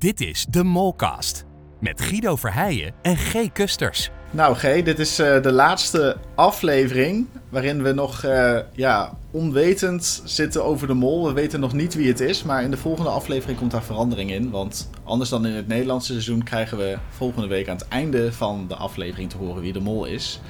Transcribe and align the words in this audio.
Dit 0.00 0.20
is 0.20 0.46
de 0.50 0.64
Molcast 0.64 1.44
met 1.80 2.00
Guido 2.00 2.36
Verheijen 2.36 2.94
en 3.02 3.16
G. 3.16 3.52
Kusters. 3.52 4.10
Nou 4.30 4.56
G, 4.56 4.82
dit 4.82 4.98
is 4.98 5.20
uh, 5.20 5.42
de 5.42 5.52
laatste 5.52 6.16
aflevering 6.34 7.26
waarin 7.48 7.82
we 7.82 7.92
nog 7.92 8.24
uh, 8.24 8.58
ja, 8.72 9.16
onwetend 9.30 10.22
zitten 10.24 10.64
over 10.64 10.86
de 10.86 10.94
mol. 10.94 11.26
We 11.26 11.32
weten 11.32 11.60
nog 11.60 11.72
niet 11.72 11.94
wie 11.94 12.08
het 12.08 12.20
is, 12.20 12.42
maar 12.42 12.62
in 12.62 12.70
de 12.70 12.76
volgende 12.76 13.10
aflevering 13.10 13.58
komt 13.58 13.70
daar 13.70 13.82
verandering 13.82 14.30
in. 14.30 14.50
Want 14.50 14.90
anders 15.04 15.30
dan 15.30 15.46
in 15.46 15.54
het 15.54 15.68
Nederlandse 15.68 16.12
seizoen 16.12 16.42
krijgen 16.42 16.78
we 16.78 16.98
volgende 17.10 17.48
week 17.48 17.68
aan 17.68 17.76
het 17.76 17.88
einde 17.88 18.32
van 18.32 18.68
de 18.68 18.76
aflevering 18.76 19.30
te 19.30 19.36
horen 19.36 19.62
wie 19.62 19.72
de 19.72 19.80
mol 19.80 20.04
is. 20.04 20.40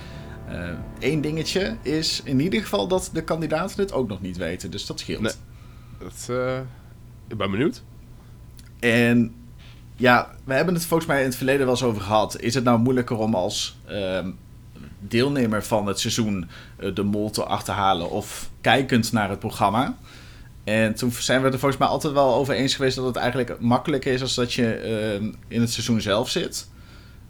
Eén 0.99 1.17
uh, 1.17 1.23
dingetje 1.23 1.77
is 1.83 2.21
in 2.25 2.41
ieder 2.41 2.61
geval 2.61 2.89
dat 2.89 3.11
de 3.13 3.25
kandidaten 3.25 3.81
het 3.81 3.93
ook 3.93 4.09
nog 4.09 4.21
niet 4.21 4.37
weten, 4.37 4.71
dus 4.71 4.87
dat 4.87 5.01
scheelt. 5.01 5.21
Nee. 5.21 5.33
Dat, 5.99 6.29
ik 7.29 7.37
ben 7.37 7.51
benieuwd. 7.51 7.83
En 8.81 9.35
ja, 10.01 10.31
we 10.45 10.55
hebben 10.55 10.75
het 10.75 10.87
volgens 10.87 11.09
mij 11.09 11.19
in 11.19 11.27
het 11.27 11.37
verleden 11.37 11.61
wel 11.61 11.75
eens 11.75 11.83
over 11.83 12.03
gehad. 12.03 12.41
Is 12.41 12.55
het 12.55 12.65
nou 12.65 12.79
moeilijker 12.79 13.17
om 13.17 13.35
als 13.35 13.79
uh, 13.91 14.19
deelnemer 14.99 15.65
van 15.65 15.87
het 15.87 15.99
seizoen 16.01 16.49
uh, 16.79 16.95
de 16.95 17.03
mol 17.03 17.31
te 17.31 17.45
achterhalen 17.45 18.11
of 18.11 18.51
kijkend 18.61 19.13
naar 19.13 19.29
het 19.31 19.39
programma? 19.39 19.97
En 20.65 20.95
toen 20.95 21.13
zijn 21.13 21.43
we 21.43 21.47
er 21.47 21.59
volgens 21.59 21.81
mij 21.81 21.89
altijd 21.89 22.13
wel 22.13 22.35
over 22.35 22.55
eens 22.55 22.75
geweest 22.75 22.97
dat 22.97 23.07
het 23.07 23.17
eigenlijk 23.17 23.61
makkelijker 23.61 24.13
is 24.13 24.23
als 24.23 24.35
dat 24.35 24.53
je 24.53 24.83
uh, 25.21 25.29
in 25.49 25.61
het 25.61 25.71
seizoen 25.71 26.01
zelf 26.01 26.31
zit. 26.31 26.69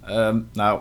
Um, 0.08 0.48
nou, 0.52 0.80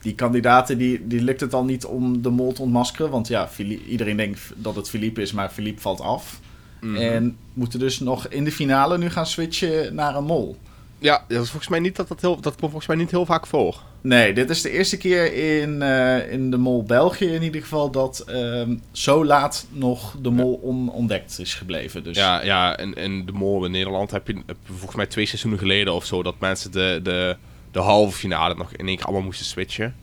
die 0.00 0.14
kandidaten 0.14 0.78
die, 0.78 1.06
die 1.06 1.20
lukt 1.20 1.40
het 1.40 1.50
dan 1.50 1.66
niet 1.66 1.84
om 1.84 2.22
de 2.22 2.30
mol 2.30 2.52
te 2.52 2.62
ontmaskeren. 2.62 3.10
Want 3.10 3.28
ja, 3.28 3.48
iedereen 3.88 4.16
denkt 4.16 4.40
dat 4.56 4.76
het 4.76 4.88
Philippe 4.88 5.22
is, 5.22 5.32
maar 5.32 5.48
Philippe 5.48 5.80
valt 5.80 6.00
af. 6.00 6.40
Mm 6.80 6.94
-hmm. 6.94 7.02
En 7.02 7.36
moeten 7.52 7.78
dus 7.78 7.98
nog 7.98 8.26
in 8.28 8.44
de 8.44 8.52
finale 8.52 8.98
nu 8.98 9.10
gaan 9.10 9.26
switchen 9.26 9.94
naar 9.94 10.16
een 10.16 10.24
mol. 10.24 10.56
Ja, 10.98 11.24
dat, 11.28 11.42
is 11.42 11.50
volgens 11.50 11.68
mij 11.68 11.78
niet 11.78 11.96
dat, 11.96 12.08
dat, 12.08 12.20
heel, 12.20 12.34
dat 12.40 12.50
komt 12.50 12.60
volgens 12.60 12.86
mij 12.86 12.96
niet 12.96 13.10
heel 13.10 13.26
vaak 13.26 13.46
voor. 13.46 13.82
Nee, 14.00 14.32
dit 14.32 14.50
is 14.50 14.62
de 14.62 14.70
eerste 14.70 14.96
keer 14.96 15.34
in, 15.34 15.82
uh, 15.82 16.32
in 16.32 16.50
de 16.50 16.56
mol 16.56 16.82
België 16.82 17.26
in 17.26 17.42
ieder 17.42 17.60
geval 17.60 17.90
dat 17.90 18.24
uh, 18.28 18.62
zo 18.92 19.24
laat 19.24 19.66
nog 19.70 20.16
de 20.20 20.30
mol 20.30 20.60
onontdekt 20.62 21.38
is 21.38 21.54
gebleven. 21.54 22.04
Dus. 22.04 22.16
Ja, 22.16 22.42
ja 22.42 22.76
en, 22.76 22.94
en 22.94 23.26
de 23.26 23.32
mol 23.32 23.64
in 23.64 23.70
Nederland 23.70 24.10
heb 24.10 24.26
je, 24.26 24.34
heb 24.46 24.56
je 24.66 24.72
volgens 24.72 24.96
mij 24.96 25.06
twee 25.06 25.26
seizoenen 25.26 25.58
geleden 25.58 25.94
of 25.94 26.04
zo... 26.04 26.22
dat 26.22 26.34
mensen 26.38 26.72
de, 26.72 27.00
de, 27.02 27.36
de 27.70 27.80
halve 27.80 28.16
finale 28.16 28.54
nog 28.54 28.72
in 28.72 28.86
één 28.86 28.96
keer 28.96 29.04
allemaal 29.04 29.24
moesten 29.24 29.46
switchen. 29.46 29.94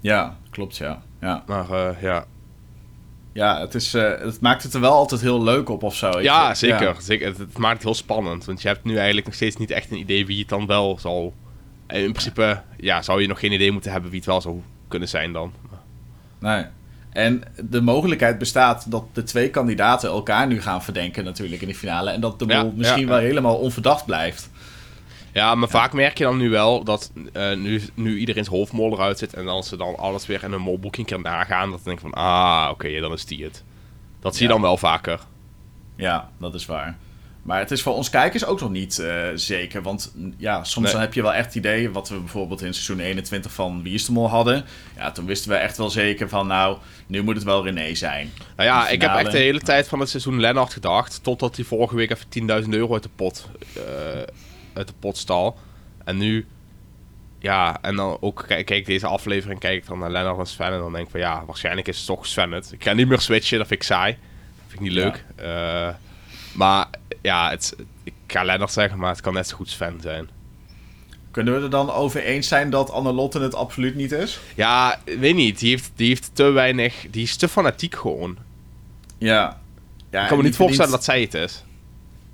Ja, 0.00 0.36
klopt 0.50 0.76
ja. 0.76 1.02
ja. 1.20 1.44
Maar 1.46 1.70
uh, 1.70 2.02
ja, 2.02 2.26
ja, 3.32 3.60
het, 3.60 3.74
is, 3.74 3.94
uh, 3.94 4.02
het 4.18 4.40
maakt 4.40 4.62
het 4.62 4.74
er 4.74 4.80
wel 4.80 4.92
altijd 4.92 5.20
heel 5.20 5.42
leuk 5.42 5.68
op 5.68 5.82
of 5.82 5.94
zo. 5.94 6.20
Ja, 6.20 6.54
zeker. 6.54 6.82
Ja. 6.82 7.00
zeker. 7.00 7.26
Het, 7.26 7.38
het, 7.38 7.58
maakt 7.58 7.74
het 7.74 7.82
heel 7.82 7.94
spannend. 7.94 8.44
Want 8.44 8.62
je 8.62 8.68
hebt 8.68 8.84
nu 8.84 8.96
eigenlijk 8.96 9.26
nog 9.26 9.34
steeds 9.34 9.56
niet 9.56 9.70
echt 9.70 9.90
een 9.90 9.98
idee 9.98 10.26
wie 10.26 10.38
het 10.38 10.48
dan 10.48 10.66
wel 10.66 10.98
zal... 11.00 11.34
En 11.86 12.02
in 12.02 12.10
principe 12.10 12.62
ja, 12.76 13.02
zou 13.02 13.20
je 13.20 13.28
nog 13.28 13.40
geen 13.40 13.52
idee 13.52 13.72
moeten 13.72 13.92
hebben 13.92 14.10
wie 14.10 14.18
het 14.18 14.28
wel 14.28 14.40
zou 14.40 14.62
kunnen 14.88 15.08
zijn 15.08 15.32
dan. 15.32 15.52
Nee. 16.38 16.64
En 17.10 17.42
de 17.56 17.80
mogelijkheid 17.80 18.38
bestaat 18.38 18.90
dat 18.90 19.04
de 19.12 19.22
twee 19.22 19.50
kandidaten 19.50 20.08
elkaar 20.08 20.46
nu 20.46 20.60
gaan 20.62 20.82
verdenken 20.82 21.24
natuurlijk 21.24 21.62
in 21.62 21.68
de 21.68 21.74
finale. 21.74 22.10
En 22.10 22.20
dat 22.20 22.38
de 22.38 22.46
ja, 22.46 22.70
misschien 22.74 23.02
ja, 23.02 23.08
wel 23.08 23.18
helemaal 23.18 23.56
onverdacht 23.56 24.06
blijft. 24.06 24.50
Ja, 25.38 25.54
maar 25.54 25.68
vaak 25.68 25.92
merk 25.92 26.18
je 26.18 26.24
dan 26.24 26.36
nu 26.36 26.50
wel 26.50 26.84
dat 26.84 27.12
uh, 27.32 27.56
nu, 27.56 27.82
nu 27.94 28.18
iedereen's 28.18 28.48
hoofdmol 28.48 28.92
eruit 28.92 29.18
zit... 29.18 29.34
en 29.34 29.48
als 29.48 29.68
ze 29.68 29.76
dan 29.76 29.96
alles 29.96 30.26
weer 30.26 30.44
in 30.44 30.52
een 30.52 30.60
molboekje 30.60 31.04
kan 31.04 31.22
nagaan... 31.22 31.70
dat 31.70 31.84
denk 31.84 31.96
ik 31.96 32.02
van, 32.02 32.12
ah, 32.12 32.68
oké, 32.70 32.86
okay, 32.86 33.00
dan 33.00 33.12
is 33.12 33.24
die 33.24 33.44
het. 33.44 33.64
Dat 34.20 34.36
zie 34.36 34.46
je 34.46 34.52
dan 34.52 34.62
wel 34.62 34.76
vaker. 34.76 35.20
Ja, 35.96 36.30
dat 36.38 36.54
is 36.54 36.66
waar. 36.66 36.96
Maar 37.42 37.58
het 37.58 37.70
is 37.70 37.82
voor 37.82 37.94
ons 37.94 38.10
kijkers 38.10 38.44
ook 38.44 38.60
nog 38.60 38.70
niet 38.70 38.98
uh, 38.98 39.24
zeker. 39.34 39.82
Want 39.82 40.14
ja, 40.36 40.64
soms 40.64 40.84
nee. 40.84 40.92
dan 40.92 41.02
heb 41.02 41.14
je 41.14 41.22
wel 41.22 41.34
echt 41.34 41.46
het 41.46 41.54
idee... 41.54 41.90
wat 41.90 42.08
we 42.08 42.18
bijvoorbeeld 42.18 42.62
in 42.62 42.74
seizoen 42.74 43.00
21 43.00 43.52
van 43.52 43.82
Wie 43.82 43.94
is 43.94 44.04
de 44.04 44.12
Mol 44.12 44.28
hadden. 44.28 44.64
Ja, 44.96 45.10
toen 45.10 45.26
wisten 45.26 45.50
we 45.50 45.56
echt 45.56 45.76
wel 45.76 45.90
zeker 45.90 46.28
van... 46.28 46.46
nou, 46.46 46.78
nu 47.06 47.22
moet 47.22 47.34
het 47.34 47.44
wel 47.44 47.64
René 47.64 47.94
zijn. 47.94 48.32
Nou 48.56 48.68
ja, 48.68 48.88
ik 48.88 49.00
heb 49.00 49.14
echt 49.14 49.32
de 49.32 49.38
hele 49.38 49.60
tijd 49.60 49.88
van 49.88 50.00
het 50.00 50.08
seizoen 50.08 50.40
Lennart 50.40 50.72
gedacht... 50.72 51.22
totdat 51.22 51.56
hij 51.56 51.64
vorige 51.64 51.94
week 51.94 52.10
even 52.10 52.64
10.000 52.64 52.68
euro 52.68 52.92
uit 52.92 53.02
de 53.02 53.10
pot... 53.16 53.48
Uh, 53.76 53.82
uit 54.78 54.88
de 54.88 54.94
potstal. 54.98 55.58
En 56.04 56.16
nu, 56.16 56.46
ja, 57.38 57.78
en 57.82 57.96
dan 57.96 58.16
ook 58.20 58.44
kijk, 58.46 58.66
kijk 58.66 58.86
deze 58.86 59.06
aflevering, 59.06 59.60
kijk 59.60 59.76
ik 59.82 59.86
dan 59.86 59.98
naar 59.98 60.10
Lennart 60.10 60.38
en 60.38 60.46
Sven 60.46 60.72
en 60.72 60.78
dan 60.78 60.92
denk 60.92 61.04
ik 61.04 61.10
van 61.10 61.20
ja, 61.20 61.44
waarschijnlijk 61.46 61.88
is 61.88 61.96
het 61.96 62.06
toch 62.06 62.26
Sven 62.26 62.52
het. 62.52 62.72
Ik 62.72 62.82
ga 62.82 62.92
niet 62.92 63.08
meer 63.08 63.20
switchen, 63.20 63.58
dat 63.58 63.66
vind 63.66 63.80
ik 63.80 63.86
saai. 63.86 64.12
Dat 64.12 64.64
vind 64.66 64.72
ik 64.72 64.80
niet 64.80 64.92
leuk. 64.92 65.24
Ja. 65.36 65.88
Uh, 65.88 65.94
maar 66.54 66.86
ja, 67.22 67.50
het, 67.50 67.76
ik 68.04 68.14
ga 68.26 68.44
Lennart 68.44 68.72
zeggen, 68.72 68.98
maar 68.98 69.10
het 69.10 69.20
kan 69.20 69.34
net 69.34 69.48
zo 69.48 69.56
goed 69.56 69.68
Sven 69.68 69.98
zijn. 70.00 70.28
Kunnen 71.30 71.54
we 71.54 71.62
er 71.62 71.70
dan 71.70 71.90
over 71.90 72.22
eens 72.22 72.48
zijn 72.48 72.70
dat 72.70 72.90
Annelotte 72.90 73.40
het 73.40 73.54
absoluut 73.54 73.94
niet 73.94 74.12
is? 74.12 74.40
Ja, 74.54 75.00
weet 75.04 75.34
niet. 75.34 75.58
Die 75.58 75.70
heeft, 75.70 75.90
die 75.94 76.08
heeft 76.08 76.30
te 76.32 76.42
weinig... 76.42 77.06
Die 77.10 77.22
is 77.22 77.36
te 77.36 77.48
fanatiek 77.48 77.94
gewoon. 77.94 78.36
Ja. 79.18 79.60
ja 80.10 80.22
ik 80.22 80.28
kan 80.28 80.36
me 80.36 80.42
niet 80.42 80.56
voorstellen 80.56 80.90
dat 80.90 81.04
zij 81.04 81.20
het 81.20 81.34
is. 81.34 81.64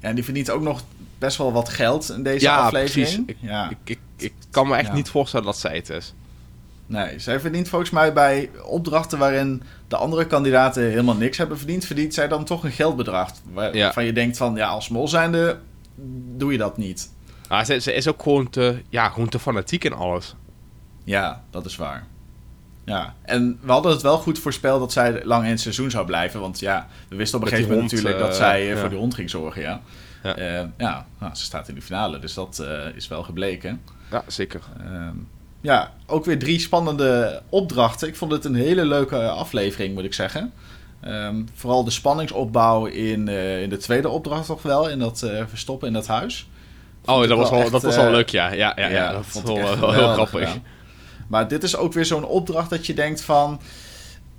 Ja, 0.01 0.09
en 0.09 0.15
die 0.15 0.25
verdient 0.25 0.51
ook 0.51 0.63
nog 0.63 0.83
best 1.25 1.37
wel 1.37 1.53
wat 1.53 1.69
geld 1.69 2.11
in 2.11 2.23
deze 2.23 2.45
ja, 2.45 2.57
aflevering. 2.57 3.25
Precies. 3.25 3.37
Ik, 3.43 3.51
ja, 3.51 3.71
ik, 3.71 3.79
ik, 3.85 3.99
ik 4.17 4.33
kan 4.51 4.69
me 4.69 4.77
echt 4.77 4.89
ja. 4.89 4.95
niet 4.95 5.09
voorstellen 5.09 5.47
dat 5.47 5.59
zij 5.59 5.77
het 5.77 5.89
is. 5.89 6.15
Nee, 6.87 7.19
zij 7.19 7.41
verdient 7.41 7.69
volgens 7.69 7.91
mij 7.91 8.13
bij 8.13 8.51
opdrachten 8.65 9.19
waarin 9.19 9.63
de 9.89 9.97
andere 9.97 10.27
kandidaten 10.27 10.83
helemaal 10.83 11.15
niks 11.15 11.39
hebben 11.39 11.59
verdiend, 11.59 11.85
verdient 11.85 12.15
zij 12.15 12.29
dan 12.29 12.45
toch 12.45 12.65
een 12.65 12.73
geldbedrag. 12.73 13.31
Waarvan 13.53 13.79
ja. 13.79 14.01
je 14.01 14.13
denkt 14.13 14.37
van, 14.37 14.55
ja, 14.55 14.69
als 14.69 14.89
mol 14.89 15.09
zijnde 15.09 15.59
doe 16.37 16.53
je 16.53 16.59
dat 16.59 16.77
niet. 16.77 17.11
Ah, 17.49 17.65
ze, 17.65 17.79
ze, 17.79 17.93
is 17.93 18.09
ook 18.09 18.23
gewoon 18.23 18.51
te, 18.51 18.83
ja, 18.89 19.09
gewoon 19.09 19.29
te 19.29 19.39
fanatiek 19.39 19.85
in 19.85 19.93
alles. 19.93 20.35
Ja, 21.05 21.43
dat 21.51 21.67
is 21.67 21.77
waar. 21.77 22.07
Ja, 22.85 23.15
en 23.23 23.59
we 23.63 23.73
hadden 23.73 23.93
het 23.93 24.03
wel 24.03 24.19
goed 24.19 24.39
voorspeld 24.39 24.81
dat 24.81 24.93
zij 24.93 25.25
lang 25.25 25.45
in 25.45 25.51
het 25.51 25.61
seizoen 25.61 25.91
zou 25.91 26.07
blijven. 26.07 26.41
Want 26.41 26.61
ja, 26.61 26.89
we 27.09 27.17
wisten 27.17 27.39
op 27.39 27.45
een 27.45 27.51
gegeven 27.51 27.73
moment 27.73 27.91
natuurlijk 27.91 28.19
uh, 28.19 28.25
dat 28.25 28.37
zij 28.37 28.73
uh, 28.73 28.79
voor 28.79 28.89
die 28.89 28.99
hond 28.99 29.15
ging 29.15 29.31
zorgen, 29.31 29.63
ja. 29.63 29.81
Ja, 30.25 30.39
uh, 30.39 30.69
ja 30.79 31.07
nou, 31.19 31.35
ze 31.35 31.45
staat 31.45 31.69
in 31.69 31.75
de 31.75 31.83
finale, 31.83 32.19
dus 32.19 32.35
dat 32.35 32.59
uh, 32.63 32.97
is 32.97 33.09
wel 33.09 33.23
gebleken. 33.23 33.83
Ja, 34.11 34.25
zeker. 34.27 34.61
Uh, 34.81 35.09
ja, 35.61 35.93
ook 36.07 36.25
weer 36.25 36.39
drie 36.39 36.59
spannende 36.59 37.43
opdrachten. 37.49 38.09
Ik 38.09 38.17
vond 38.17 38.33
het 38.33 38.45
een 38.45 38.55
hele 38.55 38.85
leuke 38.85 39.29
aflevering, 39.29 39.95
moet 39.95 40.05
ik 40.05 40.15
zeggen. 40.15 40.53
Um, 41.07 41.49
vooral 41.55 41.85
de 41.85 41.91
spanningsopbouw 41.91 42.87
in, 42.87 43.27
uh, 43.27 43.63
in 43.63 43.69
de 43.69 43.77
tweede 43.77 44.09
opdracht 44.09 44.47
toch 44.47 44.63
wel, 44.63 44.89
in 44.89 44.99
dat 44.99 45.19
verstoppen 45.49 45.89
in 45.89 45.95
dat 45.95 46.07
huis. 46.07 46.49
Oh, 47.05 47.29
dat 47.29 47.39
was, 47.39 47.51
wel, 47.51 47.61
echt, 47.61 47.71
dat 47.71 47.83
was 47.83 47.97
wel 47.97 48.11
leuk, 48.11 48.29
ja. 48.29 48.53
Ja, 48.53 48.73
ja, 48.77 48.89
ja, 48.89 48.89
ja 48.89 49.13
dat 49.13 49.27
vond 49.27 49.49
ik 49.49 49.57
wel, 49.57 49.79
wel 49.79 49.93
heel 49.93 50.13
grappig. 50.13 50.49
Gedaan. 50.49 50.65
Maar 51.29 51.49
dit 51.49 51.63
is 51.63 51.77
ook 51.77 51.93
weer 51.93 52.05
zo'n 52.05 52.25
opdracht 52.25 52.71
dat 52.71 52.87
je 52.87 52.95
denkt 52.95 53.21
van 53.21 53.61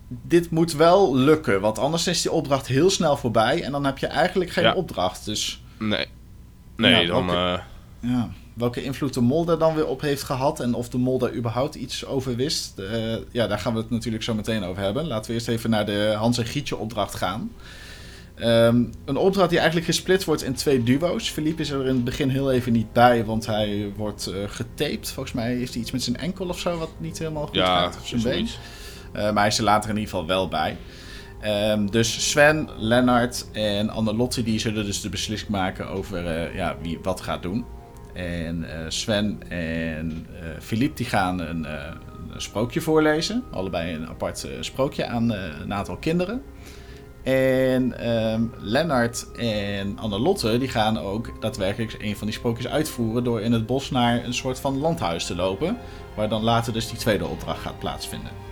dit 0.07 0.50
moet 0.50 0.74
wel 0.74 1.16
lukken. 1.16 1.62
Want 1.62 1.79
anders 1.79 2.07
is 2.07 2.22
die 2.22 2.31
opdracht 2.31 2.68
heel 2.68 2.90
snel 2.90 3.18
voorbij. 3.18 3.63
En 3.63 3.72
dan 3.72 3.85
heb 3.85 3.97
je 3.97 4.07
eigenlijk 4.07 4.50
geen 4.50 4.63
ja. 4.63 4.74
opdracht. 4.74 5.25
Dus 5.25 5.63
Nee. 5.78 6.06
Nee, 6.75 7.02
ja, 7.02 7.08
dan... 7.08 7.25
Welke, 7.25 7.63
uh... 8.02 8.12
ja, 8.12 8.30
welke 8.53 8.84
invloed 8.84 9.13
de 9.13 9.22
mol 9.22 9.46
daar 9.46 9.58
dan 9.58 9.75
weer 9.75 9.88
op 9.88 10.02
heeft 10.02 10.24
gehad... 10.24 10.59
en 10.59 10.74
of 10.74 10.90
de 10.90 10.97
mol 10.97 11.18
daar 11.18 11.34
überhaupt 11.34 11.75
iets 11.75 12.06
over 12.06 12.36
wist... 12.36 12.80
Uh, 12.80 13.16
ja, 13.31 13.47
daar 13.47 13.59
gaan 13.59 13.74
we 13.74 13.80
het 13.80 13.90
natuurlijk 13.90 14.24
zo 14.24 14.34
meteen 14.34 14.63
over 14.63 14.84
hebben. 14.84 15.08
Laten 15.08 15.28
we 15.28 15.34
eerst 15.34 15.47
even 15.47 15.69
naar 15.69 15.86
de 15.86 16.13
Hans 16.18 16.38
en 16.38 16.46
Gietje 16.46 16.78
opdracht 16.78 17.16
gaan. 17.16 17.52
Um, 18.40 18.91
een 19.06 19.18
opdracht 19.18 19.50
die 19.50 19.58
eigenlijk 19.58 19.88
gesplitst 19.88 20.25
wordt 20.25 20.44
in 20.44 20.53
twee 20.53 20.84
duo's. 20.84 21.30
Philippe 21.30 21.62
is 21.62 21.69
er 21.69 21.88
in 21.88 21.96
het 21.96 22.03
begin 22.03 22.30
heel 22.30 22.52
even 22.52 22.74
niet 22.74 22.94
bij... 22.94 23.25
want 23.25 23.46
hij 23.46 23.92
wordt 23.96 24.28
uh, 24.30 24.36
getaped. 24.47 25.12
Volgens 25.12 25.36
mij 25.36 25.56
heeft 25.56 25.74
hij 25.74 25.81
iets 25.81 25.92
met 25.92 26.03
zijn 26.03 26.18
enkel 26.18 26.47
of 26.47 26.59
zo... 26.59 26.78
wat 26.78 26.92
niet 26.97 27.18
helemaal 27.18 27.46
goed 27.46 27.56
ja, 27.56 27.66
gaat. 27.66 27.97
Of 28.02 28.07
zijn 28.07 28.22
been. 28.22 28.47
maar 29.13 29.34
hij 29.34 29.47
is 29.47 29.57
er 29.57 29.63
later 29.63 29.90
in 29.90 29.96
ieder 29.97 30.09
geval 30.09 30.28
wel 30.28 30.47
bij... 30.47 30.78
Um, 31.45 31.91
dus 31.91 32.29
Sven, 32.29 32.69
Lennart 32.78 33.45
en 33.51 33.89
Annelotte 33.89 34.44
die 34.44 34.59
zullen 34.59 34.85
dus 34.85 35.01
de 35.01 35.09
beslissing 35.09 35.51
maken 35.51 35.88
over 35.88 36.23
uh, 36.23 36.56
ja, 36.56 36.75
wie 36.81 37.00
wat 37.01 37.22
gaat 37.22 37.41
doen. 37.41 37.66
En 38.13 38.59
uh, 38.63 38.69
Sven 38.88 39.42
en 39.50 40.27
uh, 40.31 40.59
Philippe 40.59 40.95
die 40.95 41.06
gaan 41.06 41.39
een, 41.39 41.63
een, 42.33 42.42
sprookje 42.42 42.81
voorlezen. 42.81 43.44
Allebei 43.51 43.94
een 43.94 44.07
apart 44.07 44.47
sprookje 44.59 45.07
aan 45.07 45.30
een 45.31 45.74
aantal 45.74 45.97
kinderen. 45.97 46.42
En 47.24 48.09
um, 48.09 48.51
Lennart 48.59 49.31
en 49.38 49.98
Annelotte 49.98 50.57
die 50.57 50.69
gaan 50.69 50.98
ook 50.98 51.41
daadwerkelijk 51.41 51.95
een 52.00 52.15
van 52.15 52.27
die 52.27 52.36
sprookjes 52.36 52.68
uitvoeren... 52.68 53.24
door 53.24 53.41
in 53.41 53.51
het 53.51 53.65
bos 53.65 53.91
naar 53.91 54.24
een 54.24 54.33
soort 54.33 54.59
van 54.59 54.77
landhuis 54.77 55.25
te 55.25 55.36
lopen. 55.36 55.77
Waar 56.15 56.30
dan 56.30 56.44
later 56.44 56.74
dus 56.74 56.89
die 56.89 56.98
tweede 56.98 57.27
opdracht 57.27 57.62
gaat 57.62 57.80
plaatsvinden. 57.80 58.44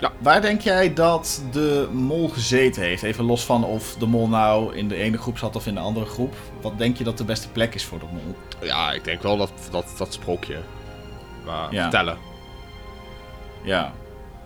Ja. 0.00 0.12
Waar 0.18 0.40
denk 0.40 0.60
jij 0.60 0.94
dat 0.94 1.42
de 1.52 1.88
mol 1.92 2.28
gezeten 2.28 2.82
heeft? 2.82 3.02
Even 3.02 3.24
los 3.24 3.44
van 3.44 3.64
of 3.64 3.94
de 3.98 4.06
mol 4.06 4.28
nou 4.28 4.76
in 4.76 4.88
de 4.88 4.96
ene 4.96 5.18
groep 5.18 5.38
zat 5.38 5.56
of 5.56 5.66
in 5.66 5.74
de 5.74 5.80
andere 5.80 6.06
groep. 6.06 6.34
Wat 6.60 6.78
denk 6.78 6.96
je 6.96 7.04
dat 7.04 7.18
de 7.18 7.24
beste 7.24 7.48
plek 7.48 7.74
is 7.74 7.84
voor 7.84 7.98
de 7.98 8.06
mol? 8.12 8.36
Ja, 8.60 8.92
ik 8.92 9.04
denk 9.04 9.22
wel 9.22 9.36
dat 9.36 9.52
dat, 9.70 9.94
dat 9.98 10.12
sprookje. 10.12 10.58
Maar 11.44 11.72
ja. 11.72 11.82
vertellen. 11.82 12.18
Ja. 13.62 13.92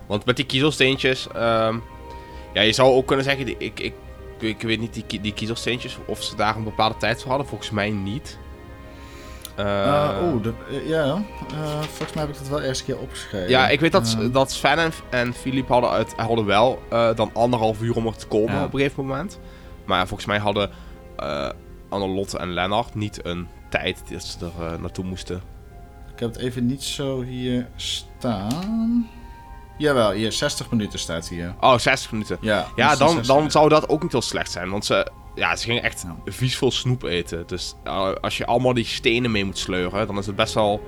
Want 0.07 0.25
met 0.25 0.35
die 0.35 0.45
kiezelsteentjes... 0.45 1.27
Um, 1.35 1.83
ja, 2.53 2.61
je 2.61 2.71
zou 2.71 2.93
ook 2.93 3.07
kunnen 3.07 3.25
zeggen... 3.25 3.47
Ik, 3.47 3.79
ik, 3.79 3.93
ik, 4.39 4.61
weet 4.61 4.79
niet, 4.79 4.93
die, 4.93 5.21
die 5.21 5.33
kiezersteentjes, 5.33 5.97
of 6.05 6.23
ze 6.23 6.35
daar 6.35 6.55
een 6.55 6.63
bepaalde 6.63 6.97
tijd 6.97 7.19
voor 7.21 7.29
hadden. 7.29 7.47
Volgens 7.47 7.69
mij 7.69 7.89
niet. 7.89 8.37
Eh, 9.55 9.85
Eh, 9.87 10.23
Oeh, 10.23 10.43
de- 10.43 10.53
eh, 10.69 10.87
ja. 10.87 11.03
eh, 11.03 11.79
volgens 11.81 12.13
mij 12.13 12.23
heb 12.25 12.33
ik 12.33 12.37
dat 12.39 12.47
wel 12.47 12.61
eerst 12.61 12.79
een 12.79 12.85
keer 12.87 12.99
opgeschreven. 12.99 13.49
ja, 13.49 13.69
ik 13.69 13.79
weet 13.79 13.91
dat, 13.91 14.15
Eh, 14.19 14.25
dat 14.33 14.51
Sven 14.51 14.77
en, 14.77 14.91
en 15.09 15.33
Filip 15.33 15.67
hadden, 15.67 15.89
uit, 15.89 16.13
hadden 16.15 16.45
wel 16.45 16.79
dan 17.15 17.29
anderhalf 17.33 17.81
uur 17.81 17.95
om 17.95 18.07
er 18.07 18.15
te 18.15 18.27
komen 18.27 18.53
Ja. 18.53 18.63
op 18.63 18.73
een 18.73 18.79
gegeven 18.79 19.05
moment. 19.05 19.39
Maar 19.85 20.07
volgens 20.07 20.27
mij 20.27 20.37
hadden 20.39 20.69
Annelotte 21.89 22.37
en 22.37 22.53
Lennart 22.53 22.95
niet 22.95 23.25
een 23.25 23.47
tijd 23.69 24.01
dat 24.11 24.23
ze 24.23 24.37
er 24.69 24.79
naartoe 24.79 25.05
moesten. 25.05 25.41
Ik 26.13 26.19
heb 26.19 26.33
het 26.33 26.41
even 26.41 26.65
niet 26.65 26.83
zo 26.83 27.21
hier 27.21 27.67
staan. 27.75 29.09
Jawel, 29.77 30.11
hier 30.11 30.31
60 30.31 30.71
minuten 30.71 30.99
staat 30.99 31.27
hier. 31.27 31.55
Oh, 31.59 31.77
60 31.77 32.11
minuten. 32.11 32.37
Ja, 32.41 32.65
Ja, 32.75 32.89
dus 32.89 32.97
dan, 32.97 33.09
60 33.09 33.35
dan 33.35 33.51
zou 33.51 33.69
dat 33.69 33.89
ook 33.89 34.01
niet 34.01 34.11
heel 34.11 34.21
slecht 34.21 34.51
zijn. 34.51 34.69
Want 34.69 34.85
ze, 34.85 35.11
ja, 35.35 35.55
ze 35.55 35.65
gingen 35.65 35.83
echt 35.83 36.05
vies 36.25 36.57
veel 36.57 36.71
snoep 36.71 37.03
eten. 37.03 37.43
Dus 37.47 37.75
eh, 37.83 38.11
als 38.21 38.37
je 38.37 38.45
allemaal 38.45 38.73
die 38.73 38.85
stenen 38.85 39.31
mee 39.31 39.45
moet 39.45 39.57
sleuren, 39.57 40.07
dan 40.07 40.17
is 40.17 40.25
het 40.25 40.35
best 40.35 40.53
wel. 40.53 40.81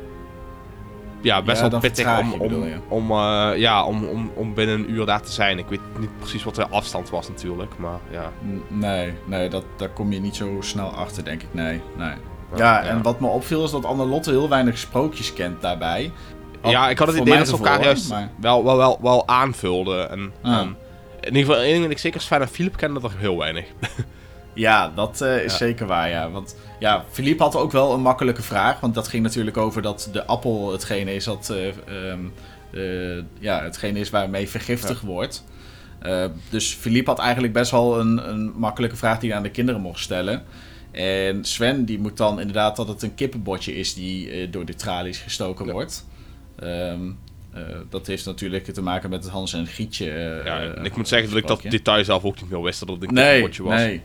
Ja, 1.21 1.41
best 1.41 1.61
Ja, 1.61 1.69
wel 1.69 1.79
pittig 1.79 2.19
om, 2.19 2.27
je, 2.27 2.33
om, 2.33 2.39
bedoel 2.39 2.65
je? 2.65 2.75
om, 2.87 3.11
eh, 3.11 3.51
ja, 3.55 3.85
om, 3.85 4.03
om, 4.07 4.31
om 4.35 4.53
binnen 4.53 4.75
een 4.79 4.91
uur 4.91 5.05
daar 5.05 5.21
te 5.21 5.31
zijn. 5.31 5.57
Ik 5.57 5.65
weet 5.67 5.79
niet 5.99 6.17
precies 6.19 6.43
wat 6.43 6.55
de 6.55 6.67
afstand 6.67 7.09
was 7.09 7.27
natuurlijk. 7.27 7.77
Maar 7.77 7.99
ja. 8.11 8.31
Nee, 8.67 9.13
nee 9.25 9.49
dat, 9.49 9.63
daar 9.77 9.89
kom 9.89 10.11
je 10.11 10.19
niet 10.19 10.35
zo 10.35 10.57
snel 10.59 10.87
achter, 10.89 11.23
denk 11.23 11.41
ik. 11.41 11.47
Nee, 11.53 11.81
nee. 11.97 12.07
Ja, 12.55 12.57
Ja, 12.57 12.83
en 12.83 13.01
wat 13.01 13.19
me 13.19 13.27
opviel 13.27 13.63
is 13.63 13.71
dat 13.71 13.85
Annelotte 13.85 14.29
heel 14.29 14.49
weinig 14.49 14.77
sprookjes 14.77 15.33
kent 15.33 15.61
daarbij. 15.61 16.11
ja, 16.63 16.89
ik 16.89 16.97
had 16.97 17.07
het 17.07 17.17
idee 17.17 17.37
dat 17.37 17.47
ze 17.47 17.53
elkaar 17.53 17.83
juist 17.83 18.09
maar- 18.09 18.29
wel, 18.39 18.63
wel, 18.63 18.77
wel, 18.77 18.99
wel 19.01 19.27
aanvulden. 19.27 20.09
En, 20.09 20.33
Ah. 20.41 20.59
en 20.59 20.75
in 21.19 21.35
ieder 21.35 21.41
geval, 21.45 21.61
één 21.61 21.71
ding 21.71 21.81
dat 21.83 21.91
ik 21.91 21.97
zeker 21.97 22.21
Sven 22.21 22.41
en 22.41 22.47
Philip 22.47 22.77
kende, 22.77 22.99
dat 22.99 23.11
er 23.11 23.19
heel 23.19 23.37
weinig. 23.37 23.65
Ja, 24.53 24.91
dat 24.95 25.21
eh, 25.21 25.43
is 25.43 25.51
Ja. 25.51 25.57
zeker 25.57 25.87
waar, 25.87 26.09
ja. 26.09 26.29
Want 26.31 26.55
ja, 26.79 27.05
Philippe 27.11 27.43
had 27.43 27.55
ook 27.55 27.71
wel 27.71 27.93
een 27.93 28.01
makkelijke 28.01 28.41
vraag. 28.41 28.79
Want 28.79 28.93
dat 28.95 29.07
ging 29.07 29.23
natuurlijk 29.23 29.57
over 29.57 29.81
dat 29.81 30.09
de 30.11 30.25
appel 30.25 30.71
hetgene 30.71 31.15
is 31.15 31.23
dat... 31.23 31.49
eh, 31.49 31.67
ehm, 31.67 32.19
eh, 32.73 33.23
ja, 33.39 33.63
hetgene 33.63 33.99
is 33.99 34.09
waarmee 34.09 34.49
vergiftigd 34.49 35.01
wordt. 35.01 35.43
Dus 36.49 36.73
Philippe 36.73 37.09
had 37.09 37.19
eigenlijk 37.19 37.53
best 37.53 37.71
wel 37.71 37.99
een, 37.99 38.29
een 38.29 38.51
makkelijke 38.55 38.95
vraag 38.95 39.19
die 39.19 39.29
hij 39.29 39.37
aan 39.37 39.43
de 39.43 39.51
kinderen 39.51 39.81
mocht 39.81 39.99
stellen. 39.99 40.43
En 40.91 41.45
Sven 41.45 41.85
die 41.85 41.99
moet 41.99 42.17
dan 42.17 42.39
inderdaad 42.39 42.75
dat 42.75 42.87
het 42.87 43.01
een 43.01 43.15
kippenbotje 43.15 43.75
is 43.75 43.93
die 43.93 44.49
door 44.49 44.65
de 44.65 44.75
tralies 44.75 45.17
gestoken 45.17 45.71
wordt. 45.71 46.05
Ehm, 46.59 46.99
eh, 47.53 47.61
dat 47.89 48.07
heeft 48.07 48.25
natuurlijk 48.25 48.65
te 48.65 48.81
maken 48.81 49.09
met 49.09 49.23
het 49.23 49.31
Hans 49.31 49.53
en 49.53 49.65
Grietje. 49.67 50.09
eh, 50.11 50.45
Ja, 50.45 50.61
en 50.75 50.85
ik 50.85 50.95
moet 50.95 51.07
zeggen 51.07 51.29
dat 51.29 51.37
ik 51.37 51.47
dat 51.47 51.61
detail 51.71 52.03
zelf 52.03 52.23
ook 52.23 52.41
niet 52.41 52.49
meer 52.49 52.61
wist. 52.61 52.79
Dat 52.79 52.89
het 52.89 53.03
een 53.07 53.13
Nee, 53.13 53.25
kippenbotje 53.25 53.63
was. 53.63 53.73
nee. 53.81 54.01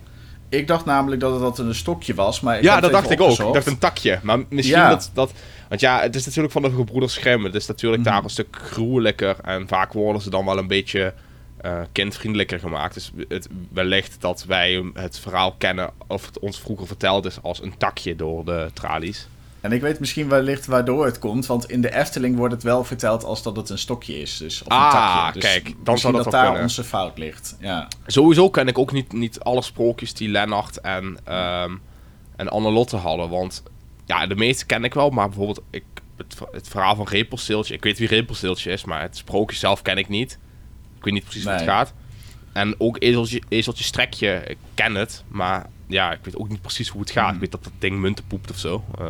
Ik 0.49 0.67
dacht 0.67 0.85
namelijk 0.85 1.21
dat 1.21 1.33
het 1.33 1.41
dat 1.41 1.59
een 1.59 1.75
stokje 1.75 2.15
was, 2.15 2.41
maar 2.41 2.57
ik 2.57 2.63
Ja, 2.63 2.81
dat 2.81 2.91
dacht 2.93 3.11
ik 3.11 3.21
ook. 3.21 3.39
Ik 3.39 3.53
dacht 3.53 3.67
een 3.67 3.79
takje. 3.79 4.19
Maar 4.23 4.39
misschien 4.49 4.79
Ja. 4.79 4.89
dat, 4.89 5.11
dat... 5.15 5.33
Want 5.69 5.81
ja, 5.81 6.01
het 6.01 6.15
is 6.15 6.27
natuurlijk 6.27 6.53
van 6.53 6.63
de 6.63 6.71
gebroeders 6.71 7.17
Grimm. 7.17 7.45
Het 7.45 7.55
is 7.55 7.67
natuurlijk 7.67 8.03
Mhm. 8.03 8.11
daar 8.11 8.25
een 8.25 8.31
stuk 8.31 8.57
gruwelijker. 8.63 9.37
En 9.45 9.69
vaak 9.69 9.93
worden 9.93 10.23
ze 10.23 10.31
dan 10.31 10.45
wel 10.45 10.59
een 10.59 10.67
beetje 10.67 11.15
eh, 11.61 11.81
kindvriendelijker 11.93 12.59
gemaakt. 12.59 12.95
Dus 12.95 13.13
het, 13.29 13.49
wellicht 13.73 14.17
dat 14.21 14.45
wij 14.45 14.85
het 14.95 15.19
verhaal 15.19 15.55
kennen... 15.59 15.91
of 16.07 16.27
het 16.27 16.39
ons 16.39 16.59
vroeger 16.61 16.87
verteld 16.87 17.25
is 17.25 17.39
als 17.43 17.63
een 17.63 17.75
takje 17.79 18.17
door 18.17 18.45
de 18.45 18.71
tralies. 18.73 19.29
En 19.69 19.75
ik 19.75 19.81
weet 19.81 20.01
misschien 20.01 20.29
wellicht 20.29 20.67
waardoor 20.67 21.05
het 21.05 21.19
komt, 21.19 21.47
want 21.47 21.71
in 21.71 21.81
de 21.81 21.95
Efteling 21.95 22.37
wordt 22.37 22.55
het 22.55 22.63
wel 22.63 22.85
verteld 22.85 23.25
als 23.25 23.43
dat 23.43 23.57
het 23.57 23.69
een 23.71 23.79
stokje 23.79 24.21
is. 24.21 24.37
Dus, 24.37 24.61
of 24.63 24.67
een 24.67 24.73
Ah, 24.79 24.93
takje. 25.25 25.41
Dus 25.41 25.51
kijk, 25.51 25.75
dan 25.85 25.99
zou 25.99 26.13
dat 26.13 26.31
daar 26.31 26.45
kunnen. 26.45 26.63
onze 26.63 26.85
fout 26.85 27.19
ligt. 27.19 27.57
Ja. 27.61 27.89
Sowieso 28.07 28.51
ken 28.51 28.69
ik 28.69 28.79
ook 28.79 28.93
niet, 28.93 29.13
niet 29.13 29.41
alle 29.41 29.63
sprookjes 29.63 30.15
die 30.15 30.29
Lennart 30.29 30.81
en, 30.81 31.19
ehm 31.25 31.73
en 32.37 32.49
Annelotte 32.49 32.97
hadden. 32.97 33.29
Want 33.29 33.63
ja, 34.05 34.27
de 34.27 34.35
meeste 34.35 34.67
ken 34.67 34.85
ik 34.85 34.95
wel. 34.95 35.11
Maar 35.11 35.27
bijvoorbeeld 35.29 35.63
ik, 35.71 35.85
het, 36.17 36.35
ver- 36.37 36.49
het 36.53 36.69
verhaal 36.69 36.95
van 36.97 37.07
Repelsteeltje. 37.09 37.75
Ik 37.75 37.83
weet 37.83 37.99
wie 37.99 38.09
Repelsteeltje 38.09 38.71
is, 38.73 38.85
maar 38.85 39.01
het 39.01 39.17
sprookje 39.17 39.57
zelf 39.57 39.83
ken 39.83 39.97
ik 39.99 40.09
niet. 40.09 40.39
Ik 40.99 41.05
weet 41.05 41.13
niet 41.13 41.25
precies 41.25 41.43
hoe 41.45 41.53
het 41.53 41.63
gaat. 41.63 41.93
En 42.53 42.75
ook 42.79 42.97
Ezeltje, 43.03 43.43
Ezeltje 43.49 43.85
Strekje, 43.85 44.43
ik 44.47 44.57
ken 44.75 44.95
het. 44.95 45.25
Maar 45.29 45.67
ja, 45.87 46.13
ik 46.13 46.19
weet 46.23 46.37
ook 46.37 46.49
niet 46.49 46.61
precies 46.61 46.89
hoe 46.89 47.01
het 47.01 47.11
gaat. 47.11 47.25
Hmm. 47.25 47.35
Ik 47.35 47.41
weet 47.41 47.53
dat 47.53 47.65
dat 47.65 47.73
ding 47.79 47.99
munten 48.01 48.25
poept 48.27 48.51
of 48.51 48.59
zo. 48.59 48.85
Eh, 48.99 49.07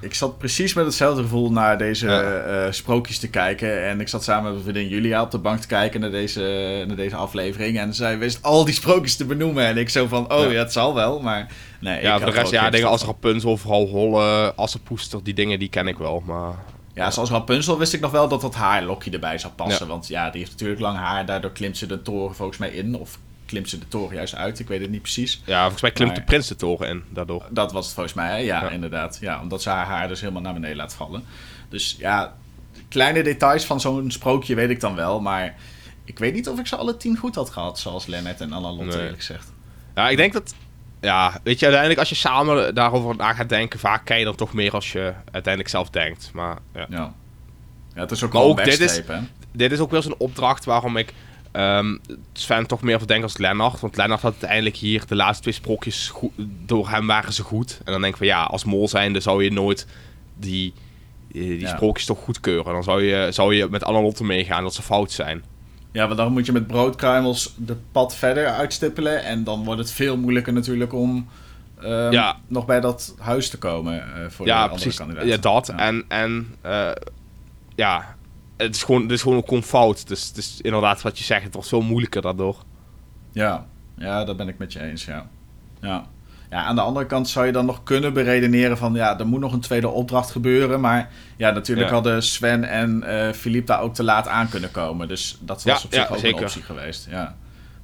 Ik 0.00 0.14
zat 0.14 0.38
precies 0.38 0.74
met 0.74 0.84
hetzelfde 0.84 1.22
gevoel 1.22 1.52
naar 1.52 1.78
deze 1.78 2.06
Ja. 2.06 2.22
eh, 2.22 2.72
sprookjes 2.72 3.18
te 3.18 3.28
kijken. 3.28 3.84
En 3.88 4.00
ik 4.00 4.08
zat 4.08 4.24
samen 4.24 4.42
met 4.44 4.52
mijn 4.52 4.64
vriendin 4.74 4.88
Julia 4.96 5.22
op 5.22 5.30
de 5.30 5.38
bank 5.38 5.60
te 5.60 5.66
kijken 5.66 6.00
naar 6.00 6.10
deze, 6.10 6.84
naar 6.86 6.96
deze 6.96 7.16
aflevering. 7.16 7.78
En 7.78 7.94
zij 7.94 8.18
wist 8.18 8.42
al 8.42 8.64
die 8.64 8.74
sprookjes 8.74 9.16
te 9.16 9.24
benoemen. 9.24 9.64
En 9.64 9.76
ik 9.76 9.88
zo 9.88 10.06
van, 10.06 10.32
oh 10.32 10.40
Ja. 10.42 10.50
ja, 10.50 10.58
het 10.58 10.72
zal 10.72 10.94
wel. 10.94 11.20
Maar 11.20 11.46
nee, 11.80 11.96
ik 11.96 12.02
ja, 12.02 12.10
had 12.10 12.22
voor 12.22 12.30
de 12.32 12.38
rest, 12.38 12.52
ja, 12.52 12.70
dingen 12.70 12.88
als. 12.88 13.04
Rapunzel, 13.04 13.56
vooral 13.56 13.86
Holle, 13.86 14.52
Assenpoester, 14.56 15.20
die 15.22 15.34
dingen 15.34 15.58
die 15.58 15.68
ken 15.68 15.86
ik 15.88 15.98
wel. 15.98 16.22
Maar 16.26 16.54
Ja, 16.94 17.10
zoals 17.10 17.30
Rapunzel 17.30 17.78
wist 17.78 17.92
ik 17.94 18.00
nog 18.00 18.10
wel 18.10 18.28
dat 18.28 18.40
dat 18.40 18.54
haarlokje 18.54 19.10
erbij 19.10 19.38
zou 19.38 19.52
passen. 19.52 19.86
Ja. 19.86 19.92
Want 19.92 20.08
ja, 20.08 20.30
die 20.30 20.38
heeft 20.40 20.52
natuurlijk 20.52 20.80
lang 20.80 20.96
haar. 20.96 21.26
Daardoor 21.26 21.52
klimt 21.52 21.76
ze 21.76 21.86
de 21.86 22.02
toren 22.02 22.34
volgens 22.34 22.58
mij 22.58 22.68
in. 22.70 22.94
Of 22.96 23.18
klimt 23.48 23.68
ze 23.68 23.78
de 23.78 23.88
toren 23.88 24.16
juist 24.16 24.34
uit. 24.34 24.58
Ik 24.58 24.68
weet 24.68 24.80
het 24.80 24.90
niet 24.90 25.02
precies. 25.02 25.42
ja, 25.44 25.60
volgens 25.60 25.82
mij 25.82 25.90
klimt 25.90 26.10
Maar- 26.10 26.18
de 26.20 26.24
prins 26.26 26.48
de 26.48 26.56
toren 26.56 26.88
in 26.88 27.02
daardoor. 27.10 27.44
Dat 27.50 27.72
was 27.72 27.84
het 27.84 27.94
volgens 27.94 28.14
mij, 28.14 28.28
hè? 28.28 28.36
Ja, 28.36 28.62
Ja. 28.62 28.68
inderdaad. 28.70 29.18
Ja, 29.20 29.40
omdat 29.40 29.62
ze 29.62 29.70
haar 29.70 29.86
haar 29.86 30.08
dus 30.08 30.20
helemaal 30.20 30.42
naar 30.42 30.52
beneden 30.52 30.76
laat 30.76 30.94
vallen. 30.94 31.24
Dus 31.68 31.96
ja, 31.98 32.34
kleine 32.88 33.22
details 33.22 33.64
van 33.64 33.80
zo'n 33.80 34.10
sprookje 34.10 34.54
weet 34.54 34.70
ik 34.70 34.80
dan 34.80 34.94
wel. 34.94 35.20
Maar 35.20 35.54
ik 36.04 36.18
weet 36.18 36.34
niet 36.34 36.48
of 36.48 36.58
ik 36.58 36.66
ze 36.66 36.76
alle 36.76 36.96
tien 36.96 37.16
goed 37.16 37.34
had 37.34 37.50
gehad. 37.50 37.78
Zoals 37.78 38.06
Lennart 38.06 38.40
en 38.40 38.52
Anna 38.52 38.68
Lotte 38.70 38.84
Nee. 38.84 38.96
eerlijk 38.98 39.16
gezegd. 39.18 39.52
Ja, 39.94 40.08
ik 40.08 40.16
denk 40.16 40.32
dat... 40.32 40.54
Ja, 41.00 41.40
weet 41.42 41.58
je, 41.58 41.64
uiteindelijk 41.64 42.00
als 42.00 42.08
je 42.08 42.14
samen 42.14 42.74
daarover 42.74 43.16
na 43.16 43.32
gaat 43.34 43.48
denken... 43.48 43.78
vaak 43.78 44.04
kan 44.04 44.18
je 44.18 44.24
dan 44.24 44.34
toch 44.34 44.52
meer 44.52 44.72
als 44.72 44.92
je 44.92 45.12
uiteindelijk 45.32 45.68
zelf 45.68 45.90
denkt. 45.90 46.30
Maar 46.32 46.58
ja. 46.74 46.86
Ja. 46.88 47.12
Ja, 47.94 48.00
het 48.00 48.10
is 48.10 48.22
ook 48.22 48.32
Maar 48.32 48.42
wel 48.42 48.50
ook 48.50 48.64
dit 48.64 48.80
is-? 48.80 49.02
Dit 49.52 49.72
is 49.72 49.78
ook 49.78 49.90
wel 49.90 50.02
zo'n 50.02 50.14
opdracht 50.18 50.64
waarom 50.64 50.96
ik 50.96 51.12
ehm, 51.58 51.96
Sven 52.32 52.66
toch 52.66 52.82
meer 52.82 52.98
verdenk 52.98 53.22
als 53.22 53.36
Lennart. 53.38 53.80
Want 53.80 53.96
Lennart 53.96 54.22
had 54.22 54.30
uiteindelijk 54.32 54.76
hier 54.76 55.02
de 55.06 55.14
laatste 55.16 55.42
twee 55.42 55.54
sprookjes... 55.54 56.08
goed- 56.08 56.32
door 56.66 56.88
hem 56.88 57.06
waren 57.06 57.32
ze 57.32 57.42
goed. 57.42 57.80
En 57.84 57.92
dan 57.92 58.00
denk 58.00 58.12
ik 58.12 58.18
van 58.18 58.26
ja, 58.26 58.42
als 58.42 58.64
mol 58.64 58.88
zijnde 58.88 59.20
zou 59.20 59.44
je 59.44 59.52
nooit 59.52 59.86
die, 60.36 60.72
die, 61.32 61.42
die 61.48 61.60
Ja. 61.60 61.68
sprookjes 61.76 62.06
toch 62.06 62.18
goedkeuren. 62.24 62.72
Dan 62.72 62.82
zou 62.82 63.02
je, 63.02 63.28
zou 63.32 63.54
je 63.54 63.66
met 63.70 63.84
alle 63.84 64.02
lotten 64.02 64.26
meegaan 64.26 64.62
dat 64.62 64.74
ze 64.74 64.82
fout 64.82 65.12
zijn. 65.12 65.42
Ja, 65.92 66.04
want 66.06 66.16
dan 66.18 66.32
moet 66.32 66.46
je 66.46 66.52
met 66.52 66.66
broodkruimels 66.66 67.54
de 67.56 67.76
pad 67.92 68.16
verder 68.16 68.46
uitstippelen. 68.46 69.24
En 69.24 69.44
dan 69.44 69.64
wordt 69.64 69.80
het 69.80 69.90
veel 69.92 70.16
moeilijker 70.16 70.52
natuurlijk 70.52 70.92
om 70.92 71.28
ehm, 71.82 72.12
Ja. 72.12 72.36
nog 72.46 72.66
bij 72.66 72.80
dat 72.80 73.14
huis 73.18 73.50
te 73.50 73.58
komen 73.58 73.94
eh, 74.02 74.30
voor 74.30 74.46
de 74.46 74.52
andere 74.52 74.72
precies. 74.74 74.96
kandidaten. 74.96 75.28
Ja, 75.28 75.36
dat. 75.36 75.66
Ja. 75.66 75.78
En, 75.78 76.04
en 76.08 76.54
eh, 76.60 76.90
ja, 77.74 78.16
het 78.58 78.74
is 78.74 78.82
gewoon, 78.82 79.02
het 79.02 79.10
is 79.10 79.22
gewoon 79.22 79.38
ook 79.38 79.48
gewoon 79.48 79.62
fout. 79.62 80.08
Dus, 80.08 80.32
dus 80.32 80.60
inderdaad, 80.60 81.02
wat 81.02 81.18
je 81.18 81.24
zegt, 81.24 81.44
het 81.44 81.54
wordt 81.54 81.68
veel 81.68 81.80
moeilijker 81.80 82.22
daardoor. 82.22 82.56
Ja, 83.32 83.66
ja, 83.96 84.24
dat 84.24 84.36
ben 84.36 84.48
ik 84.48 84.58
met 84.58 84.72
je 84.72 84.80
eens, 84.80 85.04
ja. 85.04 85.28
ja. 85.80 86.06
Ja, 86.50 86.64
aan 86.64 86.74
de 86.74 86.80
andere 86.80 87.06
kant 87.06 87.28
zou 87.28 87.46
je 87.46 87.52
dan 87.52 87.66
nog 87.66 87.82
kunnen 87.82 88.12
beredeneren 88.12 88.78
van... 88.78 88.94
ja, 88.94 89.18
er 89.18 89.26
moet 89.26 89.40
nog 89.40 89.52
een 89.52 89.60
tweede 89.60 89.88
opdracht 89.88 90.30
gebeuren. 90.30 90.80
Maar 90.80 91.10
ja, 91.36 91.50
natuurlijk 91.50 91.88
Ja. 91.88 91.94
hadden 91.94 92.22
Sven 92.22 92.64
en 92.64 93.02
eh 93.02 93.32
Philippe 93.32 93.66
daar 93.66 93.80
ook 93.80 93.94
te 93.94 94.02
laat 94.02 94.28
aan 94.28 94.48
kunnen 94.48 94.70
komen. 94.70 95.08
Dus 95.08 95.38
dat 95.40 95.62
was 95.62 95.64
Ja, 95.64 95.86
op 95.86 95.92
zich 95.94 96.08
ja, 96.08 96.14
ook 96.14 96.18
zeker. 96.18 96.38
een 96.38 96.44
optie 96.44 96.62
geweest, 96.62 97.06
ja. 97.10 97.36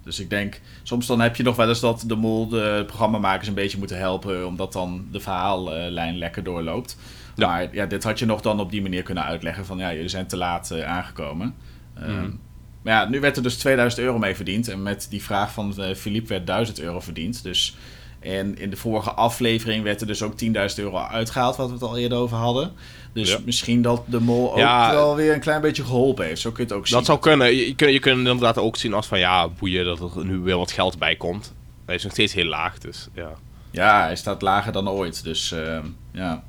Dus 0.03 0.21
ik 0.21 0.31
denk, 0.31 0.61
soms 0.83 1.07
dan 1.07 1.21
heb 1.21 1.37
je 1.37 1.43
nog 1.43 1.57
wel 1.57 1.69
eens 1.69 1.81
dat 1.81 2.05
de 2.07 2.15
mol 2.15 2.49
de 2.49 2.85
programmamakers 2.87 3.49
een 3.49 3.55
beetje 3.55 3.79
moeten 3.79 3.99
helpen... 3.99 4.47
omdat 4.47 4.73
dan 4.73 5.07
de 5.11 5.21
verhaallijn 5.21 6.19
lekker 6.19 6.45
doorloopt. 6.45 6.97
Ja. 7.35 7.47
Maar 7.47 7.69
ja, 7.73 7.87
dit 7.87 8.05
had 8.05 8.19
je 8.19 8.27
nog 8.27 8.41
dan 8.41 8.61
op 8.61 8.71
die 8.71 8.83
manier 8.83 9.03
kunnen 9.03 9.25
uitleggen 9.25 9.67
van... 9.67 9.79
ja, 9.79 9.93
jullie 9.93 10.09
zijn 10.09 10.27
te 10.27 10.37
laat 10.37 10.71
eh, 10.71 10.85
aangekomen. 10.85 11.55
Ehm, 11.95 12.11
Mhm. 12.13 12.31
maar 12.83 12.93
ja, 12.95 13.09
nu 13.09 13.21
werd 13.21 13.37
er 13.37 13.43
dus 13.43 13.57
2000 13.59 14.03
euro 14.03 14.19
mee 14.19 14.35
verdiend. 14.37 14.69
En 14.69 14.83
met 14.83 15.07
die 15.11 15.23
vraag 15.23 15.53
van 15.53 15.75
eh, 15.79 15.95
Philippe 15.95 16.29
werd 16.29 16.47
1000 16.47 16.81
euro 16.81 17.01
verdiend. 17.01 17.43
Dus, 17.43 17.77
en 18.21 18.59
in 18.59 18.71
de 18.71 18.77
vorige 18.77 19.11
aflevering 19.13 19.83
werd 19.85 20.01
er 20.01 20.07
dus 20.07 20.23
ook 20.23 20.35
10.000 20.37 20.79
euro 20.79 20.99
uitgehaald, 20.99 21.57
wat 21.57 21.67
we 21.67 21.73
het 21.73 21.83
al 21.83 21.97
eerder 21.99 22.19
over 22.19 22.37
hadden. 22.37 22.73
Dus 23.13 23.31
Ja. 23.31 23.39
misschien 23.45 23.83
dat 23.83 24.03
de 24.07 24.21
mol 24.21 24.53
ook 24.53 24.59
Ja. 24.59 24.91
wel 24.91 25.17
weer 25.17 25.35
een 25.35 25.41
klein 25.41 25.61
beetje 25.61 25.85
geholpen 25.85 26.25
heeft. 26.27 26.41
Zo 26.41 26.51
kun 26.51 26.63
je 26.65 26.69
het 26.69 26.79
ook 26.79 26.87
zien. 26.87 26.97
Dat 26.97 27.07
zou 27.07 27.19
kunnen. 27.19 27.47
Je, 27.55 27.67
je, 27.67 27.75
kunt, 27.75 27.93
je 27.93 27.99
kunt 27.99 28.19
inderdaad 28.19 28.59
ook 28.59 28.77
zien 28.77 28.93
als 28.95 29.07
van 29.07 29.19
ja, 29.19 29.49
boeien 29.49 29.85
dat 29.85 30.01
er 30.17 30.25
nu 30.25 30.39
weer 30.39 30.57
wat 30.57 30.73
geld 30.73 30.99
bij 30.99 31.17
komt. 31.17 31.55
Hij 31.87 31.95
is 31.95 32.03
nog 32.03 32.13
steeds 32.13 32.33
heel 32.35 32.45
laag, 32.45 32.79
dus 32.79 33.09
ja. 33.15 33.31
Ja, 33.71 34.03
hij 34.03 34.17
staat 34.17 34.43
lager 34.43 34.73
dan 34.73 34.89
ooit. 34.89 35.25
Dus 35.25 35.53
ehm, 35.53 35.87
ja, 36.13 36.45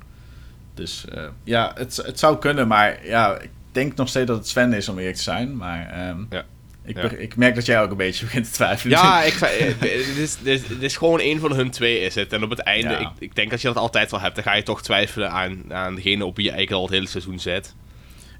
dus, 0.76 1.04
eh, 1.12 1.24
ja 1.44 1.72
het, 1.74 1.96
het 1.96 2.18
zou 2.18 2.38
kunnen. 2.38 2.68
Maar 2.68 3.06
ja, 3.06 3.38
ik 3.38 3.50
denk 3.72 3.94
nog 3.96 4.08
steeds 4.08 4.26
dat 4.26 4.36
het 4.36 4.48
Sven 4.48 4.72
is 4.72 4.88
om 4.88 4.98
eerlijk 4.98 5.16
te 5.16 5.22
zijn. 5.22 5.56
Maar 5.56 5.90
ehm, 5.90 6.24
Ja. 6.30 6.44
Ik, 6.84 6.96
Ja. 7.02 7.10
ik 7.10 7.36
merk 7.36 7.54
dat 7.54 7.66
jij 7.66 7.82
ook 7.82 7.90
een 7.90 7.96
beetje 7.96 8.24
begint 8.24 8.44
te 8.44 8.50
twijfelen. 8.50 8.98
Ja, 8.98 9.22
ik, 9.22 9.34
eh, 9.34 9.66
dit, 9.80 9.90
is, 10.16 10.36
dit, 10.36 10.60
is, 10.60 10.66
dit 10.68 10.82
is 10.82 10.96
gewoon 10.96 11.20
een 11.20 11.40
van 11.40 11.52
hun 11.52 11.70
twee 11.70 12.00
is 12.00 12.14
het. 12.14 12.32
En 12.32 12.42
op 12.42 12.50
het 12.50 12.58
einde, 12.58 12.88
Ja. 12.90 12.98
ik, 12.98 13.08
ik 13.18 13.34
denk 13.34 13.50
dat 13.50 13.60
je 13.60 13.66
dat 13.68 13.76
altijd 13.76 14.10
wel 14.10 14.20
hebt. 14.20 14.34
Dan 14.34 14.44
ga 14.44 14.54
je 14.54 14.62
toch 14.62 14.82
twijfelen 14.82 15.30
aan, 15.30 15.72
aan 15.74 15.94
degene 15.94 16.24
op 16.24 16.36
wie 16.36 16.44
je 16.44 16.50
eigenlijk 16.50 16.80
al 16.80 16.86
het 16.86 16.94
hele 16.96 17.08
seizoen 17.08 17.38
zit. 17.38 17.74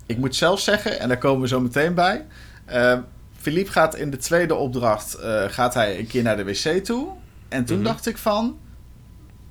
Ik 0.07 0.17
moet 0.17 0.37
zelf 0.37 0.61
zeggen, 0.61 0.99
en 1.01 1.09
daar 1.09 1.19
komen 1.19 1.41
we 1.41 1.49
zo 1.49 1.61
meteen 1.61 1.95
bij. 1.95 2.25
eh, 2.65 2.99
Philippe 3.41 3.71
gaat 3.73 3.97
in 3.97 4.11
de 4.11 4.17
tweede 4.17 4.55
opdracht 4.55 5.15
eh, 5.15 5.45
gaat 5.49 5.75
hij 5.75 5.99
een 5.99 6.07
keer 6.07 6.23
naar 6.23 6.37
de 6.37 6.45
wc 6.45 6.85
toe. 6.85 7.09
En 7.49 7.65
toen 7.65 7.77
Mhm. 7.77 7.87
dacht 7.87 8.07
ik 8.07 8.17
van, 8.19 8.59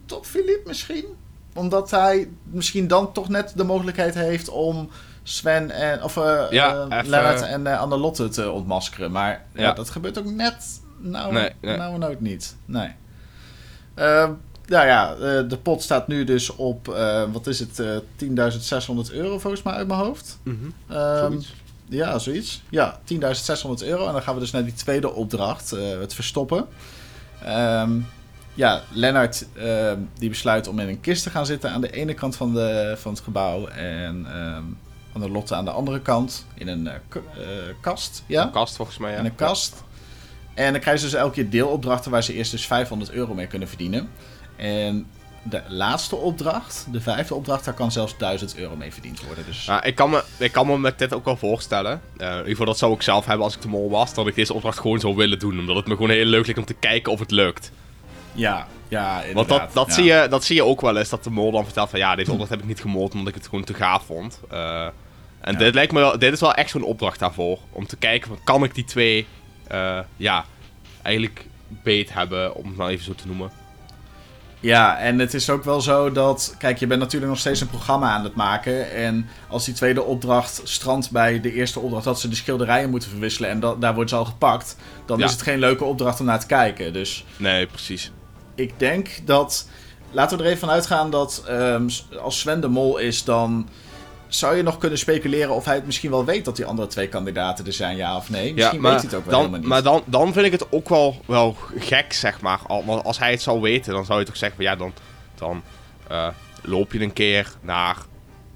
toch 0.05 0.27
Philippe 0.27 0.67
misschien? 0.67 1.05
Omdat 1.55 1.91
hij 1.91 2.29
misschien 2.43 2.87
dan 2.87 3.11
toch 3.11 3.29
net 3.29 3.53
de 3.55 3.63
mogelijkheid 3.63 4.13
heeft 4.15 4.49
om 4.49 4.89
Sven 5.23 5.71
en 5.71 6.03
of 6.03 6.17
eh 6.17 6.45
Ja, 6.49 6.85
even- 6.89 7.09
Lennart 7.09 7.41
en 7.41 7.67
eh 7.67 7.79
Annelotte 7.79 8.27
te 8.29 8.51
ontmaskeren. 8.51 9.11
Maar 9.11 9.45
ja. 9.53 9.61
Ja. 9.61 9.73
dat 9.73 9.89
gebeurt 9.89 10.19
ook 10.19 10.25
net 10.25 10.81
nou, 10.97 11.33
Nee, 11.33 11.49
nee. 11.61 11.77
nou 11.77 11.97
nooit 11.97 12.21
niet. 12.21 12.55
Nee. 12.65 12.89
Ehm, 13.93 14.31
nou 14.65 14.85
ja, 14.87 15.15
de 15.43 15.57
pot 15.63 15.81
staat 15.83 16.07
nu 16.07 16.23
dus 16.23 16.55
op, 16.55 16.87
eh, 16.89 17.23
wat 17.31 17.47
is 17.47 17.59
het, 17.59 17.79
eh 17.79 17.97
10.600 18.15 19.11
euro 19.11 19.39
volgens 19.39 19.63
mij 19.63 19.73
uit 19.73 19.87
mijn 19.87 19.99
hoofd. 19.99 20.39
Ehm, 20.89 21.17
Zoiets. 21.19 21.53
ja, 21.89 22.19
zoiets. 22.19 22.63
Ja, 22.69 22.99
10.600 23.03 23.83
euro. 23.83 24.05
En 24.07 24.11
dan 24.13 24.21
gaan 24.21 24.33
we 24.33 24.39
dus 24.39 24.51
naar 24.51 24.63
die 24.63 24.73
tweede 24.73 25.11
opdracht, 25.13 25.71
eh, 25.71 25.99
het 25.99 26.13
verstoppen. 26.13 26.65
Ehm, 27.43 27.91
ja, 28.55 28.83
Lennart 28.91 29.47
ehm, 29.53 29.99
die 30.13 30.29
besluit 30.29 30.67
om 30.67 30.79
in 30.79 30.87
een 30.87 31.01
kist 31.01 31.23
te 31.23 31.29
gaan 31.29 31.45
zitten 31.45 31.71
aan 31.71 31.81
de 31.81 31.91
ene 31.91 32.13
kant 32.13 32.35
van, 32.35 32.53
de, 32.53 32.95
van 32.97 33.11
het 33.11 33.21
gebouw. 33.21 33.67
En 33.67 34.27
aan 35.15 35.21
de 35.21 35.29
Lotte 35.29 35.55
aan 35.55 35.65
de 35.65 35.71
andere 35.71 36.01
kant 36.01 36.45
in 36.53 36.67
een 36.67 36.87
eh, 36.87 36.93
eh, 36.93 37.21
kast. 37.81 38.23
Ja, 38.25 38.43
Een 38.43 38.51
kast 38.51 38.75
volgens 38.75 38.97
mij, 38.97 39.11
ja. 39.11 39.17
in 39.17 39.25
een 39.25 39.35
kast. 39.35 39.83
En 40.53 40.71
dan 40.71 40.81
krijgen 40.81 41.03
ze 41.03 41.09
dus 41.09 41.19
elke 41.19 41.33
keer 41.33 41.49
deelopdrachten 41.49 42.11
waar 42.11 42.23
ze 42.23 42.33
eerst 42.33 42.51
dus 42.51 42.65
500 42.65 43.11
euro 43.11 43.33
mee 43.33 43.47
kunnen 43.47 43.67
verdienen. 43.67 44.09
En 44.55 45.07
de 45.43 45.61
laatste 45.67 46.15
opdracht, 46.15 46.87
de 46.91 47.01
vijfde 47.01 47.35
opdracht, 47.35 47.65
daar 47.65 47.73
kan 47.73 47.91
zelfs 47.91 48.17
1000 48.17 48.57
euro 48.57 48.75
mee 48.75 48.93
verdiend 48.93 49.25
worden. 49.25 49.45
Dus 49.45 49.65
Ja, 49.65 49.83
ik, 49.83 49.95
kan 49.95 50.09
me, 50.09 50.23
ik 50.37 50.51
kan 50.51 50.67
me 50.67 50.77
met 50.77 50.99
dit 50.99 51.13
ook 51.13 51.25
wel 51.25 51.37
voorstellen. 51.37 52.01
Eh, 52.17 52.27
in 52.27 52.37
ieder 52.37 52.49
geval, 52.49 52.65
dat 52.65 52.77
zou 52.77 52.93
ik 52.93 53.01
zelf 53.01 53.25
hebben 53.25 53.45
als 53.45 53.55
ik 53.55 53.61
de 53.61 53.67
mol 53.67 53.89
was. 53.89 54.13
Dat 54.13 54.27
ik 54.27 54.35
deze 54.35 54.53
opdracht 54.53 54.79
gewoon 54.79 54.99
zou 54.99 55.15
willen 55.15 55.39
doen. 55.39 55.59
Omdat 55.59 55.75
het 55.75 55.87
me 55.87 55.95
gewoon 55.95 56.09
heel 56.09 56.25
leuk 56.25 56.45
lijkt 56.45 56.59
om 56.59 56.65
te 56.65 56.73
kijken 56.73 57.11
of 57.11 57.19
het 57.19 57.31
lukt. 57.31 57.71
Ja, 58.35 58.67
ja 58.87 59.13
Want 59.15 59.25
inderdaad. 59.27 59.47
dat, 59.59 59.73
dat, 59.73 59.87
ja. 59.87 59.93
zie 59.93 60.03
je, 60.03 60.27
dat 60.29 60.43
zie 60.43 60.55
je 60.55 60.63
ook 60.65 60.81
wel 60.81 60.97
eens. 60.97 61.09
Dat 61.09 61.23
de 61.23 61.29
mol 61.29 61.51
dan 61.51 61.63
vertelt 61.63 61.89
van 61.89 61.99
ja, 61.99 62.15
deze 62.15 62.31
opdracht 62.31 62.49
heb 62.51 62.59
ik 62.59 62.65
niet 62.67 62.81
gemold 62.81 63.13
omdat 63.13 63.27
ik 63.27 63.35
het 63.35 63.47
gewoon 63.47 63.63
te 63.63 63.73
gaaf 63.73 64.03
vond. 64.05 64.39
Eh, 64.49 64.85
en 65.39 65.51
Ja. 65.53 65.57
dit 65.59 65.73
lijkt 65.73 65.91
me 65.91 65.99
wel, 65.99 66.19
dit 66.19 66.33
is 66.33 66.39
wel 66.39 66.53
echt 66.53 66.69
zo'n 66.69 66.83
opdracht 66.83 67.19
daarvoor. 67.19 67.59
Om 67.71 67.87
te 67.87 67.95
kijken 67.97 68.27
van 68.27 68.39
kan 68.43 68.63
ik 68.63 68.75
die 68.75 68.83
twee, 68.85 69.27
eh, 69.67 69.99
ja, 70.17 70.45
eigenlijk 71.01 71.45
beet 71.67 72.13
hebben. 72.13 72.55
Om 72.55 72.65
het 72.67 72.75
maar 72.75 72.89
even 72.89 73.05
zo 73.05 73.13
te 73.15 73.27
noemen. 73.27 73.51
Ja, 74.59 74.97
en 74.97 75.19
het 75.19 75.33
is 75.33 75.49
ook 75.49 75.63
wel 75.63 75.81
zo 75.81 76.11
dat... 76.11 76.55
Kijk, 76.59 76.77
je 76.77 76.87
bent 76.87 76.99
natuurlijk 76.99 77.31
nog 77.31 77.39
steeds 77.39 77.61
een 77.61 77.67
programma 77.67 78.09
aan 78.11 78.23
het 78.23 78.35
maken. 78.35 78.91
En 78.91 79.27
als 79.47 79.65
die 79.65 79.73
tweede 79.73 80.03
opdracht 80.03 80.61
strandt 80.63 81.11
bij 81.11 81.41
de 81.41 81.53
eerste 81.53 81.79
opdracht... 81.79 82.03
dat 82.03 82.19
ze 82.19 82.27
de 82.29 82.35
schilderijen 82.35 82.89
moeten 82.89 83.09
verwisselen 83.09 83.49
en 83.49 83.59
dat, 83.59 83.81
daar 83.81 83.93
wordt 83.95 84.09
ze 84.09 84.15
al 84.15 84.25
gepakt... 84.25 84.77
dan 85.05 85.19
Ja. 85.19 85.25
is 85.25 85.31
het 85.31 85.41
geen 85.41 85.59
leuke 85.59 85.83
opdracht 85.83 86.19
om 86.19 86.25
naar 86.25 86.39
te 86.39 86.45
kijken. 86.45 86.93
Dus 86.93 87.25
Nee, 87.37 87.65
precies. 87.67 88.11
Ik 88.55 88.79
denk 88.79 89.09
dat... 89.25 89.67
Laten 90.11 90.37
we 90.37 90.43
er 90.43 90.49
even 90.49 90.59
van 90.59 90.69
uitgaan 90.69 91.09
dat 91.11 91.43
ehm, 91.47 91.89
als 92.21 92.39
Sven 92.39 92.61
de 92.61 92.67
Mol 92.67 92.97
is, 92.97 93.23
dan... 93.23 93.69
Zou 94.27 94.55
je 94.55 94.63
nog 94.63 94.77
kunnen 94.77 94.97
speculeren 94.97 95.55
of 95.55 95.65
hij 95.65 95.75
het 95.75 95.85
misschien 95.85 96.09
wel 96.09 96.25
weet 96.25 96.45
dat 96.45 96.55
die 96.55 96.65
andere 96.65 96.87
twee 96.87 97.07
kandidaten 97.07 97.65
er 97.65 97.73
zijn, 97.73 97.97
ja 97.97 98.15
of 98.15 98.29
nee? 98.29 98.53
Misschien 98.53 98.81
maar 98.81 98.91
weet 98.91 99.01
hij 99.01 99.09
het 99.09 99.19
ook 99.19 99.25
wel 99.25 99.31
dan, 99.31 99.39
helemaal 99.39 99.59
niet. 99.59 99.69
Maar 99.69 99.83
dan, 99.83 100.03
dan 100.05 100.33
vind 100.33 100.45
ik 100.45 100.51
het 100.51 100.71
ook 100.71 100.89
wel, 100.89 101.21
wel 101.25 101.57
gek, 101.77 102.13
zeg 102.13 102.41
maar. 102.41 102.59
Want 102.67 103.03
als 103.03 103.19
hij 103.19 103.31
het 103.31 103.41
zou 103.41 103.61
weten, 103.61 103.93
dan 103.93 104.05
zou 104.05 104.19
je 104.19 104.25
toch 104.25 104.37
zeggen 104.37 104.57
van 104.57 104.65
ja, 104.65 104.75
dan, 104.75 104.93
dan 105.35 105.63
eh, 106.07 106.27
loop 106.61 106.91
je 106.91 107.01
een 107.01 107.13
keer 107.13 107.53
naar 107.61 107.97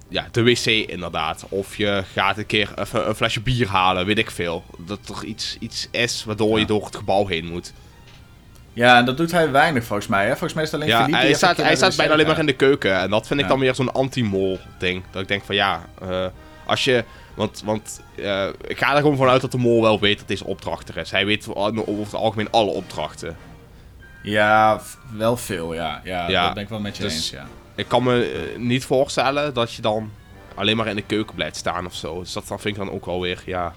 ja, 0.07 0.27
de 0.31 0.43
wc 0.43 0.65
inderdaad. 0.65 1.45
Of 1.49 1.75
je 1.75 2.03
gaat 2.13 2.37
een 2.37 2.45
keer 2.45 2.71
even 2.75 3.07
een 3.07 3.15
flesje 3.15 3.41
bier 3.41 3.67
halen, 3.67 4.05
weet 4.05 4.17
ik 4.17 4.31
veel. 4.31 4.63
Dat 4.77 4.99
er 5.09 5.23
iets, 5.25 5.57
iets 5.59 5.87
is 5.91 6.23
waardoor 6.23 6.53
Ja. 6.53 6.57
je 6.59 6.65
door 6.65 6.85
het 6.85 6.95
gebouw 6.95 7.25
heen 7.27 7.45
moet. 7.45 7.73
Ja, 8.79 8.97
en 8.97 9.05
dat 9.05 9.17
doet 9.17 9.31
hij 9.31 9.51
weinig 9.51 9.83
volgens 9.83 10.07
mij. 10.07 10.23
Hè? 10.23 10.29
Volgens 10.29 10.53
mij 10.53 10.63
is 10.63 10.71
het 10.71 10.81
alleen 10.81 10.93
Ja, 10.93 11.03
Philippe 11.03 11.25
hij 11.25 11.33
staat, 11.33 11.57
hij 11.57 11.75
staat 11.75 11.95
bijna 11.95 12.13
alleen 12.13 12.27
maar 12.27 12.39
in 12.39 12.45
de 12.45 12.53
keuken. 12.53 12.99
En 12.99 13.09
dat 13.09 13.27
vind 13.27 13.39
ik 13.39 13.47
dan 13.47 13.59
weer 13.59 13.75
zo'n 13.75 13.91
anti-mol 13.91 14.59
ding. 14.77 15.03
Dat 15.11 15.21
ik 15.21 15.27
denk 15.27 15.43
van 15.43 15.55
ja, 15.55 15.85
eh, 16.01 16.25
als 16.65 16.83
je... 16.83 17.03
Want, 17.33 17.61
want 17.65 18.01
eh, 18.15 18.47
ik 18.67 18.77
ga 18.77 18.95
er 18.95 19.01
gewoon 19.01 19.17
vanuit 19.17 19.41
dat 19.41 19.51
de 19.51 19.57
mol 19.57 19.81
wel 19.81 19.99
weet 19.99 20.17
dat 20.17 20.27
deze 20.27 20.45
opdracht 20.45 20.89
er 20.89 20.97
is. 20.97 21.11
Hij 21.11 21.25
weet 21.25 21.47
over 21.55 22.03
het 22.03 22.13
algemeen 22.13 22.51
alle 22.51 22.69
opdrachten. 22.69 23.37
Ja, 24.23 24.81
wel 25.15 25.37
veel, 25.37 25.73
ja. 25.73 26.01
Ja, 26.03 26.29
Ja, 26.29 26.45
dat 26.45 26.53
ben 26.53 26.63
ik 26.63 26.69
wel 26.69 26.79
met 26.79 26.97
je 26.97 27.03
dus- 27.03 27.13
eens, 27.13 27.29
ja. 27.29 27.45
Ik 27.75 27.87
kan 27.87 28.03
me 28.03 28.23
eh, 28.23 28.59
niet 28.59 28.85
voorstellen 28.85 29.53
dat 29.53 29.73
je 29.73 29.81
dan 29.81 30.11
alleen 30.55 30.77
maar 30.77 30.87
in 30.87 30.95
de 30.95 31.01
keuken 31.01 31.35
blijft 31.35 31.55
staan 31.55 31.85
of 31.85 31.95
zo. 31.95 32.19
Dus 32.19 32.33
dat 32.33 32.47
dan 32.47 32.59
vind 32.59 32.77
ik 32.77 32.83
dan 32.83 32.93
ook 32.93 33.05
wel 33.05 33.21
weer, 33.21 33.41
ja... 33.45 33.73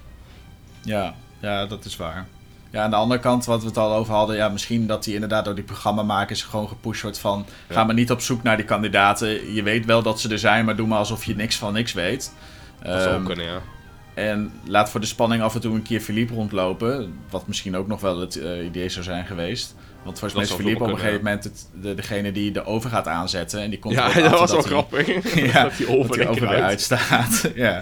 Ja, 0.83 1.15
ja, 1.41 1.67
dat 1.67 1.85
is 1.85 1.97
waar. 1.97 2.27
Ja, 2.73 2.83
aan 2.83 2.91
de 2.91 2.97
andere 2.97 3.21
kant, 3.21 3.45
wat 3.45 3.61
we 3.61 3.67
het 3.67 3.77
al 3.77 3.95
over 3.95 4.15
hadden, 4.15 4.37
ja, 4.37 4.49
misschien 4.49 4.87
dat 4.87 5.05
hij 5.05 5.15
inderdaad 5.15 5.45
door 5.45 5.55
die 5.55 5.65
programmamakers 5.65 6.43
gewoon 6.43 6.69
gepusht 6.69 7.03
wordt 7.03 7.19
van, 7.19 7.47
Ja. 7.69 7.75
ga 7.75 7.85
maar 7.85 7.95
niet 7.95 8.11
op 8.11 8.21
zoek 8.21 8.43
naar 8.43 8.57
die 8.57 8.65
kandidaten. 8.67 9.53
Je 9.55 9.63
weet 9.63 9.85
wel 9.85 10.03
dat 10.03 10.21
ze 10.21 10.29
er 10.29 10.39
zijn, 10.39 10.65
maar 10.65 10.77
doe 10.77 10.87
maar 10.87 10.99
alsof 10.99 11.25
je 11.25 11.35
niks 11.37 11.57
van 11.57 11.73
niks 11.73 11.93
weet. 11.93 12.33
Dat 12.83 12.93
zou 13.03 13.07
ook 13.09 13.15
Ehm, 13.15 13.25
kunnen, 13.25 13.45
ja. 13.47 13.59
en 14.15 14.53
laat 14.67 14.91
voor 14.91 15.01
de 15.01 15.07
spanning 15.07 15.43
af 15.43 15.55
en 15.55 15.61
toe 15.61 15.75
een 15.75 15.83
keer 15.83 16.01
Philippe 16.01 16.35
rondlopen. 16.35 17.15
Wat 17.31 17.47
misschien 17.47 17.77
ook 17.77 17.87
nog 17.87 18.01
wel 18.01 18.21
het 18.21 18.37
eh, 18.37 18.65
idee 18.65 18.89
zou 18.89 19.05
zijn 19.05 19.27
geweest. 19.27 19.75
Want 20.05 20.19
volgens 20.19 20.35
mij 20.35 20.43
is 20.51 20.63
Philippe 20.63 20.83
op 20.85 20.91
een 20.91 20.97
gegeven 20.99 21.17
moment 21.25 21.45
het, 21.45 21.69
de, 21.83 21.95
degene 21.95 22.33
die 22.33 22.53
de 22.53 22.65
oven 22.65 22.91
gaat 22.91 23.09
aanzetten. 23.09 23.61
En 23.61 23.71
die 23.71 23.79
komt 23.79 23.95
Ja, 23.95 24.13
dat 24.31 24.39
was 24.39 24.51
wel 24.51 24.63
grappig. 24.63 25.07
Ja, 25.53 25.63
dat 25.63 25.77
die 25.77 25.87
dat 25.87 25.97
oven 25.97 26.11
die 26.19 26.29
oven 26.29 26.49
weer 26.49 26.63
uitstaat. 26.63 27.49
ja. 27.55 27.81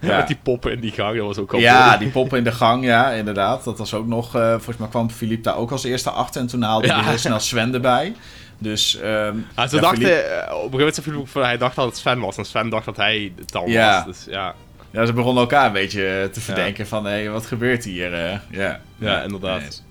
Ja. 0.00 0.16
Met 0.16 0.26
die 0.26 0.38
poppen 0.42 0.72
in 0.72 0.80
die 0.80 0.90
gang, 0.92 1.16
dat 1.16 1.26
was 1.26 1.38
ook 1.38 1.52
al 1.52 1.58
Ja, 1.58 1.96
die 1.96 2.08
poppen 2.08 2.38
in 2.38 2.44
de 2.44 2.52
gang, 2.52 2.84
ja, 2.84 3.10
inderdaad. 3.10 3.64
Dat 3.64 3.78
was 3.78 3.94
ook 3.94 4.06
nog... 4.06 4.34
eh, 4.36 4.50
volgens 4.50 4.76
mij 4.76 4.88
kwam 4.88 5.10
Philippe 5.10 5.42
daar 5.42 5.56
ook 5.56 5.70
als 5.70 5.84
eerste 5.84 6.10
achter. 6.10 6.40
En 6.40 6.46
toen 6.46 6.62
haalde 6.62 6.92
hij 6.92 7.04
heel 7.04 7.18
snel 7.18 7.40
Sven 7.40 7.74
erbij. 7.74 8.14
Dus... 8.58 8.96
ehm 9.00 9.36
Ja, 9.56 9.66
ze 9.66 9.74
ja, 9.76 9.80
dachten, 9.82 10.00
Philippe- 10.02 10.22
eh, 10.22 10.54
op 10.54 10.72
een 10.72 10.78
gegeven 10.80 11.02
moment 11.06 11.28
Philippe 11.30 11.48
hij 11.48 11.58
dacht 11.58 11.76
dat 11.76 11.84
het 11.86 11.96
Sven 11.96 12.20
was. 12.20 12.36
En 12.36 12.44
Sven 12.44 12.68
dacht 12.68 12.84
dat 12.84 12.96
hij 12.96 13.32
het 13.36 13.62
Ja. 13.66 14.04
was. 14.06 14.16
Dus 14.16 14.32
ja, 14.34 14.54
ja, 14.90 15.06
ze 15.06 15.12
begonnen 15.12 15.42
elkaar 15.42 15.66
een 15.66 15.72
beetje 15.72 16.28
te 16.32 16.40
verdenken 16.40 16.86
van... 16.86 17.06
Hé, 17.06 17.28
wat 17.28 17.46
gebeurt 17.46 17.84
hier? 17.84 18.40
ja. 18.50 18.80
Ja, 18.98 19.22
inderdaad. 19.22 19.82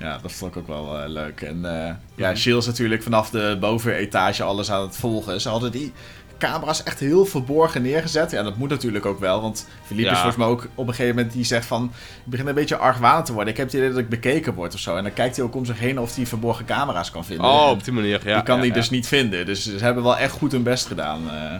Ja, 0.00 0.18
dat 0.22 0.32
vond 0.32 0.56
ik 0.56 0.60
ook 0.60 0.66
wel 0.66 0.98
eh, 0.98 1.08
leuk. 1.08 1.40
En 1.40 1.86
eh, 1.86 1.94
ja. 2.14 2.34
Gilles 2.34 2.58
is 2.58 2.66
natuurlijk 2.66 3.02
vanaf 3.02 3.30
de 3.30 3.56
bovenetage 3.60 4.42
alles 4.42 4.70
aan 4.70 4.82
het 4.82 4.96
volgen. 4.96 5.40
Ze 5.40 5.48
hadden 5.48 5.72
die 5.72 5.92
camera's 6.38 6.82
echt 6.82 7.00
heel 7.00 7.24
verborgen 7.24 7.82
neergezet. 7.82 8.30
Ja, 8.30 8.42
dat 8.42 8.56
moet 8.56 8.68
natuurlijk 8.68 9.06
ook 9.06 9.20
wel, 9.20 9.40
want 9.40 9.66
Philippe 9.82 10.10
Ja. 10.10 10.16
is 10.16 10.22
volgens 10.22 10.42
mij 10.42 10.46
ook 10.46 10.68
op 10.74 10.88
een 10.88 10.94
gegeven 10.94 11.16
moment 11.16 11.34
die 11.34 11.44
zegt 11.44 11.66
van... 11.66 11.92
Ik 12.24 12.30
begin 12.30 12.46
een 12.46 12.54
beetje 12.54 12.76
argwanend 12.76 13.26
te 13.26 13.32
worden. 13.32 13.50
Ik 13.50 13.56
heb 13.56 13.66
het 13.66 13.76
idee 13.76 13.88
dat 13.88 13.98
ik 13.98 14.08
bekeken 14.08 14.54
word 14.54 14.74
of 14.74 14.80
zo. 14.80 14.96
En 14.96 15.02
dan 15.02 15.12
kijkt 15.12 15.36
hij 15.36 15.44
ook 15.44 15.54
om 15.54 15.64
zich 15.64 15.78
heen 15.78 15.98
of 16.00 16.16
hij 16.16 16.26
verborgen 16.26 16.64
camera's 16.64 17.10
kan 17.10 17.24
vinden. 17.24 17.46
oh, 17.46 17.70
op 17.70 17.84
die 17.84 17.92
manier, 17.92 18.20
ja. 18.24 18.34
die 18.34 18.42
kan 18.42 18.54
ja, 18.54 18.60
hij 18.60 18.68
ja. 18.68 18.74
dus 18.74 18.90
niet 18.90 19.06
vinden. 19.06 19.46
Dus 19.46 19.64
ze 19.64 19.84
hebben 19.84 20.02
wel 20.02 20.16
echt 20.18 20.32
goed 20.32 20.52
hun 20.52 20.62
best 20.62 20.86
gedaan 20.86 21.30
eh, 21.30 21.54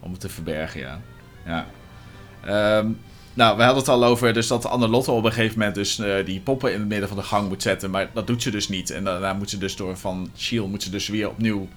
om 0.00 0.10
het 0.10 0.20
te 0.20 0.28
verbergen, 0.28 0.80
ja. 0.80 1.00
ja. 1.46 1.66
Ehm, 2.44 2.86
nou, 3.34 3.56
we 3.56 3.62
hadden 3.62 3.82
het 3.82 3.88
al 3.92 4.04
over 4.04 4.32
dus 4.32 4.46
dat 4.46 4.66
Annelotte 4.66 5.10
op 5.10 5.24
een 5.24 5.32
gegeven 5.32 5.58
moment 5.58 5.74
dus 5.76 5.98
eh, 5.98 6.24
die 6.24 6.40
poppen 6.40 6.72
in 6.72 6.78
het 6.80 6.88
midden 6.88 7.08
van 7.08 7.16
de 7.16 7.22
gang 7.22 7.48
moet 7.48 7.62
zetten. 7.62 7.90
Maar 7.90 8.10
dat 8.14 8.26
doet 8.26 8.42
ze 8.42 8.50
dus 8.50 8.68
niet. 8.68 8.90
En 8.90 9.04
daarna 9.04 9.32
moet 9.32 9.50
ze 9.50 9.58
dus 9.58 9.76
door 9.76 9.96
van 9.96 10.30
Shield 10.36 10.68
moet 10.70 10.82
ze 10.82 10.90
dus 10.90 11.08
weer 11.08 11.28
opnieuw 11.28 11.68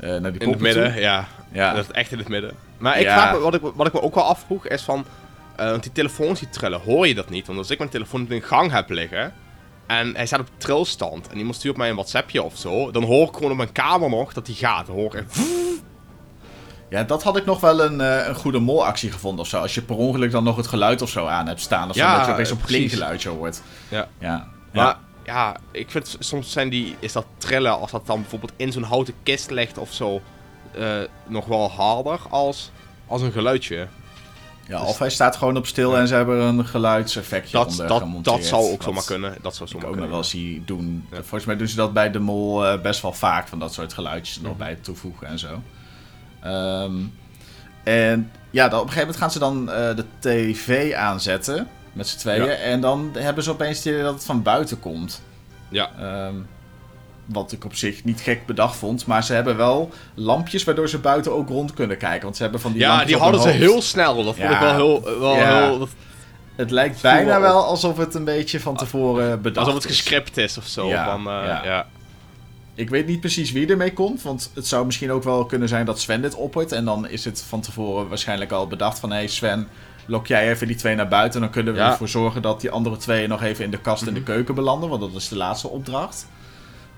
eh, 0.00 0.08
naar 0.08 0.20
die 0.20 0.20
In 0.20 0.32
het 0.32 0.38
poppen 0.42 0.62
midden, 0.62 0.92
toe. 0.92 1.00
ja. 1.00 1.28
Ja. 1.52 1.74
Dat 1.74 1.84
is 1.84 1.90
echt 1.94 2.12
in 2.12 2.18
het 2.18 2.28
midden. 2.28 2.54
Maar 2.78 2.98
ik 2.98 3.02
Ja. 3.04 3.14
vraag 3.20 3.32
me, 3.32 3.38
wat 3.38 3.54
ik, 3.54 3.60
wat 3.74 3.86
ik 3.86 3.92
me 3.92 4.02
ook 4.02 4.14
wel 4.14 4.24
afvroeg, 4.24 4.66
is 4.66 4.82
van... 4.82 5.04
eh, 5.56 5.70
want 5.70 5.82
die 5.82 5.92
telefoons 5.92 6.38
die 6.40 6.48
trillen, 6.48 6.80
hoor 6.80 7.06
je 7.08 7.14
dat 7.14 7.30
niet? 7.30 7.46
Want 7.46 7.58
als 7.58 7.70
ik 7.70 7.78
mijn 7.78 7.90
telefoon 7.90 8.20
in 8.20 8.26
de 8.28 8.40
gang 8.46 8.70
heb 8.72 8.90
liggen... 8.90 9.32
En 9.86 10.14
hij 10.16 10.26
staat 10.26 10.40
op 10.40 10.48
trilstand 10.56 11.28
en 11.28 11.38
iemand 11.38 11.56
stuurt 11.56 11.76
mij 11.76 11.88
een 11.88 11.94
WhatsAppje 11.94 12.42
of 12.42 12.56
zo... 12.58 12.90
Dan 12.90 13.02
hoor 13.02 13.28
ik 13.28 13.34
gewoon 13.34 13.50
op 13.50 13.56
mijn 13.56 13.72
kamer 13.72 14.10
nog 14.10 14.32
dat 14.32 14.46
hij 14.46 14.56
gaat. 14.56 14.86
Dan 14.86 14.94
hoor 14.94 15.16
ik. 15.16 15.24
Ja, 16.92 17.02
dat 17.02 17.22
had 17.22 17.36
ik 17.36 17.44
nog 17.44 17.60
wel 17.60 17.80
een, 17.84 18.00
eh, 18.00 18.26
een 18.26 18.34
goede 18.34 18.58
molactie 18.58 19.10
gevonden 19.12 19.40
of 19.40 19.48
zo. 19.50 19.60
Als 19.60 19.74
je 19.74 19.82
per 19.82 19.96
ongeluk 19.96 20.30
dan 20.30 20.44
nog 20.44 20.56
het 20.56 20.66
geluid 20.66 21.02
of 21.02 21.08
zo 21.10 21.26
aan 21.26 21.46
hebt 21.46 21.60
staan. 21.60 21.88
Of 21.90 21.96
zo, 21.96 22.02
Ja, 22.02 22.16
dat 22.16 22.26
je 22.26 22.32
opeens 22.32 22.50
een 22.50 22.56
precies. 22.56 22.76
klinkgeluidje 22.76 23.28
hoort. 23.28 23.60
Ja. 23.88 24.08
Ja. 24.18 24.48
Maar 24.72 24.96
ja, 25.24 25.56
ik 25.70 25.90
vind 25.90 26.16
soms 26.18 26.52
zijn 26.52 26.68
die, 26.68 26.96
is 26.98 27.12
dat 27.12 27.24
trillen 27.38 27.78
als 27.80 27.90
dat 27.90 28.06
dan 28.06 28.20
bijvoorbeeld 28.20 28.52
in 28.56 28.72
zo'n 28.72 28.82
houten 28.82 29.14
kist 29.22 29.50
ligt 29.50 29.78
of 29.78 29.92
zo, 29.92 30.20
eh, 30.74 30.86
nog 31.26 31.44
wel 31.46 31.70
harder 31.70 32.18
als, 32.30 32.70
als 33.06 33.22
een 33.22 33.32
geluidje. 33.32 33.86
Ja, 34.68 34.82
of 34.84 34.98
hij 34.98 35.10
staat 35.10 35.36
gewoon 35.36 35.56
op 35.56 35.66
stil 35.66 35.96
en 35.96 36.08
ze 36.08 36.14
hebben 36.14 36.40
een 36.40 36.66
geluidseffectje 36.66 37.56
Dat, 37.56 37.66
onder 37.70 37.86
dat, 37.86 37.98
gemonteerd. 38.00 38.36
dat 38.36 38.44
zou 38.46 38.72
ook 38.72 38.82
zomaar 38.82 39.04
kunnen. 39.04 39.36
Dat 39.42 39.54
zou 39.56 39.64
Ik 39.68 39.74
zomaar 39.74 39.88
ook 39.88 39.96
nog 39.96 40.22
kunnen. 40.22 40.56
wel 40.56 40.64
doen. 40.64 41.06
Ja. 41.10 41.16
Volgens 41.16 41.44
mij 41.44 41.56
doen 41.56 41.68
ze 41.68 41.76
dat 41.76 41.92
bij 41.92 42.10
de 42.10 42.18
mol 42.18 42.66
eh, 42.66 42.80
best 42.80 43.02
wel 43.02 43.12
vaak. 43.12 43.48
Van 43.48 43.58
dat 43.58 43.72
soort 43.72 43.92
geluidjes 43.92 44.40
nog 44.40 44.50
Mhm. 44.50 44.58
bij 44.58 44.74
toevoegen 44.80 45.26
en 45.26 45.38
zo. 45.38 45.62
Ehm, 46.42 46.92
en 47.84 48.30
ja, 48.50 48.68
dan, 48.68 48.80
op 48.80 48.86
een 48.86 48.92
gegeven 48.92 49.00
moment 49.00 49.16
gaan 49.16 49.30
ze 49.30 49.38
dan 49.38 49.70
eh, 49.70 49.96
de 49.96 50.04
tv 50.18 50.92
aanzetten. 50.94 51.68
Met 51.92 52.08
z'n 52.08 52.18
tweeën. 52.18 52.44
Ja. 52.44 52.50
En 52.50 52.80
dan 52.80 53.10
hebben 53.18 53.44
ze 53.44 53.50
opeens 53.50 53.76
het 53.76 53.86
idee 53.86 54.02
dat 54.02 54.14
het 54.14 54.24
van 54.24 54.42
buiten 54.42 54.80
komt. 54.80 55.22
Ja. 55.68 55.90
Ehm, 55.98 56.34
wat 57.26 57.52
ik 57.52 57.64
op 57.64 57.74
zich 57.74 58.04
niet 58.04 58.20
gek 58.20 58.46
bedacht 58.46 58.76
vond. 58.76 59.06
Maar 59.06 59.24
ze 59.24 59.32
hebben 59.32 59.56
wel 59.56 59.90
lampjes 60.14 60.64
waardoor 60.64 60.88
ze 60.88 60.98
buiten 60.98 61.32
ook 61.32 61.48
rond 61.48 61.74
kunnen 61.74 61.96
kijken. 61.98 62.22
Want 62.22 62.36
ze 62.36 62.42
hebben 62.42 62.60
van 62.60 62.72
die 62.72 62.80
ja, 62.80 63.04
die 63.04 63.16
hadden 63.16 63.40
ze 63.40 63.46
hoofd. 63.48 63.58
heel 63.60 63.82
snel. 63.82 64.14
Dat 64.14 64.24
vond 64.24 64.36
Ja. 64.48 64.54
ik 64.54 64.60
wel 64.60 64.74
heel... 64.74 65.18
Wel 65.20 65.36
Ja. 65.36 65.64
heel 65.64 65.78
dat, 65.78 65.88
Het 66.56 66.70
lijkt 66.70 67.02
bijna 67.02 67.40
wel 67.40 67.64
alsof 67.64 67.96
het 67.96 68.14
een 68.14 68.24
beetje 68.24 68.60
van 68.60 68.76
tevoren 68.76 69.42
bedacht 69.42 69.66
Alsof 69.66 69.82
het 69.82 69.90
gescript 69.92 70.36
is 70.36 70.58
of 70.58 70.66
zo. 70.66 70.88
Ja, 70.88 71.04
van, 71.04 71.18
eh, 71.26 71.64
ja. 71.64 71.86
Ik 72.74 72.90
weet 72.90 73.06
niet 73.06 73.20
precies 73.20 73.52
wie 73.52 73.66
ermee 73.66 73.92
komt, 73.92 74.22
want 74.22 74.50
het 74.54 74.66
zou 74.66 74.86
misschien 74.86 75.10
ook 75.12 75.22
wel 75.22 75.46
kunnen 75.46 75.68
zijn 75.68 75.86
dat 75.86 76.00
Sven 76.00 76.22
dit 76.22 76.34
oppert. 76.34 76.72
En 76.72 76.84
dan 76.84 77.08
is 77.08 77.24
het 77.24 77.42
van 77.42 77.60
tevoren 77.60 78.08
waarschijnlijk 78.08 78.52
al 78.52 78.66
bedacht 78.66 78.98
van... 78.98 79.10
Hé 79.10 79.16
hey 79.16 79.26
Sven, 79.26 79.68
lok 80.06 80.26
jij 80.26 80.50
even 80.50 80.66
die 80.66 80.76
twee 80.76 80.94
naar 80.94 81.08
buiten. 81.08 81.40
Dan 81.40 81.50
kunnen 81.50 81.72
we 81.74 81.78
Ja. 81.78 81.90
ervoor 81.90 82.08
zorgen 82.08 82.42
dat 82.42 82.60
die 82.60 82.70
andere 82.70 82.96
twee 82.96 83.26
nog 83.26 83.42
even 83.42 83.64
in 83.64 83.70
de 83.70 83.80
kast 83.80 84.02
in 84.06 84.14
de 84.14 84.20
Mhm. 84.20 84.28
keuken 84.30 84.54
belanden. 84.54 84.88
Want 84.88 85.00
dat 85.00 85.14
is 85.14 85.28
de 85.28 85.36
laatste 85.36 85.68
opdracht. 85.68 86.26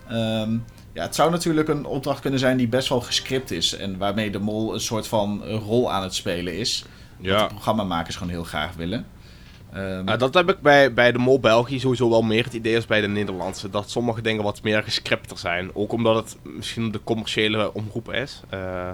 Ehm, 0.08 0.52
ja, 0.92 1.02
het 1.02 1.14
zou 1.14 1.30
natuurlijk 1.30 1.68
een 1.68 1.84
opdracht 1.84 2.20
kunnen 2.20 2.40
zijn 2.40 2.56
die 2.56 2.68
best 2.68 2.88
wel 2.88 3.00
gescript 3.00 3.50
is. 3.50 3.76
En 3.76 3.98
waarmee 3.98 4.30
de 4.30 4.38
mol 4.38 4.74
een 4.74 4.80
soort 4.80 5.06
van 5.08 5.44
rol 5.44 5.92
aan 5.92 6.02
het 6.02 6.14
spelen 6.14 6.58
is. 6.58 6.84
Wat 7.18 7.26
Ja. 7.26 7.38
de 7.42 7.46
programmamakers 7.54 8.16
gewoon 8.16 8.32
heel 8.32 8.44
graag 8.44 8.74
willen. 8.76 9.06
Nou, 10.04 10.18
dat 10.18 10.34
heb 10.34 10.50
ik 10.50 10.60
bij, 10.60 10.92
bij 10.94 11.12
de 11.12 11.18
Mol 11.18 11.40
België 11.40 11.80
sowieso 11.80 12.10
wel 12.10 12.22
meer 12.22 12.44
het 12.44 12.52
idee 12.52 12.76
als 12.76 12.86
bij 12.86 13.00
de 13.00 13.08
Nederlandse. 13.08 13.70
Dat 13.70 13.90
sommige 13.90 14.20
dingen 14.22 14.42
wat 14.42 14.62
meer 14.62 14.82
gescripter 14.82 15.38
zijn. 15.38 15.74
Ook 15.74 15.92
omdat 15.92 16.14
het 16.16 16.36
misschien 16.42 16.90
de 16.90 17.00
commerciële 17.04 17.74
omroep 17.74 18.12
is. 18.12 18.40
Eh, 18.48 18.90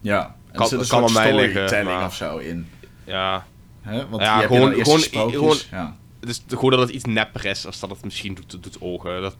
ja, 0.00 0.24
en 0.46 0.52
kan- 0.52 0.62
er 0.62 0.68
zit 0.68 0.80
een 0.80 0.86
kan 1.00 1.12
mij 1.12 1.34
liggen, 1.34 1.84
maar- 1.84 2.06
of 2.06 2.14
zo 2.14 2.36
in. 2.36 2.68
ja, 3.04 3.46
Hè? 3.82 4.08
Want 4.08 4.22
Ja, 4.22 4.40
gewoon- 4.40 4.72
gewoon- 4.74 5.30
gewoon- 5.30 5.56
ja. 5.70 5.96
het 6.20 6.28
is 6.28 6.42
gewoon 6.48 6.70
dat 6.70 6.78
het 6.80 6.88
iets 6.90 7.04
nepper 7.04 7.44
is 7.44 7.66
als 7.66 7.80
dat 7.80 7.90
het 7.90 8.04
misschien 8.04 8.34
doet, 8.34 8.62
doet 8.62 8.76
ogen. 8.80 9.22
Dat 9.22 9.36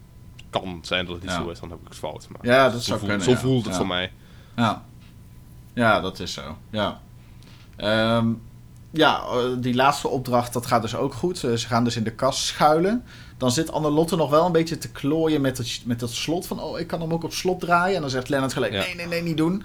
kan 0.51 0.79
zijn 0.83 1.05
dat 1.05 1.15
het 1.15 1.23
niet 1.25 1.33
Ja. 1.33 1.43
zo 1.43 1.49
is, 1.49 1.61
dan 1.61 1.71
heb 1.71 1.79
ik 1.79 1.89
het 1.89 1.97
fout. 1.97 2.29
Maar 2.29 2.41
ja, 2.53 2.65
dat 2.71 2.83
zo 2.83 2.87
zou 2.97 2.99
kunnen. 2.99 3.21
zo 3.23 3.31
ja. 3.31 3.37
voelt 3.37 3.63
het 3.65 3.73
Ja. 3.73 3.79
voor 3.79 3.87
mij. 3.87 4.13
Ja. 4.57 4.85
ja, 5.75 6.01
dat 6.01 6.19
is 6.21 6.33
zo. 6.33 6.57
Ja. 6.71 7.01
Ehm, 7.77 8.27
ja, 8.95 9.23
eh, 9.31 9.39
die 9.59 9.75
laatste 9.75 10.09
opdracht, 10.09 10.53
dat 10.53 10.67
gaat 10.67 10.83
dus 10.83 10.97
ook 10.97 11.15
goed. 11.15 11.45
Eh, 11.45 11.53
ze 11.55 11.67
gaan 11.67 11.85
dus 11.85 11.97
in 11.97 12.05
de 12.05 12.15
kast 12.15 12.39
schuilen. 12.45 13.05
Dan 13.39 13.51
zit 13.51 13.73
Annelotte 13.73 14.17
nog 14.17 14.31
wel 14.31 14.47
een 14.47 14.53
beetje 14.53 14.79
te 14.79 14.91
klooien 14.91 15.41
met 15.41 15.59
het, 15.59 15.83
met 15.85 16.01
het 16.01 16.11
slot. 16.11 16.47
Van, 16.47 16.61
oh, 16.61 16.79
ik 16.79 16.87
kan 16.87 17.01
hem 17.01 17.13
ook 17.13 17.25
op 17.25 17.33
slot 17.33 17.61
draaien. 17.61 17.95
En 17.95 18.01
dan 18.01 18.11
zegt 18.11 18.29
Lennart 18.29 18.53
gelijk, 18.53 18.73
Ja. 18.73 18.81
nee, 18.81 18.95
nee, 18.95 19.07
nee, 19.07 19.23
niet 19.23 19.37
doen. 19.37 19.63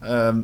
Ehm, 0.00 0.40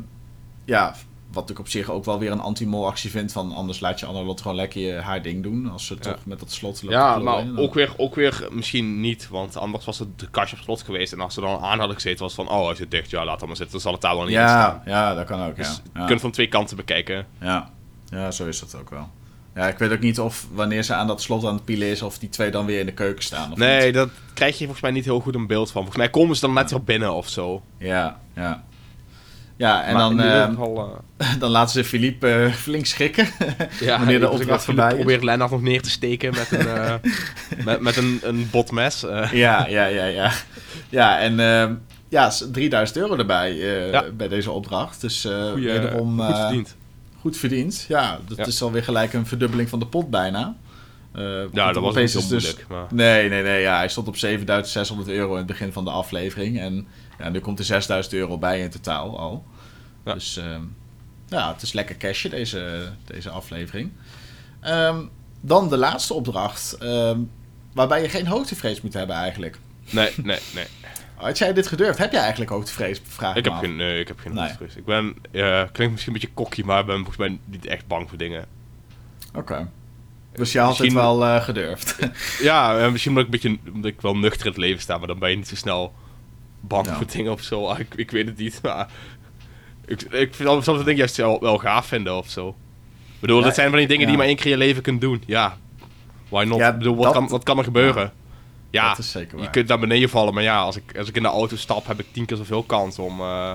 ja, 0.65 0.95
wat 1.33 1.51
ik 1.51 1.59
op 1.59 1.69
zich 1.69 1.91
ook 1.91 2.05
wel 2.05 2.19
weer 2.19 2.31
een 2.31 2.41
anti-mol 2.41 2.87
actie 2.87 3.11
vind. 3.11 3.33
Van, 3.33 3.53
anders 3.53 3.81
laat 3.81 4.01
je 4.01 4.07
Annelotte 4.07 4.43
gewoon 4.43 4.57
lekker 4.57 4.81
je 4.81 4.93
haar 4.93 5.23
ding 5.23 5.43
doen. 5.43 5.71
Als 5.71 5.87
ze 5.87 5.95
Ja. 5.95 6.01
toch 6.01 6.19
met 6.25 6.39
dat 6.41 6.53
slot 6.53 6.83
loopt 6.83 6.95
Ja, 6.95 7.19
maar. 7.19 7.45
Dan- 7.45 7.59
ook 7.59 7.75
weer, 7.75 7.93
ook 7.97 8.15
weer 8.15 8.49
misschien 8.51 9.01
niet, 9.01 9.29
want 9.29 9.57
anders 9.57 9.85
was 9.85 9.99
het 9.99 10.19
de 10.19 10.31
kastje 10.31 10.57
op 10.57 10.63
slot 10.63 10.83
geweest. 10.83 11.13
En 11.13 11.21
als 11.21 11.35
ze 11.35 11.41
dan 11.41 11.61
aan 11.61 11.79
hadden 11.79 11.97
gezeten, 11.97 12.23
was 12.25 12.35
van, 12.35 12.49
oh, 12.51 12.67
hij 12.67 12.75
zit 12.75 12.91
dicht, 12.91 13.11
ja, 13.11 13.25
laat 13.25 13.39
hem 13.39 13.49
maar 13.49 13.57
zitten. 13.57 13.73
Dan 13.75 13.81
zal 13.85 13.93
het 13.93 14.01
daar 14.01 14.15
wel 14.17 14.25
niet 14.25 14.33
in 14.35 14.41
ja, 14.41 14.49
staan. 14.49 14.83
ja, 14.85 15.15
dat 15.15 15.27
kan 15.27 15.43
ook, 15.43 15.57
Dus 15.57 15.81
ja. 15.95 16.01
je 16.01 16.07
kunt 16.07 16.21
van 16.21 16.31
twee 16.31 16.49
kanten 16.49 16.77
bekijken. 16.77 17.27
Ja. 17.41 17.71
Ja, 18.11 18.31
zo 18.31 18.47
is 18.47 18.61
dat 18.61 18.77
ook 18.81 18.91
wel. 18.91 19.09
Ja, 19.55 19.69
ik 19.69 19.79
weet 19.79 19.91
ook 19.93 20.01
niet 20.01 20.21
of 20.21 20.47
wanneer 20.53 20.83
ze 20.83 20.95
aan 20.95 21.07
dat 21.07 21.23
slot 21.23 21.45
aan 21.45 21.55
het 21.55 21.65
pielen 21.65 21.89
is, 21.89 22.03
of 22.03 22.19
die 22.19 22.29
twee 22.29 22.51
dan 22.51 22.67
weer 22.67 22.81
in 22.81 22.87
de 22.87 22.93
keuken 22.93 23.25
staan. 23.25 23.53
Of 23.53 23.59
Nee, 23.59 23.85
niet. 23.85 23.95
dat 23.95 24.09
krijg 24.35 24.53
je 24.53 24.59
volgens 24.65 24.81
mij 24.81 24.91
niet 24.91 25.05
heel 25.05 25.21
goed 25.21 25.35
een 25.35 25.47
beeld 25.47 25.67
van. 25.71 25.83
Volgens 25.83 25.97
mij 25.97 26.11
komen 26.11 26.35
ze 26.35 26.41
dan 26.41 26.55
net 26.55 26.71
weer 26.71 26.83
binnen 26.85 27.15
of 27.15 27.29
zo. 27.29 27.63
Ja, 27.79 28.19
ja. 28.35 28.63
Ja, 29.57 29.85
en 29.85 29.93
Maar 29.95 30.03
dan, 30.03 30.21
ehm, 30.21 30.49
geval, 30.51 31.03
eh, 31.17 31.27
dan 31.41 31.51
laten 31.51 31.73
ze 31.73 31.85
Philippe 31.89 32.29
eh, 32.33 32.53
flink 32.53 32.87
schrikken. 32.87 33.29
ja, 33.81 33.97
wanneer 33.99 34.21
de 34.21 34.31
opdracht 34.31 34.65
voorbij 34.65 34.89
is. 34.91 34.95
probeer 34.95 35.25
Lennart 35.25 35.51
nog 35.51 35.63
neer 35.63 35.83
te 35.83 35.91
steken 35.91 36.35
met 36.35 36.53
een, 36.53 36.67
eh, 36.69 36.95
met, 37.65 37.81
met 37.81 37.97
een, 37.97 38.21
een 38.23 38.49
botmes. 38.51 39.05
eh. 39.05 39.33
ja, 39.33 39.67
ja, 39.67 39.85
ja, 39.87 40.05
ja. 40.05 40.33
Ja, 40.89 41.19
en 41.19 41.41
ehm, 41.41 41.75
ja, 42.09 42.31
s- 42.31 42.47
3000 42.53 42.99
euro 42.99 43.17
erbij 43.17 43.51
eh, 43.51 43.91
Ja. 43.91 44.05
bij 44.13 44.29
deze 44.29 44.51
opdracht. 44.51 45.01
Dus 45.01 45.25
eh 45.25 45.51
Goeie, 45.51 45.67
wederom 45.73 46.21
goed 46.21 46.29
eh, 46.31 46.41
verdiend. 46.41 46.77
Goed 47.29 47.37
verdiend. 47.37 47.85
Ja, 47.89 48.21
dat 48.29 48.37
Ja. 48.37 48.45
is 48.47 48.63
alweer 48.63 48.83
gelijk 48.85 49.13
een 49.13 49.27
verdubbeling 49.27 49.69
van 49.69 49.79
de 49.79 49.87
pot 49.87 50.11
bijna. 50.11 50.57
Eh, 51.13 51.43
Ja, 51.53 51.73
dat 51.73 51.83
was 51.83 51.95
niet 51.95 52.29
dus-. 52.29 52.57
Maar... 52.69 52.87
Nee, 52.91 53.29
nee, 53.29 53.43
nee. 53.43 53.61
Ja, 53.61 53.77
hij 53.77 53.89
stond 53.89 54.09
op 54.09 54.17
7600 54.17 55.09
euro 55.09 55.31
in 55.33 55.37
het 55.39 55.47
begin 55.47 55.73
van 55.73 55.85
de 55.85 55.91
aflevering. 55.91 56.61
En 56.61 56.87
ja, 57.19 57.29
nu 57.29 57.39
komt 57.41 57.59
er 57.59 57.65
6000 57.65 58.15
euro 58.15 58.39
bij 58.39 58.61
in 58.61 58.71
totaal 58.71 59.19
al. 59.19 59.45
Ja. 60.05 60.15
Dus 60.15 60.37
ehm, 60.37 60.63
ja, 61.29 61.53
het 61.53 61.63
is 61.63 61.73
lekker 61.73 61.97
cashje 61.97 62.29
deze, 62.29 62.89
deze 63.05 63.31
aflevering. 63.31 63.91
Ehm, 64.61 64.99
dan 65.41 65.69
de 65.69 65.77
laatste 65.77 66.15
opdracht. 66.15 66.73
ehm, 66.79 67.19
waarbij 67.73 68.03
je 68.03 68.09
geen 68.09 68.27
hoogtevrees 68.27 68.81
moet 68.81 68.95
hebben 68.95 69.17
eigenlijk. 69.17 69.59
Nee, 69.91 70.11
nee, 70.23 70.39
nee. 70.55 70.67
Had 71.19 71.39
jij 71.39 71.53
dit 71.53 71.67
gedurfd? 71.67 71.99
Heb 71.99 72.13
jij 72.13 72.21
eigenlijk 72.21 72.51
hoogtevrees? 72.51 73.01
Vraag 73.05 73.37
Ik 73.37 73.45
heb 73.45 73.53
af. 73.53 73.59
geen, 73.61 73.77
nee, 73.77 74.01
ik 74.01 74.09
heb 74.09 74.19
geen 74.19 74.35
Nee. 74.35 74.51
Ik 74.77 74.85
ben, 74.85 75.15
klinkt 75.73 75.77
misschien 75.93 76.07
een 76.07 76.13
beetje 76.21 76.35
kokkie, 76.35 76.65
maar 76.65 76.81
ik 76.81 76.87
ben 76.87 76.97
volgens 76.97 77.17
mij 77.17 77.39
niet 77.45 77.67
echt 77.67 77.87
bang 77.87 78.09
voor 78.09 78.19
dingen. 78.19 78.47
Oké. 79.35 79.69
Dus 80.33 80.53
je 80.53 80.59
had 80.59 80.69
Misschien- 80.69 80.89
het 80.93 80.99
wel 80.99 81.25
eh, 81.27 81.43
gedurfd. 81.45 81.97
Ja, 82.43 82.79
eh, 82.79 82.91
misschien 82.93 83.17
omdat 83.17 83.35
ik, 83.35 83.45
een 83.45 83.51
beetje, 83.61 83.73
omdat 83.73 83.91
ik 83.91 84.01
wel 84.01 84.17
nuchter 84.17 84.47
in 84.47 84.53
het 84.53 84.61
leven 84.61 84.81
sta, 84.81 84.99
maar 84.99 85.07
dan 85.07 85.19
ben 85.19 85.31
je 85.31 85.37
niet 85.37 85.49
zo 85.49 85.57
snel 85.57 85.93
bang 86.61 86.87
Ja. 86.87 86.97
voor 86.97 87.07
dingen 87.07 87.33
of 87.33 87.43
zo. 87.43 87.67
Ah, 87.67 87.79
Ik, 87.79 87.95
ik 87.95 88.11
weet 88.11 88.27
het 88.27 88.37
niet, 88.39 88.59
maar 88.63 88.89
ik, 89.87 90.03
ik 90.03 90.35
vind 90.35 90.65
soms 90.65 90.79
dingen 90.79 90.97
juist 90.97 91.17
wel, 91.17 91.41
wel 91.41 91.59
gaaf 91.59 91.87
vinden 91.87 92.17
of 92.17 92.29
zo. 92.29 92.49
Ik 92.49 93.21
bedoel, 93.21 93.39
Ja, 93.39 93.45
dat 93.45 93.55
zijn 93.55 93.69
van 93.69 93.79
die 93.79 93.87
dingen 93.89 94.03
die 94.03 94.11
je 94.13 94.19
maar 94.19 94.27
één 94.27 94.37
keer 94.37 94.45
in 94.45 94.51
je 94.51 94.57
leven 94.57 94.83
kunt 94.83 95.01
doen. 95.01 95.23
Ja, 95.27 95.57
why 96.29 96.45
not? 96.45 96.61
Ik 96.61 96.79
bedoel, 96.79 96.95
wat, 96.97 97.05
dat- 97.05 97.13
kan, 97.13 97.29
wat 97.29 97.43
kan 97.45 97.59
er 97.59 97.65
gebeuren? 97.65 98.13
Ja, 98.71 98.89
dat 98.89 98.99
is 98.99 99.11
zeker 99.11 99.37
waar. 99.37 99.45
je 99.45 99.51
kunt 99.51 99.69
naar 99.69 99.79
beneden 99.79 100.09
vallen, 100.09 100.35
maar 100.35 100.43
ja, 100.43 100.59
als 100.59 100.77
ik, 100.77 100.97
als 100.99 101.09
ik 101.09 101.17
in 101.17 101.23
de 101.23 101.29
auto 101.29 101.57
stap, 101.57 101.87
heb 101.87 102.01
ik 102.01 102.07
tien 102.13 102.27
keer 102.27 102.37
zoveel 102.37 102.63
kans 102.63 102.99
om, 102.99 103.21
eh, 103.21 103.53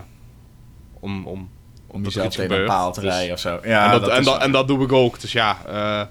om, 0.99 1.27
om, 1.27 1.49
Om 1.87 2.03
jezelf 2.03 2.25
iets 2.25 2.35
tegen 2.35 2.59
een 2.59 2.65
paal 2.65 2.93
te 2.93 3.01
Dus- 3.01 3.09
rijden 3.09 3.33
of 3.33 3.39
zo. 3.39 3.59
Ja, 3.63 3.85
en, 3.85 3.91
dat, 3.91 4.01
dat 4.01 4.09
en, 4.09 4.23
dat, 4.23 4.33
waar. 4.33 4.43
en 4.43 4.51
dat 4.51 4.67
doe 4.67 4.83
ik 4.83 4.91
ook. 4.91 5.19
Dus 5.19 5.31
ja, 5.31 5.57
eh, 5.67 6.05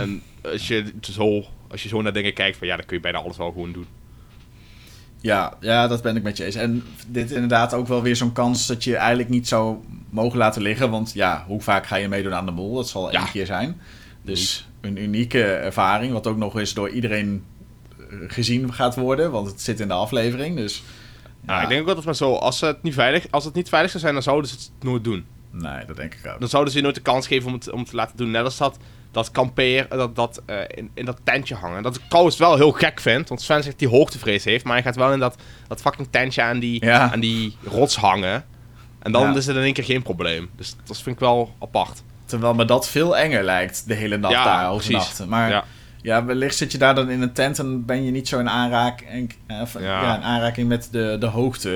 en 0.00 0.22
als 0.52 0.68
je, 0.68 0.92
zo, 1.00 1.42
als 1.70 1.82
je 1.82 1.88
zo 1.88 2.02
naar 2.02 2.12
dingen 2.12 2.34
kijkt, 2.34 2.56
van 2.58 2.66
ja, 2.66 2.76
dan 2.76 2.86
kun 2.86 2.96
je 2.96 3.02
bijna 3.02 3.18
alles 3.18 3.36
wel 3.36 3.50
gewoon 3.50 3.72
doen. 3.72 3.86
Ja, 5.20 5.54
ja, 5.60 5.86
dat 5.88 6.02
ben 6.02 6.16
ik 6.16 6.22
met 6.22 6.36
je 6.36 6.44
eens. 6.44 6.54
En 6.54 6.84
dit 7.06 7.24
is 7.24 7.32
inderdaad 7.32 7.74
ook 7.74 7.86
wel 7.88 8.02
weer 8.02 8.16
zo'n 8.16 8.32
kans 8.32 8.66
dat 8.66 8.84
je 8.84 8.96
eigenlijk 8.96 9.28
niet 9.28 9.48
zou 9.48 9.76
mogen 10.10 10.38
laten 10.38 10.62
liggen. 10.62 10.90
Want 10.90 11.12
ja, 11.12 11.44
hoe 11.46 11.60
vaak 11.60 11.86
ga 11.86 11.96
je 11.96 12.08
meedoen 12.08 12.34
aan 12.34 12.46
de 12.46 12.52
mol? 12.52 12.74
Dat 12.74 12.88
zal 12.88 13.12
Ja. 13.12 13.18
één 13.18 13.30
keer 13.30 13.46
zijn. 13.46 13.80
Dus 14.22 14.68
een 14.80 14.96
unieke 15.02 15.42
ervaring, 15.44 16.12
wat 16.12 16.26
ook 16.26 16.36
nog 16.36 16.58
eens 16.58 16.74
door 16.74 16.88
iedereen 16.90 17.44
gezien 18.28 18.72
gaat 18.74 18.94
worden. 18.96 19.30
Want 19.30 19.46
het 19.46 19.60
zit 19.62 19.80
in 19.80 19.88
de 19.88 19.94
aflevering. 19.94 20.56
Dus 20.56 20.82
Ja, 21.46 21.62
ik 21.62 21.68
denk 21.68 21.80
ook 21.80 21.86
altijd 21.88 22.04
maar 22.06 22.14
zo, 22.14 22.34
als 22.34 22.60
het, 22.60 22.82
niet 22.82 22.94
veilig, 22.94 23.26
als 23.30 23.44
het 23.44 23.54
niet 23.54 23.68
veilig 23.68 23.90
zou 23.90 24.02
zijn, 24.02 24.14
dan 24.14 24.22
zouden 24.22 24.50
ze 24.50 24.56
het 24.56 24.70
nooit 24.80 25.04
doen. 25.04 25.26
Nee, 25.50 25.84
dat 25.86 25.96
denk 25.96 26.14
ik 26.14 26.26
ook. 26.32 26.40
Dan 26.40 26.48
zouden 26.48 26.72
ze 26.72 26.78
je 26.78 26.84
nooit 26.84 26.96
de 26.96 27.02
kans 27.02 27.26
geven 27.26 27.46
om 27.48 27.52
het, 27.54 27.70
om 27.70 27.78
het 27.80 27.88
te 27.90 27.96
laten 27.96 28.16
doen. 28.16 28.30
Net 28.30 28.44
als 28.44 28.56
dat, 28.56 28.76
dat 29.10 29.30
kamperen, 29.30 29.98
dat, 29.98 30.16
dat 30.16 30.42
eh, 30.46 30.56
in, 30.74 30.90
in 30.94 31.04
dat 31.04 31.18
tentje 31.24 31.54
hangen. 31.54 31.82
Dat 31.82 31.96
ik 31.96 32.02
trouwens 32.08 32.36
wel 32.36 32.56
heel 32.56 32.72
gek 32.72 33.00
vind, 33.00 33.28
want 33.28 33.40
Sven 33.42 33.62
zegt 33.62 33.78
die 33.78 33.88
hoogtevrees 33.88 34.44
heeft, 34.44 34.64
maar 34.64 34.72
hij 34.74 34.82
gaat 34.82 34.96
wel 34.96 35.12
in 35.12 35.18
dat, 35.18 35.36
dat 35.68 35.80
fucking 35.80 36.08
tentje 36.10 36.42
aan 36.42 36.58
die, 36.58 36.84
Ja. 36.84 37.12
aan 37.12 37.20
die 37.20 37.56
rots 37.64 37.96
hangen. 37.96 38.44
En 38.98 39.12
dan 39.12 39.22
Ja. 39.30 39.36
is 39.36 39.46
het 39.46 39.56
in 39.56 39.62
één 39.62 39.72
keer 39.72 39.84
geen 39.84 40.02
probleem. 40.02 40.48
Dus 40.56 40.76
dat 40.84 40.96
vind 41.02 41.14
ik 41.16 41.20
wel 41.20 41.54
apart. 41.60 42.02
Terwijl 42.24 42.54
me 42.54 42.64
dat 42.64 42.88
veel 42.88 43.16
enger 43.16 43.42
lijkt, 43.42 43.88
de 43.88 43.94
hele 43.94 44.16
nacht 44.16 44.34
Ja, 44.34 44.44
daar 44.44 44.70
precies. 44.74 44.94
overnachten. 44.94 45.28
Maar 45.28 45.64
ja. 46.02 46.24
Wellicht 46.24 46.56
zit 46.56 46.72
je 46.72 46.78
daar 46.78 46.94
dan 46.94 47.10
in 47.10 47.22
een 47.22 47.32
tent 47.32 47.58
en 47.58 47.84
ben 47.84 48.04
je 48.04 48.10
niet 48.10 48.28
zo 48.28 48.38
in 48.38 48.48
aanraking, 48.48 49.34
eh, 49.46 49.60
of, 49.60 49.72
Ja. 49.72 49.80
ja. 50.02 50.16
in 50.16 50.22
aanraking 50.22 50.68
met 50.68 50.88
de, 50.90 51.16
de 51.20 51.26
hoogte. 51.26 51.70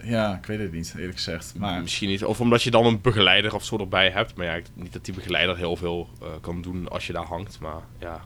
eh, 0.00 0.10
ja, 0.10 0.34
ik 0.34 0.46
weet 0.46 0.58
het 0.58 0.72
niet, 0.72 0.94
eerlijk 0.96 1.16
gezegd. 1.16 1.52
Maar 1.56 1.80
Misschien 1.80 2.08
niet. 2.08 2.24
Of 2.24 2.40
omdat 2.40 2.62
je 2.62 2.70
dan 2.70 2.86
een 2.86 3.00
begeleider 3.00 3.54
of 3.54 3.64
zo 3.64 3.78
erbij 3.78 4.10
hebt. 4.10 4.34
Maar 4.36 4.46
ja, 4.46 4.58
niet 4.74 4.92
dat 4.92 5.04
die 5.04 5.14
begeleider 5.14 5.56
heel 5.56 5.76
veel 5.76 6.08
eh, 6.22 6.28
kan 6.40 6.62
doen 6.62 6.88
als 6.88 7.06
je 7.06 7.12
daar 7.12 7.26
hangt. 7.26 7.58
Maar 7.60 7.80
ja. 7.98 8.20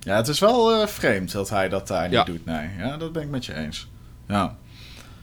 Ja, 0.00 0.16
het 0.16 0.28
is 0.28 0.38
wel 0.40 0.88
vreemd 0.88 1.32
dat 1.32 1.50
hij 1.50 1.68
dat 1.68 1.88
daar 1.88 2.10
Ja. 2.10 2.16
niet 2.18 2.26
doet. 2.26 2.44
Nee, 2.44 2.68
ja, 2.78 2.96
dat 2.96 3.12
ben 3.12 3.22
ik 3.22 3.28
met 3.30 3.44
je 3.46 3.54
eens. 3.54 3.88
Ja, 4.28 4.56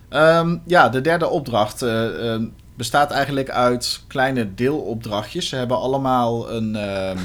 Ehm, 0.09 0.57
ja 0.65 0.89
de 0.89 1.01
derde 1.01 1.27
opdracht 1.29 1.81
eh, 1.81 2.31
ehm, 2.33 2.45
bestaat 2.75 3.11
eigenlijk 3.11 3.49
uit 3.49 4.03
kleine 4.07 4.53
deelopdrachtjes. 4.53 5.49
Ze 5.49 5.55
hebben 5.55 5.77
allemaal 5.77 6.51
een, 6.51 6.75
ehm, 6.75 7.17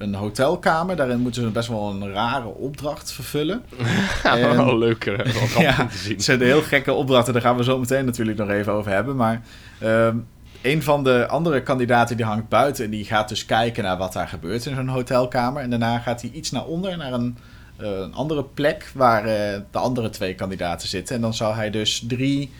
een 0.00 0.14
hotelkamer. 0.14 0.96
Daarin 0.96 1.20
moeten 1.20 1.42
ze 1.42 1.48
best 1.48 1.68
wel 1.68 1.90
een 1.90 2.12
rare 2.12 2.46
opdracht 2.46 3.12
vervullen. 3.12 3.62
En- 4.22 4.56
wel 4.56 4.78
leuk. 4.78 5.04
wel 5.04 5.16
grappig 5.16 5.60
ja, 5.76 5.86
te 5.86 5.96
zien. 5.98 6.12
het 6.14 6.24
zijn 6.24 6.40
heel 6.40 6.62
gekke 6.62 6.92
opdrachten. 6.92 7.32
Daar 7.32 7.42
gaan 7.42 7.56
we 7.56 7.64
zo 7.64 7.78
meteen 7.78 8.04
natuurlijk 8.04 8.38
nog 8.38 8.48
even 8.48 8.72
over 8.72 8.90
hebben. 8.92 9.16
Maar 9.16 9.42
ehm, 9.78 10.16
een 10.62 10.82
van 10.82 11.04
de 11.04 11.26
andere 11.28 11.62
kandidaten 11.62 12.16
die 12.16 12.26
hangt 12.26 12.48
buiten. 12.48 12.84
En 12.84 12.90
die 12.90 13.04
gaat 13.04 13.28
dus 13.28 13.44
kijken 13.46 13.84
naar 13.84 13.96
wat 13.96 14.12
daar 14.12 14.28
gebeurt 14.28 14.66
in 14.66 14.74
zo'n 14.74 14.88
hotelkamer. 14.88 15.62
En 15.62 15.70
daarna 15.70 15.98
gaat 15.98 16.20
hij 16.20 16.30
iets 16.30 16.50
naar 16.50 16.64
onder, 16.64 16.96
naar 16.96 17.12
een, 17.12 17.36
eh, 17.76 17.88
een 17.90 18.14
andere 18.14 18.44
plek 18.44 18.90
waar 18.94 19.24
eh, 19.24 19.60
de 19.70 19.78
andere 19.78 20.10
twee 20.10 20.34
kandidaten 20.34 20.88
zitten. 20.88 21.14
En 21.16 21.20
dan 21.20 21.34
zou 21.34 21.54
hij 21.54 21.70
dus 21.70 22.04
drie 22.08 22.50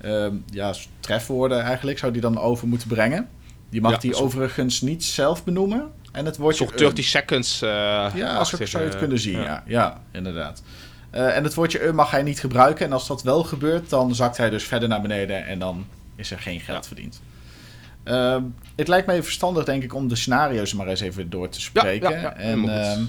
ehm, 0.00 0.34
ja, 0.50 0.72
trefwoorden 1.00 1.60
eigenlijk, 1.60 1.98
zou 1.98 2.12
die 2.12 2.20
dan 2.20 2.38
over 2.38 2.68
moeten 2.68 2.88
brengen. 2.88 3.28
Die 3.70 3.80
mag 3.80 3.92
Ja, 3.92 3.98
die 3.98 4.14
zo- 4.14 4.22
overigens 4.22 4.80
niet 4.80 5.04
zelf 5.04 5.44
benoemen. 5.44 5.84
En 6.16 6.24
het 6.24 6.36
woordje 6.36 6.64
soort 6.64 6.78
30 6.78 7.04
seconds. 7.04 7.62
eh 7.62 7.68
ja, 7.68 8.10
zo 8.14 8.24
achtige, 8.38 8.66
zou 8.66 8.82
je 8.84 8.88
het 8.88 8.98
kunnen 8.98 9.18
zien, 9.18 9.38
ja. 9.40 9.62
ja. 9.66 10.00
Inderdaad. 10.12 10.62
Eh, 11.10 11.36
en 11.36 11.44
het 11.44 11.54
woordje 11.54 11.92
mag 11.92 12.10
hij 12.10 12.22
niet 12.22 12.40
gebruiken. 12.40 12.86
En 12.86 12.92
als 12.92 13.06
dat 13.06 13.22
wel 13.22 13.44
gebeurt, 13.44 13.90
dan 13.90 14.14
zakt 14.14 14.36
hij 14.36 14.50
dus 14.50 14.64
verder 14.64 14.88
naar 14.88 15.00
beneden 15.00 15.46
en 15.46 15.58
dan 15.58 15.86
is 16.16 16.30
er 16.30 16.38
geen 16.38 16.60
geld 16.60 16.82
Ja. 16.82 16.86
verdiend. 16.86 17.20
Ehm, 18.04 18.42
het 18.76 18.88
lijkt 18.88 19.06
mij 19.06 19.22
verstandig, 19.22 19.64
denk 19.64 19.82
ik, 19.82 19.94
om 19.94 20.08
de 20.08 20.16
scenario's 20.16 20.74
maar 20.74 20.86
eens 20.88 21.00
even 21.00 21.30
door 21.30 21.48
te 21.48 21.60
spreken. 21.60 22.10
ja, 22.10 22.16
ja, 22.20 22.36
en 22.36 22.68
ehm, 22.82 23.00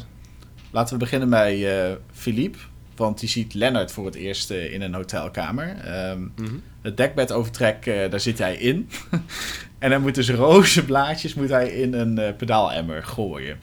laten 0.71 0.93
we 0.93 0.99
beginnen 0.99 1.29
bij 1.29 1.85
eh 1.89 1.95
Philippe. 2.13 2.57
Want 2.95 3.19
die 3.19 3.29
ziet 3.29 3.53
Lennart 3.53 3.91
voor 3.91 4.05
het 4.05 4.15
eerst 4.15 4.51
eh, 4.51 4.73
in 4.73 4.81
een 4.81 4.93
hotelkamer. 4.93 5.75
Ehm, 5.83 6.21
Mhm. 6.21 6.55
Het 6.81 6.97
dekbedovertrek, 6.97 7.85
eh 7.85 8.09
daar 8.11 8.19
zit 8.19 8.37
hij 8.37 8.55
in. 8.57 8.89
en 9.79 9.89
dan 9.89 10.01
moet 10.01 10.15
dus 10.15 10.29
rozenblaadjes 10.29 11.33
moet 11.33 11.49
hij 11.49 11.69
in 11.69 11.93
een 11.93 12.17
eh, 12.17 12.35
pedaalemmer 12.35 13.03
gooien. 13.03 13.59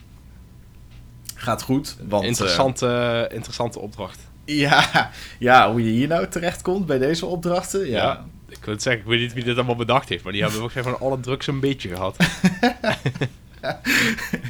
Gaat 1.35 1.63
goed, 1.63 1.97
want... 2.09 2.23
eh, 2.23 2.29
Interessante, 2.29 3.29
interessante 3.33 3.79
opdracht. 3.79 4.19
ja, 4.45 5.11
ja, 5.39 5.71
hoe 5.71 5.85
je 5.85 5.91
hier 5.91 6.09
nou 6.09 6.29
terecht 6.29 6.63
komt 6.63 6.87
bij 6.87 6.99
deze 6.99 7.27
opdrachten. 7.27 7.87
Ja, 7.89 8.03
Ja. 8.03 8.25
Ik 8.49 8.65
wil 8.65 8.75
het 8.75 8.83
zeggen, 8.83 9.03
ik 9.03 9.09
weet 9.09 9.21
niet 9.21 9.33
wie 9.33 9.45
dit 9.45 9.57
allemaal 9.57 9.77
bedacht 9.77 10.09
heeft, 10.09 10.25
maar 10.25 10.33
die 10.33 10.43
hebben 10.43 10.71
mij 10.75 10.83
van 10.83 11.01
alle 11.01 11.21
drugs 11.21 11.47
een 11.47 11.61
beetje 11.61 11.89
gehad. 11.89 12.17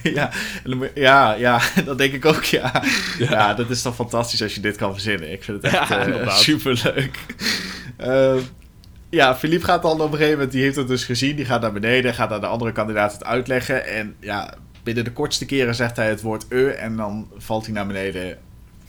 ja, 0.02 0.30
dan 0.64 0.88
ja, 0.94 1.34
ja, 1.34 1.60
dat 1.84 1.98
denk 1.98 2.12
ik 2.12 2.24
ook, 2.24 2.44
ja. 2.44 2.82
ja. 3.18 3.54
dat 3.54 3.70
is 3.70 3.82
toch 3.82 3.94
fantastisch 3.94 4.42
als 4.42 4.54
je 4.54 4.60
dit 4.60 4.76
kan 4.76 4.92
verzinnen. 4.92 5.32
Ik 5.32 5.44
vind 5.44 5.62
het 5.62 5.72
echt 5.72 5.88
Ja, 5.88 6.06
eh, 6.06 6.34
superleuk. 6.36 7.18
Eh, 7.96 8.34
ja, 9.14 9.36
Philippe 9.36 9.64
gaat 9.64 9.82
dan 9.82 10.00
op 10.00 10.00
een 10.00 10.18
gegeven 10.18 10.32
moment, 10.32 10.52
die 10.52 10.62
heeft 10.62 10.76
het 10.76 10.88
dus 10.88 11.04
gezien. 11.04 11.36
Die 11.36 11.44
gaat 11.44 11.60
naar 11.60 11.72
beneden, 11.72 12.14
gaat 12.14 12.32
aan 12.32 12.40
de 12.40 12.46
andere 12.46 12.72
kandidaat 12.72 13.12
het 13.12 13.24
uitleggen. 13.24 13.86
En 13.86 14.16
ja, 14.20 14.54
binnen 14.82 15.04
de 15.04 15.12
kortste 15.12 15.46
keren 15.46 15.74
zegt 15.74 15.96
hij 15.96 16.08
het 16.08 16.22
woord 16.22 16.44
e 16.48 16.66
en 16.66 16.96
dan 16.96 17.28
valt 17.36 17.64
hij 17.64 17.74
naar 17.74 17.86
beneden 17.86 18.38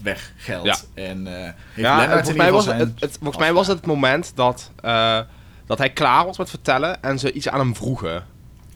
weg 0.01 0.33
geld. 0.37 0.65
Ja. 0.65 0.75
En 0.93 1.27
eh 1.27 1.43
heeft 1.43 1.87
Ja, 1.87 2.09
volgens 2.09 2.37
mij, 2.37 2.51
was 2.51 2.65
het, 2.65 2.75
zijn 2.75 2.95
het, 2.99 3.17
volgens 3.19 3.43
mij 3.43 3.53
was 3.53 3.67
het 3.67 3.77
het 3.77 3.85
moment 3.85 4.31
dat, 4.35 4.71
eh, 4.81 5.19
dat 5.65 5.77
hij 5.77 5.89
klaar 5.89 6.25
was 6.25 6.37
met 6.37 6.49
vertellen 6.49 7.03
en 7.03 7.19
ze 7.19 7.31
iets 7.31 7.49
aan 7.49 7.59
hem 7.59 7.75
vroegen. 7.75 8.25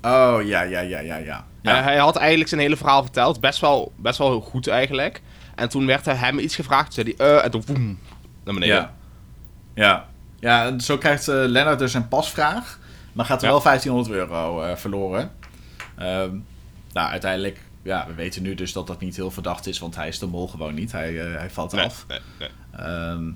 Oh, 0.01 0.37
ja, 0.43 0.61
ja, 0.61 0.79
ja, 0.79 0.79
ja, 0.79 0.99
ja. 0.99 1.45
ja. 1.61 1.77
Eh, 1.77 1.83
hij 1.83 1.97
had 1.97 2.15
eigenlijk 2.15 2.49
zijn 2.49 2.61
hele 2.61 2.77
verhaal 2.77 3.01
verteld, 3.01 3.39
best 3.39 3.59
wel, 3.59 3.91
best 3.95 4.17
wel 4.17 4.41
goed 4.41 4.67
eigenlijk. 4.67 5.21
En 5.55 5.69
toen 5.69 5.85
werd 5.85 6.07
er 6.07 6.19
hem 6.19 6.39
iets 6.39 6.55
gevraagd, 6.55 6.95
toen 6.95 7.03
zei 7.03 7.15
hij, 7.17 7.27
eh, 7.27 7.43
en 7.43 7.51
toen 7.51 7.63
woem, 7.65 7.99
naar 8.43 8.53
beneden. 8.53 8.75
Ja. 8.75 8.93
Ja. 9.73 10.07
Ja, 10.39 10.65
en 10.65 10.81
zo 10.81 10.97
krijgt 10.97 11.27
eh 11.27 11.35
Lennart 11.35 11.79
dus 11.79 11.93
een 11.93 12.07
pasvraag. 12.07 12.79
Maar 13.13 13.25
gaat 13.25 13.39
er 13.41 13.45
Ja. 13.47 13.51
wel 13.53 13.61
1500 13.61 14.15
euro 14.15 14.61
eh, 14.61 14.75
verloren. 14.75 15.31
Ehm, 15.97 16.31
nou, 16.93 17.09
uiteindelijk... 17.11 17.59
Ja, 17.81 18.05
we 18.07 18.13
weten 18.13 18.41
nu 18.41 18.55
dus 18.55 18.73
dat 18.73 18.87
dat 18.87 18.99
niet 18.99 19.15
heel 19.15 19.31
verdacht 19.31 19.67
is. 19.67 19.79
Want 19.79 19.95
hij 19.95 20.07
is 20.07 20.19
de 20.19 20.25
mol 20.25 20.47
gewoon 20.47 20.73
niet. 20.73 20.91
Hij, 20.91 21.19
eh, 21.19 21.37
hij 21.39 21.49
valt 21.49 21.71
Nee, 21.71 21.85
af. 21.85 22.05
nee, 22.07 22.19
nee. 22.39 22.49
Ehm, 22.85 23.29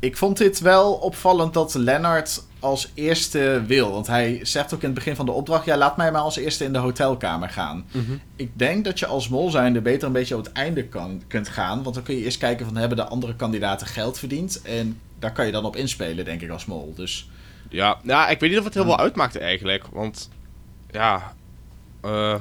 ik 0.00 0.16
vond 0.16 0.36
dit 0.36 0.60
wel 0.60 0.92
opvallend 0.92 1.54
dat 1.54 1.74
Lennart 1.74 2.42
als 2.60 2.90
eerste 2.94 3.62
wil. 3.66 3.92
Want 3.92 4.06
hij 4.06 4.40
zegt 4.42 4.74
ook 4.74 4.80
in 4.80 4.86
het 4.88 4.94
begin 4.94 5.16
van 5.16 5.26
de 5.26 5.32
opdracht... 5.32 5.64
Ja, 5.64 5.76
laat 5.76 5.96
mij 5.96 6.12
maar 6.12 6.20
als 6.20 6.36
eerste 6.36 6.64
in 6.64 6.72
de 6.72 6.78
hotelkamer 6.78 7.48
gaan. 7.48 7.84
Mhm. 7.92 8.12
Ik 8.36 8.50
denk 8.58 8.84
dat 8.84 8.98
je 8.98 9.06
als 9.06 9.28
mol 9.28 9.50
zijnde 9.50 9.80
beter 9.80 10.06
een 10.06 10.12
beetje 10.12 10.36
op 10.36 10.44
het 10.44 10.52
einde 10.52 10.84
kan, 10.84 11.22
kunt 11.26 11.48
gaan. 11.48 11.82
Want 11.82 11.94
dan 11.94 12.04
kun 12.04 12.14
je 12.16 12.24
eerst 12.24 12.38
kijken 12.38 12.66
van... 12.66 12.76
Hebben 12.76 12.96
de 12.96 13.04
andere 13.04 13.36
kandidaten 13.36 13.86
geld 13.86 14.18
verdiend? 14.18 14.62
En 14.62 14.98
daar 15.20 15.32
kan 15.32 15.46
je 15.46 15.52
dan 15.52 15.64
op 15.64 15.76
inspelen, 15.76 16.24
denk 16.24 16.40
ik, 16.40 16.50
als 16.50 16.64
mol. 16.66 16.92
Dus 16.96 17.28
Ja, 17.68 17.98
ja, 18.02 18.28
ik 18.28 18.40
weet 18.40 18.50
niet 18.50 18.58
of 18.58 18.64
het 18.64 18.74
heel 18.74 18.84
veel 18.84 18.98
uitmaakte 18.98 19.38
eigenlijk, 19.38 19.84
want 19.92 20.28
ja, 20.90 21.34
eh 22.02 22.34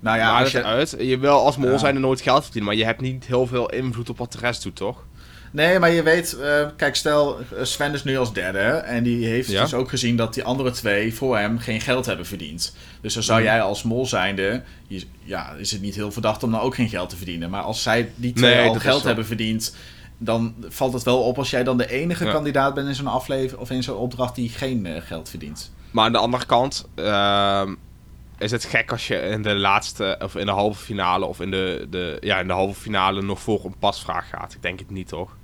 nou 0.00 0.18
ja, 0.18 0.38
als 0.40 0.50
je, 0.52 0.62
uit. 0.64 0.96
Je 0.98 1.18
wil 1.18 1.44
als 1.44 1.56
mol 1.56 1.70
Ja. 1.70 1.78
zijn 1.78 1.94
er 1.94 2.00
nooit 2.00 2.20
geld 2.20 2.42
verdienen, 2.42 2.70
maar 2.70 2.78
je 2.78 2.84
hebt 2.84 3.00
niet 3.00 3.26
heel 3.26 3.46
veel 3.46 3.70
invloed 3.70 4.08
op 4.10 4.18
wat 4.18 4.32
de 4.32 4.38
rest 4.38 4.62
doet, 4.62 4.76
toch? 4.76 5.04
Nee, 5.50 5.78
maar 5.78 5.90
je 5.90 6.02
weet, 6.02 6.32
eh, 6.32 6.66
kijk, 6.76 6.96
stel 6.96 7.38
Sven 7.62 7.92
is 7.92 8.04
nu 8.04 8.16
als 8.18 8.32
derde. 8.32 8.58
En 8.58 9.02
die 9.02 9.26
heeft 9.26 9.50
Ja. 9.50 9.62
dus 9.62 9.74
ook 9.74 9.88
gezien 9.88 10.16
dat 10.16 10.34
die 10.34 10.44
andere 10.44 10.70
twee 10.70 11.14
voor 11.14 11.38
hem 11.38 11.58
geen 11.58 11.80
geld 11.80 12.06
hebben 12.06 12.26
verdiend. 12.26 12.76
Dus 13.00 13.14
dan 13.14 13.22
zou 13.22 13.38
Mhm. 13.40 13.48
jij 13.48 13.60
als 13.62 13.82
mol 13.82 14.06
zijnde, 14.06 14.62
je, 14.86 15.04
ja, 15.22 15.52
is 15.52 15.70
het 15.72 15.80
niet 15.80 15.94
heel 15.94 16.12
verdacht 16.12 16.42
om 16.42 16.50
dan 16.50 16.60
ook 16.60 16.74
geen 16.74 16.88
geld 16.88 17.08
te 17.08 17.16
verdienen. 17.16 17.50
Maar 17.50 17.62
als 17.62 17.82
zij 17.82 18.12
die 18.14 18.32
twee 18.32 18.54
Nee, 18.54 18.68
al 18.68 18.74
geld 18.74 19.02
hebben 19.04 19.26
verdiend, 19.26 19.74
dan 20.18 20.54
valt 20.60 20.92
het 20.92 21.02
wel 21.02 21.22
op 21.22 21.38
als 21.38 21.50
jij 21.50 21.64
dan 21.64 21.76
de 21.76 21.90
enige 21.90 22.24
Ja. 22.24 22.32
kandidaat 22.32 22.74
bent 22.74 22.88
in 22.88 22.94
zo'n 22.94 23.06
aflevering 23.06 23.60
of 23.60 23.70
in 23.70 23.82
zo'n 23.82 23.96
opdracht 23.96 24.34
die 24.34 24.48
geen 24.48 24.86
eh, 24.86 25.02
geld 25.02 25.28
verdient. 25.28 25.72
Maar 25.90 26.04
aan 26.04 26.12
de 26.12 26.18
andere 26.18 26.46
kant 26.46 26.88
ehm, 26.94 27.74
is 28.38 28.50
het 28.50 28.64
gek 28.64 28.90
als 28.92 29.06
je 29.06 29.16
in 29.16 29.42
de 29.42 29.54
laatste, 29.54 30.18
of 30.22 30.34
in 30.36 30.46
de 30.46 30.52
halve 30.52 30.82
finale, 30.84 31.24
of 31.24 31.40
in 31.40 31.50
de, 31.50 31.86
de, 31.90 32.16
ja, 32.20 32.38
in 32.38 32.46
de 32.46 32.52
halve 32.52 32.80
finale 32.80 33.22
nog 33.22 33.40
voor 33.40 33.64
een 33.64 33.74
pasvraag 33.78 34.28
gaat. 34.28 34.54
Ik 34.54 34.62
denk 34.62 34.78
het 34.78 34.90
niet, 34.90 35.08
toch? 35.08 35.36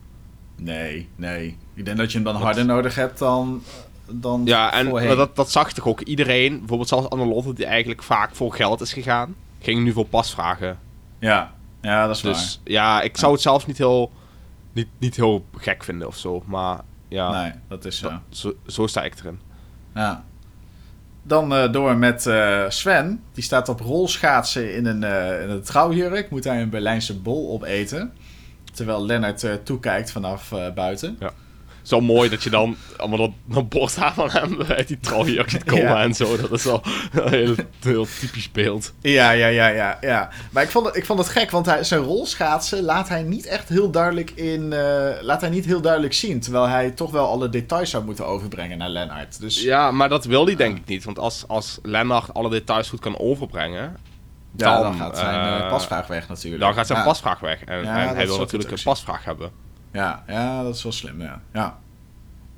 Nee, 0.57 1.09
nee. 1.17 1.59
Ik 1.75 1.85
denk 1.85 1.97
dat 1.97 2.11
je 2.13 2.19
hem 2.19 2.27
dan 2.33 2.37
harder 2.43 2.65
nodig 2.65 2.95
hebt 2.95 3.19
dan, 3.19 3.63
dan 4.11 4.43
Ja, 4.45 4.73
en 4.73 4.89
voorheen. 4.89 5.17
dat, 5.17 5.37
dat 5.37 5.51
zag 5.51 5.73
toch 5.73 5.87
ook 5.87 6.01
iedereen, 6.01 6.59
bijvoorbeeld 6.59 6.89
zelfs 6.89 7.09
Annelotte, 7.09 7.53
die 7.55 7.67
eigenlijk 7.67 8.03
vaak 8.03 8.35
voor 8.35 8.55
geld 8.55 8.81
is 8.81 8.93
gegaan, 8.93 9.35
ging 9.61 9.83
nu 9.85 9.93
voor 9.93 10.07
pasvragen. 10.07 10.79
Ja. 11.19 11.53
ja, 11.81 12.07
dat 12.07 12.17
is 12.17 12.23
waar. 12.23 12.33
Dus 12.33 12.61
ja, 12.65 13.01
ik 13.03 13.17
zou 13.17 13.33
het 13.33 13.43
zelf 13.43 13.67
niet 13.67 13.79
heel, 13.79 14.11
niet, 14.73 14.89
niet 14.99 15.17
heel 15.17 15.45
gek 15.57 15.85
vinden 15.85 16.09
of 16.09 16.17
zo. 16.17 16.43
Maar 16.47 16.81
ja, 17.09 17.43
Nee, 17.43 17.53
dat 17.69 17.85
is 17.85 17.99
zo. 17.99 18.09
dat- 18.09 18.21
zo, 18.29 18.53
zo 18.67 18.87
sta 18.87 19.03
ik 19.03 19.19
erin. 19.19 19.41
Ja. 19.95 20.25
Dan 21.23 21.55
eh, 21.55 21.73
door 21.73 21.97
met 21.97 22.27
eh, 22.27 22.65
Sven. 22.69 23.23
Die 23.33 23.45
staat 23.45 23.69
op 23.69 23.81
rolschaatsen 23.81 24.75
in 24.75 24.87
een, 24.87 25.05
eh, 25.05 25.43
in 25.43 25.51
een 25.51 25.63
trouwjurk. 25.63 26.31
Moet 26.31 26.45
hij 26.45 26.63
een 26.63 26.71
Berlijnse 26.71 27.19
bol 27.21 27.53
opeten. 27.53 28.13
Terwijl 28.73 29.07
Lennart 29.07 29.47
toekijkt 29.65 30.13
vanaf 30.13 30.53
buiten. 30.75 31.19
Zo 31.83 32.01
mooi 32.01 32.29
dat 32.29 32.43
je 32.43 32.51
dan 32.51 32.77
allemaal 32.97 33.19
dat, 33.19 33.31
dat 33.45 33.69
bord 33.69 33.93
van 33.93 34.31
hem 34.31 34.63
uit 34.63 34.89
die 34.89 35.01
trouwjurk 35.01 35.51
ziet 35.51 35.65
komen 35.65 35.85
Ja. 35.85 36.03
en 36.03 36.15
zo. 36.15 36.37
Dat 36.37 36.53
is 36.53 36.65
wel 36.65 36.83
een 37.13 37.29
heel, 37.29 37.55
heel 37.81 38.07
typisch 38.21 38.51
beeld. 38.53 38.93
Ja, 39.01 39.31
ja, 39.31 39.47
ja, 39.47 39.69
ja, 39.69 39.99
ja. 40.01 40.29
Maar 40.51 40.63
ik 40.63 40.71
vond 40.71 40.87
het, 40.87 40.97
ik 40.97 41.07
vond 41.07 41.19
het 41.19 41.29
gek, 41.29 41.51
want 41.51 41.67
hij, 41.67 41.85
zijn 41.85 42.01
rolschaatsen 42.01 42.83
laat 42.83 43.09
hij 43.09 43.23
niet 43.23 43.47
echt 43.47 43.69
heel 43.69 43.91
duidelijk 43.91 44.31
in... 44.31 44.73
eh, 44.73 45.23
laat 45.23 45.41
hij 45.41 45.51
niet 45.51 45.65
heel 45.65 45.81
duidelijk 45.81 46.15
zien. 46.15 46.41
Terwijl 46.41 46.69
hij 46.69 46.91
toch 46.91 47.11
wel 47.11 47.27
alle 47.27 47.49
details 47.49 47.91
zou 47.91 48.05
moeten 48.05 48.27
overbrengen 48.27 48.79
naar 48.79 48.89
Lennart. 48.89 49.41
Dus 49.41 49.63
Ja, 49.63 49.91
maar 49.91 50.09
dat 50.09 50.25
wil 50.25 50.47
hij 50.47 50.57
denk 50.57 50.77
ik 50.77 50.87
niet. 50.87 51.05
Want 51.05 51.19
als, 51.19 51.45
als 51.49 51.79
Lennart 51.83 52.35
alle 52.35 52.51
details 52.51 52.89
goed 52.89 53.01
kan 53.01 53.19
overbrengen, 53.19 53.97
ja, 54.57 54.75
dan, 54.75 54.83
dan, 54.83 54.95
gaat 54.95 55.19
zijn 55.19 55.41
eh, 55.41 55.59
eh, 55.59 55.69
pasvraag 55.69 56.07
weg 56.07 56.29
natuurlijk. 56.29 56.63
dan 56.63 56.75
gaat 56.75 56.87
zijn 56.87 56.99
ja. 56.99 57.05
pasvraag 57.05 57.41
weg. 57.41 57.65
En, 57.65 57.87
hij 57.87 58.27
wil 58.27 58.39
natuurlijk 58.39 58.71
een 58.71 58.83
pasvraag 58.83 59.25
hebben. 59.25 59.51
Ja, 59.93 60.25
ja, 60.29 60.63
dat 60.63 60.75
is 60.75 60.83
wel 60.83 60.93
slim, 60.93 61.21
ja. 61.21 61.41
Ja, 61.53 61.79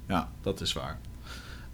ja 0.09 0.29
dat 0.43 0.61
is 0.61 0.73
waar. 0.73 0.99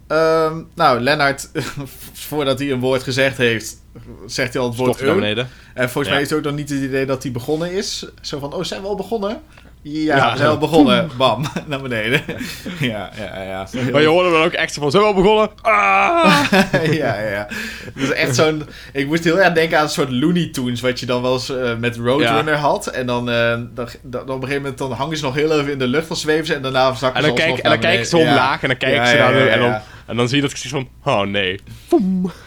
Ehm, 0.07 0.61
nou, 0.75 0.99
Lennart, 0.99 1.51
voordat 2.13 2.59
hij 2.59 2.71
een 2.71 2.79
woord 2.79 3.03
gezegd 3.03 3.37
heeft, 3.37 3.81
zegt 4.25 4.53
hij 4.53 4.61
al 4.61 4.67
het 4.69 4.77
woord 4.77 4.99
naar 4.99 5.09
"eu". 5.09 5.15
beneden. 5.15 5.49
En 5.73 5.83
volgens 5.89 6.07
Ja. 6.07 6.13
mij 6.13 6.21
is 6.23 6.29
het 6.29 6.37
ook 6.37 6.43
nog 6.45 6.53
niet 6.55 6.69
het 6.69 6.79
idee 6.81 7.05
dat 7.05 7.23
hij 7.23 7.31
begonnen 7.31 7.71
is. 7.71 8.05
Zo 8.21 8.39
van, 8.39 8.53
oh, 8.53 8.63
zijn 8.63 8.81
we 8.81 8.87
al 8.87 8.95
begonnen? 8.95 9.41
Ja, 9.83 10.15
Ja. 10.15 10.31
we 10.31 10.37
zijn 10.37 10.49
al 10.49 10.57
begonnen. 10.57 11.09
Bam, 11.17 11.45
naar 11.67 11.81
beneden. 11.81 12.21
ja, 12.79 13.09
ja, 13.17 13.41
ja. 13.41 13.67
Maar 13.91 14.01
je 14.01 14.07
hoorde 14.07 14.31
dan 14.31 14.43
ook 14.43 14.51
echt 14.51 14.73
van, 14.73 14.91
zijn 14.91 15.03
we 15.03 15.09
al 15.09 15.15
begonnen? 15.15 15.49
Ah! 15.61 16.43
ja, 16.71 16.81
ja, 17.15 17.19
ja. 17.19 17.47
Dat 17.93 18.03
is 18.03 18.11
echt 18.11 18.35
zo'n... 18.35 18.63
Ik 18.93 19.07
moest 19.07 19.23
heel 19.23 19.39
erg 19.39 19.53
denken 19.53 19.77
aan 19.77 19.83
een 19.83 19.89
soort 19.89 20.11
Looney 20.11 20.49
Tunes... 20.51 20.81
wat 20.81 20.99
je 20.99 21.05
dan 21.05 21.21
wel 21.21 21.33
eens 21.33 21.49
eh, 21.55 21.75
met 21.75 21.95
Roadrunner 21.97 22.55
had. 22.55 22.87
En 22.87 23.05
dan, 23.05 23.29
eh, 23.29 23.59
dan, 23.73 23.87
dan 24.03 24.21
op 24.21 24.27
een 24.29 24.33
gegeven 24.39 24.61
moment 24.61 24.77
dan 24.77 24.91
hangen 24.91 25.17
ze 25.17 25.23
nog 25.23 25.35
heel 25.35 25.59
even 25.59 25.71
in 25.71 25.79
de 25.79 25.87
lucht... 25.87 26.07
dan 26.07 26.17
zweven 26.17 26.45
ze 26.45 26.53
en 26.53 26.61
daarna 26.61 26.93
zakken 26.93 27.23
En 27.23 27.29
ze 27.29 27.35
dan, 27.35 27.37
kijk, 27.47 27.57
en 27.57 27.69
dan 27.69 27.79
kijken 27.79 28.05
ze 28.05 28.17
omlaag 28.17 28.61
en 28.61 28.67
dan 28.67 28.77
kijken 28.77 29.07
ze 29.07 29.15
naar 29.17 29.33
de... 29.33 29.39
En, 29.39 29.59
dan, 29.59 29.79
en 30.07 30.15
dan 30.17 30.27
zie 30.27 30.35
je 30.35 30.41
dat 30.41 30.51
ik 30.51 30.57
zoiets 30.57 30.89
van, 31.03 31.13
oh 31.13 31.27
nee. 31.29 31.59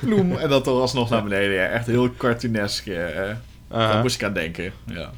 Ploem, 0.00 0.36
en 0.36 0.48
dan 0.48 0.62
toch 0.62 0.80
alsnog 0.80 1.10
naar 1.10 1.22
beneden. 1.22 1.54
Ja. 1.54 1.66
Echt 1.66 1.86
heel 1.86 2.10
cartoonesk. 2.16 2.86
eh. 2.86 2.98
Daar 3.68 4.02
moest 4.02 4.14
ik 4.14 4.22
aan 4.24 4.32
denken. 4.32 4.72
Ja. 4.86 5.10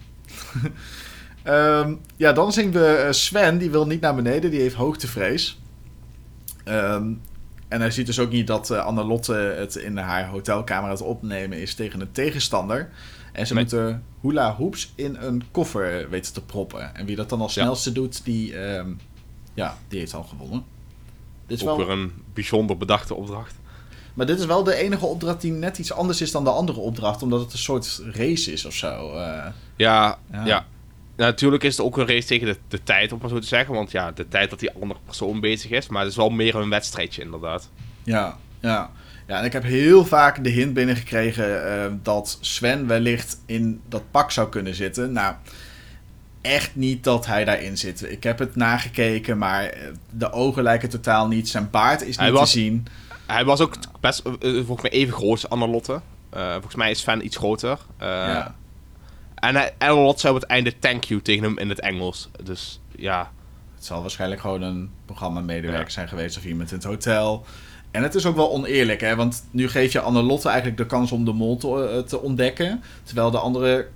Ehm, 1.47 1.95
ja, 2.17 2.33
dan 2.33 2.53
zien 2.53 2.73
we 2.73 2.87
eh, 2.87 3.13
Sven. 3.13 3.59
Die 3.59 3.71
wil 3.71 3.87
niet 3.87 4.01
naar 4.01 4.15
beneden. 4.15 4.51
Die 4.51 4.61
heeft 4.61 4.75
hoogtevrees. 4.75 5.59
Ehm, 6.65 7.13
en 7.69 7.81
hij 7.81 7.91
ziet 7.91 8.07
dus 8.07 8.19
ook 8.19 8.31
niet 8.31 8.47
dat 8.47 8.71
eh 8.71 8.85
Annelotte 8.85 9.33
het 9.35 9.75
in 9.77 9.97
haar 9.97 10.29
hotelkamer 10.29 10.85
aan 10.85 10.91
het 10.91 11.01
opnemen 11.03 11.61
is 11.61 11.75
tegen 11.75 12.01
een 12.01 12.13
tegenstander. 12.13 12.91
En 13.33 13.47
ze 13.47 13.55
Nee. 13.55 13.63
moeten 13.63 14.03
hula 14.21 14.55
hoops 14.55 14.93
in 14.95 15.17
een 15.21 15.43
koffer 15.51 16.11
weten 16.11 16.33
te 16.33 16.43
proppen. 16.45 16.95
En 16.95 17.07
wie 17.07 17.17
dat 17.17 17.29
dan 17.29 17.41
als 17.41 17.55
Ja. 17.55 17.63
snelste 17.63 17.93
doet, 17.93 18.25
die, 18.25 18.57
ehm, 18.59 18.89
ja, 19.55 19.77
die 19.89 19.99
heeft 19.99 20.15
al 20.15 20.23
gewonnen. 20.23 20.65
Dit 21.47 21.61
is 21.61 21.67
Ook 21.67 21.77
wel, 21.77 21.87
weer 21.87 21.97
een 21.97 22.13
bijzonder 22.35 22.77
bedachte 22.77 23.15
opdracht. 23.15 23.55
maar 24.15 24.27
dit 24.27 24.39
is 24.39 24.47
wel 24.47 24.63
de 24.65 24.75
enige 24.75 25.07
opdracht 25.07 25.41
die 25.41 25.53
net 25.53 25.79
iets 25.79 25.93
anders 25.93 26.21
is 26.21 26.31
dan 26.31 26.45
de 26.45 26.51
andere 26.51 26.81
opdracht. 26.81 27.23
Omdat 27.23 27.41
het 27.41 27.53
een 27.53 27.59
soort 27.59 28.03
race 28.13 28.53
is 28.53 28.65
of 28.65 28.75
zo. 28.75 29.13
eh. 29.15 29.47
Ja, 29.77 30.19
Ja. 30.33 30.45
ja. 30.45 30.67
Natuurlijk 31.17 31.63
is 31.63 31.77
het 31.77 31.87
ook 31.87 31.97
een 31.99 32.07
race 32.07 32.27
tegen 32.27 32.47
de, 32.47 32.57
de 32.69 32.83
tijd, 32.83 33.13
om 33.13 33.19
maar 33.21 33.29
zo 33.31 33.39
te 33.39 33.47
zeggen. 33.47 33.75
Want 33.75 33.91
ja, 33.91 34.13
de 34.13 34.29
tijd 34.29 34.51
dat 34.51 34.59
die 34.61 34.73
andere 34.81 35.01
persoon 35.05 35.41
bezig 35.41 35.71
is. 35.71 35.89
Maar 35.89 36.01
het 36.03 36.11
is 36.11 36.17
wel 36.17 36.31
meer 36.31 36.55
een 36.55 36.69
wedstrijdje, 36.71 37.23
inderdaad. 37.23 37.71
Ja, 38.05 38.37
ja. 38.61 38.91
Ja, 39.27 39.39
en 39.39 39.45
ik 39.45 39.53
heb 39.53 39.63
heel 39.63 40.05
vaak 40.05 40.45
de 40.45 40.51
hint 40.51 40.75
binnengekregen 40.75 41.67
eh, 41.85 41.91
dat 42.03 42.39
Sven 42.41 42.87
wellicht 42.87 43.39
in 43.47 43.81
dat 43.89 44.03
pak 44.11 44.31
zou 44.31 44.49
kunnen 44.49 44.75
zitten. 44.75 45.13
Nou, 45.13 45.35
echt 46.41 46.77
niet 46.77 47.05
dat 47.05 47.27
hij 47.27 47.45
daarin 47.45 47.79
zit. 47.79 48.11
Ik 48.11 48.23
heb 48.23 48.39
het 48.39 48.57
nagekeken, 48.57 49.39
maar 49.39 49.65
eh, 49.65 49.89
de 50.11 50.33
ogen 50.33 50.63
lijken 50.63 50.89
totaal 50.89 51.29
niet. 51.29 51.49
Zijn 51.49 51.71
baard 51.71 52.03
is 52.03 52.17
Hij 52.17 52.27
niet 52.31 52.39
was- 52.39 52.53
te 52.53 52.59
zien. 52.59 52.87
Hij 53.27 53.45
was 53.45 53.61
ook 53.61 53.77
best, 54.01 54.19
eh, 54.21 54.35
volgens 54.41 54.83
mij 54.83 54.91
even 54.91 55.15
groot 55.15 55.31
als 55.31 55.49
Annelotte. 55.49 56.01
Eh 56.31 56.53
volgens 56.53 56.75
mij 56.75 56.91
is 56.91 57.01
Sven 57.01 57.25
iets 57.25 57.37
groter. 57.37 57.79
Ja. 58.01 58.55
En 59.47 59.73
Annelotte 59.79 60.21
zei 60.21 60.35
op 60.35 60.41
het 60.41 60.51
einde 60.51 60.79
thank 60.79 61.05
you 61.05 61.21
tegen 61.23 61.43
hem 61.45 61.59
in 61.59 61.69
het 61.69 61.81
Engels. 61.81 62.29
Dus 62.43 62.81
ja, 62.97 63.31
Het 63.75 63.85
zal 63.85 64.01
waarschijnlijk 64.01 64.41
gewoon 64.41 64.63
een 64.63 64.91
programma-medewerker 65.05 65.85
Ja. 65.87 65.91
zijn 65.91 66.09
geweest 66.09 66.37
of 66.37 66.45
iemand 66.45 66.71
in 66.71 66.77
het 66.77 66.87
hotel. 66.87 67.45
En 67.91 68.03
het 68.03 68.15
is 68.15 68.27
ook 68.27 68.37
wel 68.37 68.53
oneerlijk, 68.53 69.01
hè? 69.01 69.17
Want 69.17 69.45
nu 69.51 69.69
geef 69.69 69.93
je 69.93 70.01
Annelotte 70.01 70.49
eigenlijk 70.49 70.79
de 70.79 70.87
kans 70.87 71.13
om 71.13 71.25
de 71.25 71.33
mol 71.33 71.57
te, 71.57 71.89
eh, 71.89 71.99
te 71.99 72.21
ontdekken. 72.21 72.83
Terwijl 73.03 73.31
de 73.31 73.39
andere 73.39 73.89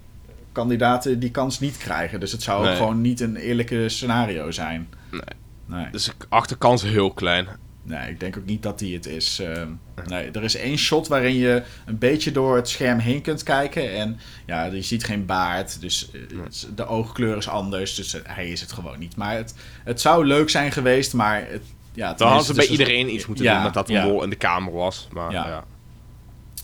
kandidaten 0.52 1.18
die 1.18 1.30
kans 1.30 1.60
niet 1.60 1.76
krijgen. 1.76 2.20
Dus 2.20 2.32
het 2.32 2.42
zou 2.42 2.68
ook 2.68 2.76
gewoon 2.76 3.00
niet 3.00 3.20
een 3.20 3.36
eerlijke 3.36 3.88
scenario 3.88 4.50
zijn. 4.50 4.88
Nee. 5.10 5.20
Nee. 5.66 5.90
dus 5.90 6.04
de 6.04 6.12
achterkans 6.28 6.82
heel 6.82 7.12
klein. 7.12 7.46
Nee, 7.90 8.10
ik 8.10 8.20
denk 8.20 8.36
ook 8.36 8.44
niet 8.46 8.62
dat 8.62 8.78
die 8.78 8.94
het 8.94 9.06
is. 9.06 9.38
Ehm, 9.40 9.68
nee, 10.06 10.30
er 10.30 10.42
is 10.42 10.56
één 10.56 10.76
shot 10.78 11.08
waarin 11.08 11.34
je 11.34 11.62
een 11.86 11.98
beetje 11.98 12.32
door 12.32 12.56
het 12.56 12.68
scherm 12.68 12.98
heen 12.98 13.20
kunt 13.22 13.42
kijken. 13.42 13.92
En 13.94 14.18
ja, 14.46 14.64
je 14.64 14.82
ziet 14.82 15.04
geen 15.04 15.26
baard. 15.26 15.80
Dus 15.80 16.10
eh, 16.12 16.20
de 16.74 16.86
oogkleur 16.86 17.36
is 17.36 17.48
anders. 17.48 17.94
Dus 17.94 18.14
eh, 18.14 18.20
hij 18.24 18.48
is 18.48 18.60
het 18.60 18.72
gewoon 18.72 18.98
niet. 18.98 19.16
Maar 19.16 19.34
het, 19.36 19.54
het 19.84 20.00
zou 20.00 20.24
leuk 20.26 20.50
zijn 20.50 20.72
geweest. 20.72 21.12
Maar 21.12 21.46
het, 21.48 21.62
ja, 21.94 22.14
Dan 22.14 22.26
hadden 22.28 22.46
ze 22.46 22.54
bij 22.54 22.64
is- 22.64 22.70
iedereen 22.70 23.14
iets 23.14 23.26
moeten 23.26 23.44
Ja, 23.44 23.54
doen 23.54 23.62
met 23.62 23.74
dat 23.74 23.86
de 23.86 23.92
ja. 23.92 24.04
mol 24.04 24.22
in 24.22 24.30
de 24.30 24.36
kamer 24.36 24.72
was. 24.72 25.08
Maar 25.12 25.32
Ja. 25.32 25.46
ja. 25.48 25.64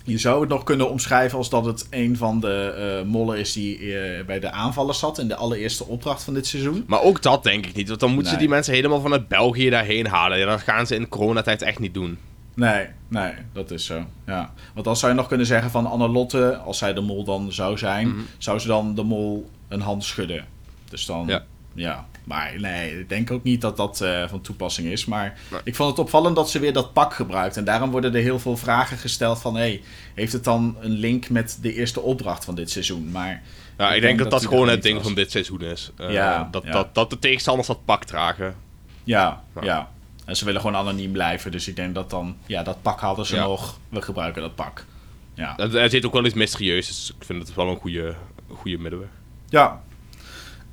Je 0.07 0.19
zou 0.19 0.41
het 0.41 0.49
nog 0.49 0.65
kunnen 0.65 0.91
omschrijven 0.91 1.39
als 1.39 1.51
dat 1.51 1.65
het 1.65 1.87
een 1.91 2.17
van 2.17 2.41
de 2.41 2.75
eh, 3.03 3.11
mollen 3.11 3.39
is 3.39 3.53
die 3.53 3.99
eh, 3.99 4.25
bij 4.25 4.41
de 4.41 4.51
aanvallers 4.51 4.99
zat. 4.99 5.19
In 5.19 5.29
de 5.29 5.37
allereerste 5.37 5.85
opdracht 5.87 6.23
van 6.25 6.35
dit 6.35 6.47
seizoen. 6.47 6.85
Maar 6.87 7.03
ook 7.03 7.23
dat 7.23 7.43
denk 7.43 7.67
ik 7.67 7.75
niet. 7.75 7.89
Want 7.89 8.01
dan 8.01 8.13
moeten 8.13 8.33
ze 8.33 8.39
die 8.39 8.49
mensen 8.49 8.75
helemaal 8.75 9.01
vanuit 9.01 9.29
België 9.29 9.71
daarheen 9.71 10.07
halen. 10.07 10.39
Ja, 10.39 10.47
dat 10.47 10.61
gaan 10.61 10.87
ze 10.87 10.95
in 10.95 11.09
coronatijd 11.09 11.63
echt 11.63 11.79
niet 11.79 11.95
doen. 11.95 12.19
Nee, 12.55 12.87
nee, 13.09 13.33
dat 13.53 13.71
is 13.71 13.85
zo. 13.85 14.05
Ja. 14.27 14.53
Want 14.75 14.87
dan 14.87 14.97
zou 14.97 15.13
je 15.13 15.19
nog 15.19 15.29
kunnen 15.29 15.47
zeggen 15.47 15.71
van 15.71 15.87
Annelotte, 15.87 16.57
als 16.57 16.79
zij 16.79 16.93
de 16.95 17.01
mol 17.01 17.25
dan 17.25 17.53
zou 17.53 17.79
zijn, 17.79 18.09
Mhm. 18.09 18.19
zou 18.39 18.59
ze 18.59 18.67
dan 18.67 18.95
de 18.95 19.03
mol 19.03 19.51
een 19.69 19.81
hand 19.81 20.05
schudden. 20.05 20.45
Dus 20.91 21.07
dan, 21.07 21.27
ja. 21.27 21.45
Ja. 21.75 22.07
Maar 22.27 22.53
nee, 22.59 22.99
ik 23.01 23.09
denk 23.09 23.31
ook 23.31 23.43
niet 23.43 23.61
dat 23.61 23.77
dat 23.77 24.01
eh, 24.01 24.29
van 24.29 24.41
toepassing 24.41 24.89
is. 24.89 25.05
Maar 25.05 25.39
Nee. 25.51 25.61
ik 25.65 25.75
vond 25.75 25.91
het 25.91 25.99
opvallend 25.99 26.37
dat 26.37 26.51
ze 26.51 26.59
weer 26.59 26.73
dat 26.73 26.93
pak 26.93 27.15
gebruikt. 27.15 27.57
En 27.57 27.65
daarom 27.65 27.91
worden 27.91 28.15
er 28.15 28.21
heel 28.23 28.39
veel 28.39 28.57
vragen 28.57 28.97
gesteld 28.99 29.41
van, 29.41 29.57
hey, 29.57 29.83
heeft 30.15 30.33
het 30.33 30.45
dan 30.45 30.77
een 30.81 30.91
link 30.91 31.29
met 31.29 31.59
de 31.61 31.73
eerste 31.75 32.01
opdracht 32.01 32.45
van 32.45 32.55
dit 32.55 32.71
seizoen? 32.71 33.11
Maar 33.11 33.43
Ja, 33.79 33.89
ik, 33.89 33.95
Ik 33.97 34.03
denk 34.03 34.03
denk 34.03 34.19
dat 34.31 34.41
dat 34.41 34.51
gewoon 34.51 34.67
er 34.67 34.75
het 34.75 34.83
ding 34.83 34.95
was. 34.97 35.05
van 35.05 35.15
dit 35.15 35.31
seizoen 35.31 35.61
is. 35.63 35.91
Eh, 35.97 36.13
Ja, 36.13 36.49
dat, 36.51 36.63
ja. 36.65 36.71
Dat, 36.73 36.95
dat 36.95 37.11
de 37.11 37.19
tegenstanders 37.19 37.69
dat 37.69 37.85
pak 37.85 38.05
dragen. 38.05 38.55
ja, 39.05 39.43
ja, 39.55 39.63
Ja. 39.65 39.89
En 40.25 40.37
ze 40.37 40.45
willen 40.45 40.61
gewoon 40.61 40.77
anoniem 40.77 41.13
blijven. 41.13 41.51
Dus 41.51 41.69
ik 41.69 41.77
denk 41.77 41.95
dat 41.95 42.11
dan, 42.11 42.37
ja, 42.47 42.63
dat 42.63 42.83
pak 42.83 43.01
hadden 43.01 43.27
ze 43.27 43.35
Ja. 43.35 43.43
nog. 43.43 43.79
We 43.89 44.03
gebruiken 44.03 44.43
dat 44.43 44.55
pak. 44.55 44.85
Ja. 45.35 45.55
Het 45.57 45.91
zit 45.91 46.05
ook 46.07 46.13
wel 46.13 46.25
iets 46.25 46.35
mysterieus, 46.35 46.87
dus 46.87 47.13
ik 47.19 47.25
vind 47.27 47.43
het 47.49 47.55
wel 47.57 47.69
een 47.69 47.77
goede, 47.77 48.15
goede 48.49 48.79
middenweg. 48.79 49.09
Ja. 49.49 49.83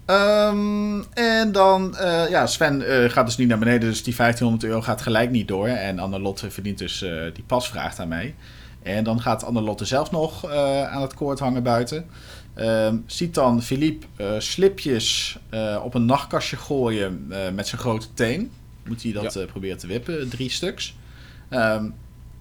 Ehm, 0.06 1.02
en 1.14 1.52
dan, 1.52 1.98
eh, 1.98 2.30
ja, 2.30 2.48
Sven 2.48 2.88
eh, 2.88 3.10
gaat 3.10 3.26
dus 3.26 3.38
niet 3.38 3.48
naar 3.48 3.60
beneden, 3.60 3.90
dus 3.90 4.04
die 4.04 4.16
1500 4.16 4.64
euro 4.64 4.82
gaat 4.82 5.02
gelijk 5.02 5.30
niet 5.30 5.48
door. 5.48 5.68
En 5.68 6.00
Annelotte 6.00 6.52
verdient 6.52 6.78
dus 6.78 7.02
eh, 7.02 7.24
die 7.34 7.44
pasvraag 7.44 7.96
daarmee. 7.96 8.36
En 8.82 9.04
dan 9.04 9.22
gaat 9.22 9.44
Annelotte 9.44 9.86
zelf 9.86 10.12
nog 10.12 10.48
aan 10.88 11.02
het 11.02 11.14
koord 11.14 11.40
hangen 11.40 11.64
buiten. 11.64 12.06
Ehm, 12.54 12.98
ziet 13.06 13.34
dan 13.34 13.62
Philippe 13.62 14.06
slipjes 14.38 15.38
op 15.84 15.94
een 15.94 16.06
nachtkastje 16.06 16.58
gooien 16.58 17.28
met 17.54 17.68
zijn 17.68 17.82
grote 17.82 18.14
teen. 18.14 18.52
Moet 18.88 19.04
hij 19.04 19.12
dat 19.12 19.46
proberen 19.48 19.78
te 19.78 19.88
wippen, 19.88 20.30
drie 20.30 20.50
stuks. 20.50 20.96
Ehm, 21.50 21.90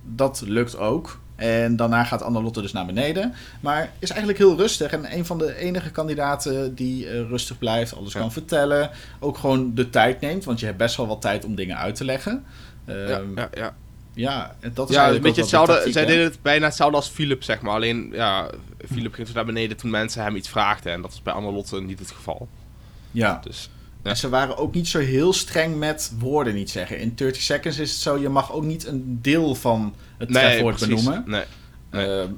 dat 0.02 0.42
lukt 0.46 0.76
ook. 0.76 1.20
En 1.42 1.76
daarna 1.76 2.04
gaat 2.04 2.22
Annelotte 2.22 2.62
dus 2.62 2.72
naar 2.72 2.86
beneden. 2.86 3.34
Maar 3.60 3.90
is 3.98 4.10
eigenlijk 4.10 4.38
heel 4.38 4.56
rustig. 4.56 4.92
En 4.92 5.16
een 5.16 5.26
van 5.26 5.38
de 5.38 5.56
enige 5.56 5.90
kandidaten 5.90 6.74
die 6.74 7.08
eh, 7.08 7.12
rustig 7.28 7.58
blijft, 7.58 7.96
alles 7.96 8.12
Ja. 8.12 8.20
kan 8.20 8.32
vertellen. 8.32 8.90
Ook 9.20 9.38
gewoon 9.38 9.74
de 9.74 9.90
tijd 9.90 10.20
neemt, 10.20 10.44
want 10.44 10.60
je 10.60 10.66
hebt 10.66 10.78
best 10.78 10.96
wel 10.96 11.06
wat 11.06 11.20
tijd 11.20 11.44
om 11.44 11.54
dingen 11.54 11.76
uit 11.78 11.94
te 11.94 12.04
leggen. 12.04 12.44
Ja, 12.86 12.92
Ehm, 12.94 13.36
ja, 13.36 13.48
ja, 13.54 13.74
ja. 14.14 14.54
dat 14.74 14.88
is 14.88 14.94
ja 14.94 15.10
een 15.10 15.20
beetje 15.22 15.40
hetzelfde. 15.40 15.72
tactiek, 15.72 15.92
zij 15.92 16.06
deden 16.06 16.24
het 16.24 16.42
bijna 16.42 16.66
hetzelfde 16.66 16.96
als 16.96 17.08
Philip, 17.08 17.42
zeg 17.42 17.60
maar. 17.60 17.74
Alleen, 17.74 18.08
ja, 18.12 18.50
Philip 18.92 19.14
ging 19.14 19.26
zo 19.28 19.34
naar 19.34 19.44
beneden 19.44 19.76
toen 19.76 19.90
mensen 19.90 20.22
hem 20.22 20.36
iets 20.36 20.48
vraagden. 20.48 20.92
En 20.92 21.02
dat 21.02 21.10
was 21.10 21.22
bij 21.22 21.32
Annelotte 21.32 21.80
niet 21.82 21.98
het 21.98 22.10
geval. 22.10 22.48
Ja. 23.10 23.40
Dus 23.44 23.70
Ja. 24.02 24.10
En 24.10 24.16
ze 24.16 24.28
waren 24.28 24.56
ook 24.56 24.74
niet 24.74 24.88
zo 24.88 24.98
heel 24.98 25.32
streng 25.32 25.78
met 25.78 26.12
woorden 26.18 26.54
niet 26.54 26.70
zeggen. 26.70 26.98
In 26.98 27.12
30 27.14 27.42
seconds 27.42 27.78
is 27.78 27.90
het 27.90 28.00
zo, 28.00 28.18
je 28.18 28.28
mag 28.28 28.52
ook 28.52 28.64
niet 28.64 28.86
een 28.86 29.18
deel 29.22 29.54
van 29.54 29.94
het 30.18 30.28
trefwoord 30.32 30.76
precies. 30.76 31.04
benoemen. 31.04 31.24
Nee. 31.26 31.44
Nee. 31.90 32.20
Ehm, 32.20 32.30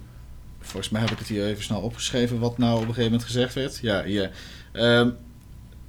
volgens 0.60 0.88
mij 0.88 1.00
heb 1.00 1.10
ik 1.10 1.18
het 1.18 1.28
hier 1.28 1.46
even 1.46 1.62
snel 1.64 1.80
opgeschreven 1.80 2.38
wat 2.38 2.58
nou 2.58 2.72
op 2.74 2.80
een 2.80 2.86
gegeven 2.86 3.10
moment 3.10 3.24
gezegd 3.24 3.54
werd. 3.54 3.78
Ja, 3.82 4.02
hier. 4.04 4.30
Ehm, 4.72 5.10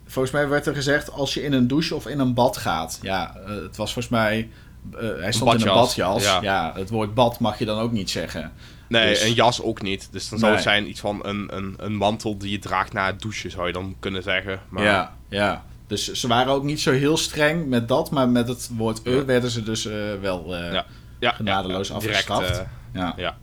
volgens 0.05 0.33
mij 0.33 0.47
werd 0.47 0.65
er 0.65 0.75
gezegd 0.75 1.11
als 1.11 1.33
je 1.33 1.43
in 1.43 1.53
een 1.53 1.67
douche 1.67 1.95
of 1.95 2.07
in 2.07 2.19
een 2.19 2.33
bad 2.33 2.57
gaat. 2.57 2.99
Ja, 3.01 3.35
eh, 3.35 3.49
het 3.49 3.75
was 3.75 3.93
volgens 3.93 4.09
mij... 4.13 4.49
eh, 4.93 4.99
hij 4.99 5.31
stond 5.31 5.53
in 5.53 5.67
een 5.67 5.73
badjas, 5.73 5.95
badjas. 5.95 6.23
Ja. 6.23 6.41
ja. 6.41 6.73
het 6.75 6.89
woord 6.89 7.13
bad 7.13 7.39
mag 7.39 7.59
je 7.59 7.65
dan 7.65 7.79
ook 7.79 7.91
niet 7.91 8.09
zeggen. 8.09 8.51
Nee, 8.87 9.09
Dus- 9.09 9.21
een 9.21 9.33
jas 9.33 9.61
ook 9.61 9.81
niet. 9.81 10.07
Dus 10.11 10.29
dan 10.29 10.39
zou 10.39 10.53
het 10.53 10.61
zijn 10.61 10.89
iets 10.89 10.99
van 10.99 11.19
een, 11.25 11.55
een, 11.57 11.73
een 11.77 11.95
mantel 11.95 12.37
die 12.37 12.51
je 12.51 12.59
draagt 12.59 12.93
na 12.93 13.05
het 13.05 13.21
douchen, 13.21 13.51
zou 13.51 13.67
je 13.67 13.73
dan 13.73 13.95
kunnen 13.99 14.23
zeggen. 14.23 14.59
Maar 14.69 14.83
Ja, 14.83 15.15
ja. 15.29 15.63
Dus 15.87 16.11
ze 16.11 16.27
waren 16.27 16.53
ook 16.53 16.63
niet 16.63 16.81
zo 16.81 16.91
heel 16.91 17.17
streng 17.17 17.67
met 17.67 17.87
dat, 17.87 18.11
maar 18.11 18.29
met 18.29 18.47
het 18.47 18.69
woord 18.77 18.99
e 19.03 19.11
Ja. 19.11 19.25
werden 19.25 19.49
ze 19.49 19.63
dus 19.63 19.85
eh, 19.85 19.93
wel 20.21 20.55
eh, 20.55 20.71
Ja. 20.73 20.85
ja, 21.19 21.31
genadeloos 21.31 21.87
direct, 21.87 22.29
afgestraft. 22.29 22.63
ja. 22.93 23.13
ja, 23.17 23.37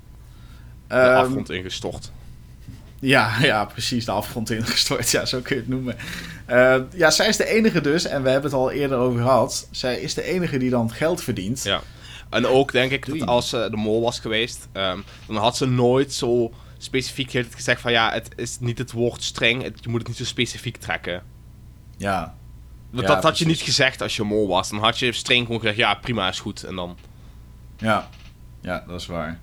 de 0.89 0.95
Ehm, 0.95 1.17
afgrond 1.17 1.51
ingestort. 1.51 2.11
Ja, 3.01 3.33
ja, 3.41 3.65
precies. 3.65 4.05
De 4.05 4.11
afgrond 4.11 4.51
ingestort. 4.51 5.11
Ja, 5.11 5.25
zo 5.25 5.41
kun 5.41 5.55
je 5.57 5.61
het 5.61 5.71
noemen. 5.71 5.97
Eh, 6.47 6.77
ja, 6.95 7.11
zij 7.11 7.29
is 7.29 7.37
de 7.37 7.47
enige 7.47 7.81
dus, 7.81 8.05
en 8.05 8.23
we 8.23 8.29
hebben 8.31 8.51
het 8.51 8.61
al 8.61 8.71
eerder 8.71 8.99
over 8.99 9.21
gehad. 9.23 9.69
Zij 9.71 10.01
is 10.01 10.15
de 10.15 10.23
enige 10.23 10.59
die 10.59 10.71
dan 10.71 10.91
geld 10.93 11.23
verdient. 11.23 11.63
Ja. 11.63 11.81
En 12.33 12.47
ook 12.47 12.73
denk 12.73 12.91
ik 12.93 13.07
dat 13.19 13.27
als 13.29 13.49
ze 13.49 13.69
de 13.71 13.77
mol 13.77 14.01
was 14.03 14.19
geweest, 14.21 14.69
ehm, 14.73 14.99
dan 15.27 15.37
had 15.37 15.57
ze 15.57 15.67
nooit 15.67 16.13
zo 16.13 16.53
specifiek 16.79 17.31
gezegd 17.31 17.81
van 17.81 17.93
ja, 17.93 18.13
het 18.13 18.29
is 18.37 18.57
niet 18.61 18.79
het 18.79 18.93
woord 18.93 19.23
streng, 19.23 19.63
het- 19.63 19.79
je 19.83 19.89
moet 19.89 19.99
het 19.99 20.09
niet 20.09 20.17
zo 20.17 20.25
specifiek 20.25 20.77
trekken. 20.77 21.23
Ja, 21.97 22.35
Want 22.91 23.07
Ja, 23.09 23.15
dat 23.15 23.23
had 23.23 23.39
je 23.39 23.45
precies. 23.45 23.47
niet 23.63 23.75
gezegd 23.75 24.03
als 24.03 24.17
je 24.17 24.23
mol 24.23 24.49
was. 24.49 24.71
Dan 24.71 24.79
had 24.79 24.99
je 24.99 25.13
streng 25.13 25.45
gewoon 25.47 25.61
gezegd, 25.61 25.79
ja 25.79 25.95
prima, 25.95 26.29
is 26.29 26.41
goed. 26.41 26.63
En 26.65 26.75
dan... 26.77 26.97
ja, 27.77 28.09
ja, 28.61 28.85
dat 28.87 29.01
is 29.01 29.07
waar. 29.07 29.39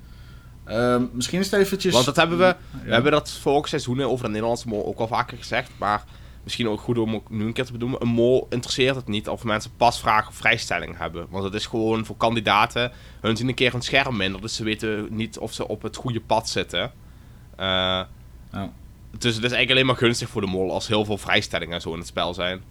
Ehm, 0.65 1.04
misschien 1.13 1.39
is 1.39 1.52
het 1.52 1.60
eventjes... 1.62 1.93
Want 1.93 2.06
dat 2.06 2.15
hebben 2.15 2.38
we, 2.38 2.56
we 2.84 2.91
hebben 2.93 3.12
dat 3.12 3.32
vorig 3.32 3.67
seizoen 3.67 4.02
over 4.02 4.25
de 4.25 4.32
Nederlandse 4.32 4.67
mol 4.67 4.86
ook 4.86 4.99
al 4.99 5.08
vaker 5.08 5.38
gezegd, 5.38 5.69
maar 5.78 6.04
misschien 6.49 6.69
ook 6.69 6.79
goed 6.81 6.97
om 6.97 7.15
ook 7.15 7.29
nu 7.29 7.45
een 7.45 7.53
keer 7.53 7.65
te 7.65 7.71
bedoelen. 7.71 8.01
Een 8.01 8.07
mol 8.07 8.47
interesseert 8.49 8.95
het 8.95 9.07
niet 9.07 9.27
of 9.29 9.43
mensen 9.43 9.71
pasvraag 9.77 10.27
of 10.27 10.35
vrijstelling 10.35 10.97
hebben. 10.97 11.27
Want 11.29 11.43
het 11.43 11.53
is 11.53 11.65
gewoon 11.65 12.05
voor 12.05 12.17
kandidaten, 12.17 12.91
hun 13.21 13.38
zien 13.38 13.47
een 13.47 13.53
keer 13.53 13.73
een 13.73 13.81
scherm 13.81 14.17
minder, 14.17 14.41
dus 14.41 14.55
ze 14.55 14.63
weten 14.63 15.07
niet 15.09 15.38
of 15.38 15.53
ze 15.53 15.67
op 15.67 15.81
het 15.81 15.95
goede 15.95 16.19
pad 16.21 16.49
zitten. 16.49 16.91
Eh. 17.55 18.01
Dus 19.12 19.35
het 19.35 19.43
is 19.43 19.51
eigenlijk 19.51 19.71
alleen 19.71 19.85
maar 19.85 19.95
gunstig 19.95 20.29
voor 20.29 20.41
de 20.41 20.47
mol 20.47 20.71
als 20.73 20.88
heel 20.88 21.05
veel 21.05 21.17
vrijstellingen 21.17 21.73
en 21.75 21.81
zo 21.81 21.91
in 21.91 21.97
het 21.97 22.07
spel 22.07 22.33
zijn. 22.33 22.62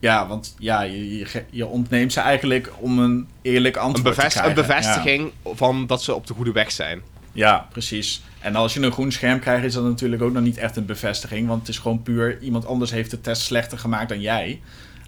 Ja, 0.00 0.26
want 0.26 0.54
ja, 0.58 0.82
je, 0.82 1.44
je, 1.50 1.66
ontneemt 1.66 2.12
ze 2.12 2.20
eigenlijk 2.20 2.72
om 2.78 2.98
een 2.98 3.28
eerlijk 3.42 3.76
Een, 3.76 3.82
antwoord 3.82 4.14
bevest- 4.16 4.36
te 4.36 4.44
een 4.46 4.52
krijgen. 4.52 4.66
bevestiging 4.76 5.32
van 5.44 5.86
dat 5.86 6.02
ze 6.02 6.14
op 6.14 6.26
de 6.26 6.34
goede 6.34 6.52
weg 6.52 6.70
zijn. 6.72 7.02
Ja. 7.38 7.66
precies. 7.70 8.22
En 8.40 8.56
als 8.56 8.74
je 8.74 8.80
een 8.82 8.92
groen 8.92 9.12
scherm 9.12 9.40
krijgt, 9.40 9.64
is 9.64 9.74
dat 9.74 9.84
natuurlijk 9.84 10.22
ook 10.22 10.32
nog 10.32 10.42
niet 10.42 10.56
echt 10.58 10.76
een 10.76 10.86
bevestiging. 10.86 11.48
Want 11.48 11.60
het 11.60 11.68
is 11.68 11.78
gewoon 11.78 12.02
puur, 12.02 12.40
iemand 12.40 12.66
anders 12.66 12.90
heeft 12.90 13.10
de 13.10 13.20
test 13.20 13.42
slechter 13.42 13.78
gemaakt 13.78 14.08
dan 14.08 14.20
jij. 14.20 14.60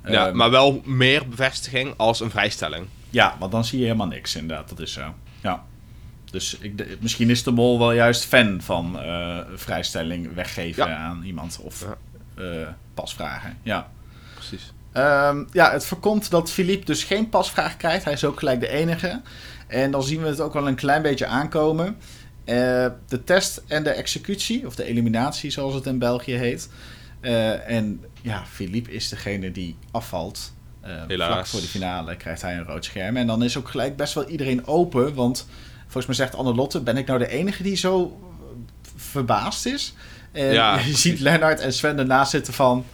Ja, 0.04 0.26
Ehm, 0.26 0.36
maar 0.36 0.50
wel 0.50 0.82
meer 0.84 1.28
bevestiging 1.28 1.94
als 1.96 2.20
een 2.20 2.30
vrijstelling. 2.30 2.86
Ja, 3.10 3.36
want 3.38 3.52
dan 3.52 3.64
zie 3.64 3.78
je 3.78 3.84
helemaal 3.84 4.06
niks 4.06 4.36
inderdaad. 4.36 4.68
Dat 4.68 4.80
is 4.80 4.92
zo. 4.92 5.14
Ja. 5.40 5.64
Dus 6.30 6.56
ik, 6.60 6.86
misschien 7.00 7.30
is 7.30 7.42
de 7.42 7.50
mol 7.50 7.78
wel 7.78 7.92
juist 7.92 8.24
fan 8.24 8.60
van 8.62 9.00
eh, 9.00 9.38
vrijstelling 9.54 10.34
weggeven 10.34 10.86
Ja. 10.88 10.96
aan 10.96 11.22
iemand. 11.24 11.58
Of 11.62 11.86
eh, 12.34 12.44
pasvragen. 12.94 13.58
Ja. 13.62 13.88
Precies. 14.34 14.72
Ehm, 14.92 15.44
ja, 15.52 15.72
het 15.72 15.86
voorkomt 15.86 16.30
dat 16.30 16.50
Philippe 16.50 16.84
dus 16.86 17.04
geen 17.04 17.28
pasvraag 17.28 17.76
krijgt. 17.76 18.04
Hij 18.04 18.12
is 18.12 18.24
ook 18.24 18.38
gelijk 18.38 18.60
de 18.60 18.68
enige. 18.68 19.20
En 19.66 19.90
dan 19.90 20.02
zien 20.02 20.22
we 20.22 20.28
het 20.28 20.40
ook 20.40 20.52
wel 20.52 20.68
een 20.68 20.74
klein 20.74 21.02
beetje 21.02 21.26
aankomen. 21.26 21.96
Eh, 22.44 22.86
de 23.08 23.24
test 23.24 23.62
en 23.66 23.82
de 23.82 23.90
executie, 23.90 24.66
of 24.66 24.74
de 24.74 24.84
eliminatie 24.84 25.50
zoals 25.50 25.74
het 25.74 25.86
in 25.86 25.98
België 25.98 26.34
heet. 26.34 26.68
Eh, 27.20 27.68
en 27.68 28.04
ja, 28.22 28.44
Philippe 28.46 28.92
is 28.92 29.08
degene 29.08 29.52
die 29.52 29.76
afvalt. 29.90 30.52
Helaas. 30.80 31.32
Vlak 31.32 31.46
voor 31.46 31.60
de 31.60 31.66
finale 31.66 32.16
krijgt 32.16 32.42
hij 32.42 32.56
een 32.56 32.64
rood 32.64 32.84
scherm. 32.84 33.16
En 33.16 33.26
dan 33.26 33.42
is 33.42 33.56
ook 33.56 33.68
gelijk 33.68 33.96
best 33.96 34.14
wel 34.14 34.28
iedereen 34.28 34.66
open. 34.66 35.14
Want 35.14 35.46
volgens 35.82 36.06
mij 36.06 36.14
zegt 36.14 36.34
Annelotte, 36.34 36.80
ben 36.80 36.96
ik 36.96 37.06
nou 37.06 37.18
de 37.18 37.28
enige 37.28 37.62
die 37.62 37.76
zo 37.76 38.20
verbaasd 38.96 39.66
is? 39.66 39.94
En 40.32 40.52
Ja, 40.52 40.78
je 40.86 40.96
ziet 40.96 41.20
Lennart 41.20 41.60
en 41.60 41.72
Sven 41.72 41.98
ernaast 41.98 42.30
zitten 42.30 42.52
van... 42.54 42.84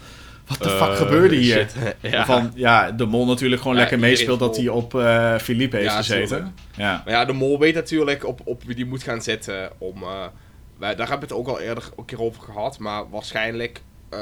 Wat 0.48 0.58
de 0.58 0.64
Eh, 0.70 0.82
fuck 0.86 0.96
gebeurde 0.96 1.36
hier? 1.36 1.54
shit. 1.56 1.74
ja. 2.12 2.24
Van, 2.24 2.52
ja, 2.54 2.90
de 2.90 3.04
mol 3.06 3.26
natuurlijk 3.26 3.60
gewoon 3.60 3.76
Ja, 3.76 3.82
lekker 3.82 3.98
meespeelt 3.98 4.38
dat 4.38 4.56
hij 4.56 4.68
op 4.68 4.94
eh 4.94 5.34
Philippe 5.38 5.76
heeft 5.76 5.90
Ja, 5.90 5.96
gezeten. 5.96 6.26
tuurlijk. 6.28 6.50
Ja. 6.76 7.02
Maar 7.04 7.14
ja, 7.14 7.24
de 7.24 7.32
mol 7.32 7.58
weet 7.58 7.74
natuurlijk 7.74 8.26
op, 8.26 8.40
op 8.44 8.62
wie 8.64 8.74
die 8.74 8.86
moet 8.86 9.02
gaan 9.02 9.22
zitten. 9.22 9.70
Om, 9.78 10.02
eh, 10.02 10.08
wij, 10.78 10.94
daar 10.94 11.08
hebben 11.08 11.28
we 11.28 11.34
het 11.34 11.44
ook 11.44 11.48
al 11.54 11.60
eerder 11.60 11.84
een 11.96 12.04
keer 12.04 12.20
over 12.22 12.42
gehad. 12.42 12.78
Maar 12.78 13.10
waarschijnlijk 13.10 13.82
eh, 14.10 14.18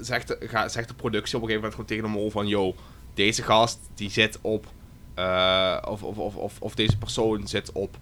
zegt, 0.00 0.28
de, 0.28 0.38
ga, 0.40 0.68
zegt 0.68 0.88
de 0.88 0.94
productie 0.94 1.36
op 1.36 1.42
een 1.42 1.48
gegeven 1.48 1.70
moment 1.70 1.72
gewoon 1.72 1.86
tegen 1.86 2.02
de 2.04 2.20
mol 2.20 2.30
van... 2.30 2.46
Yo, 2.46 2.74
deze 3.14 3.42
gast 3.42 3.78
die 3.94 4.10
zit 4.10 4.38
op... 4.40 4.66
eh, 5.14 5.76
of, 5.88 6.02
of, 6.02 6.16
of, 6.18 6.34
of, 6.36 6.52
of 6.60 6.74
deze 6.74 6.96
persoon 6.98 7.46
zit 7.46 7.72
op, 7.72 7.96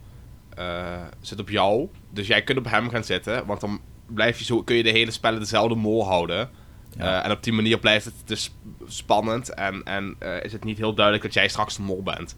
eh, 0.56 1.02
zit 1.20 1.40
op 1.40 1.48
jou. 1.48 1.88
Dus 2.10 2.26
jij 2.26 2.42
kunt 2.42 2.58
op 2.58 2.70
hem 2.70 2.88
gaan 2.90 3.04
zitten. 3.04 3.46
Want 3.46 3.60
dan 3.60 3.80
blijf 4.06 4.38
je 4.38 4.44
zo, 4.44 4.62
kun 4.62 4.76
je 4.76 4.82
de 4.82 4.90
hele 4.90 5.10
spellen 5.10 5.40
dezelfde 5.40 5.74
mol 5.74 6.06
houden. 6.06 6.50
Ja. 6.98 7.18
Eh, 7.20 7.24
en 7.24 7.30
op 7.36 7.42
die 7.42 7.52
manier 7.52 7.78
blijft 7.78 8.04
het 8.04 8.14
dus 8.24 8.54
spannend. 8.86 9.54
En, 9.54 9.82
en 9.84 10.14
eh, 10.18 10.44
is 10.44 10.52
het 10.52 10.64
niet 10.64 10.78
heel 10.78 10.94
duidelijk 10.94 11.24
dat 11.24 11.34
jij 11.34 11.48
straks 11.48 11.76
de 11.76 11.82
mol 11.82 12.02
bent. 12.02 12.36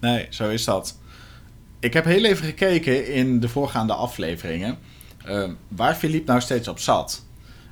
Nee, 0.00 0.26
zo 0.30 0.48
is 0.48 0.64
dat. 0.64 0.98
Ik 1.80 1.92
heb 1.92 2.04
heel 2.04 2.24
even 2.24 2.44
gekeken 2.44 3.06
in 3.06 3.40
de 3.40 3.48
voorgaande 3.48 3.92
afleveringen 3.92 4.78
eh, 5.24 5.48
waar 5.68 5.94
Philippe 5.94 6.30
nou 6.30 6.42
steeds 6.42 6.68
op 6.68 6.78
zat. 6.78 7.24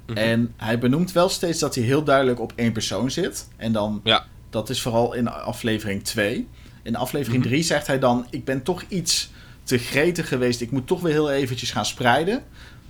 Mhm. 0.06 0.16
En 0.18 0.54
hij 0.56 0.78
benoemt 0.78 1.12
wel 1.12 1.28
steeds 1.28 1.58
dat 1.58 1.74
hij 1.74 1.84
heel 1.84 2.02
duidelijk 2.04 2.40
op 2.40 2.52
één 2.56 2.72
persoon 2.72 3.10
zit. 3.10 3.48
En 3.56 3.72
dan, 3.72 4.00
Ja. 4.04 4.26
dat 4.50 4.70
is 4.70 4.82
vooral 4.82 5.14
in 5.14 5.28
aflevering 5.28 6.04
2. 6.04 6.48
In 6.82 6.96
aflevering 6.96 7.40
Mhm. 7.42 7.48
3 7.52 7.62
zegt 7.62 7.86
hij 7.86 7.98
dan, 7.98 8.26
ik 8.30 8.44
ben 8.44 8.62
toch 8.62 8.82
iets 8.88 9.30
te 9.62 9.78
gretig 9.78 10.28
geweest. 10.28 10.60
Ik 10.60 10.70
moet 10.70 10.86
toch 10.86 11.00
weer 11.00 11.12
heel 11.12 11.30
eventjes 11.30 11.70
gaan 11.70 11.86
spreiden. 11.86 12.42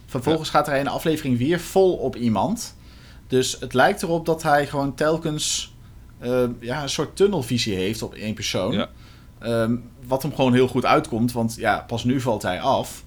Vervolgens 0.07 0.51
gaat 0.51 0.67
hij 0.67 0.81
in 0.81 0.89
aflevering 0.89 1.39
weer 1.39 1.61
vol 1.61 1.93
op 1.97 2.17
iemand. 2.17 2.75
Dus 3.31 3.57
het 3.61 3.75
lijkt 3.75 4.03
erop 4.03 4.27
dat 4.27 4.43
hij 4.43 4.67
gewoon 4.67 4.95
telkens 4.95 5.75
eh, 6.19 6.45
ja, 6.61 6.83
een 6.83 6.89
soort 6.89 7.17
tunnelvisie 7.17 7.75
heeft 7.75 8.03
op 8.03 8.15
één 8.15 8.35
persoon. 8.35 8.73
Ja. 8.73 8.89
Ehm, 9.39 9.77
wat 10.07 10.23
hem 10.23 10.35
gewoon 10.35 10.53
heel 10.53 10.69
goed 10.69 10.85
uitkomt, 10.85 11.33
want 11.33 11.55
ja, 11.55 11.85
pas 11.87 12.05
nu 12.05 12.21
valt 12.21 12.43
hij 12.43 12.61
af. 12.61 13.05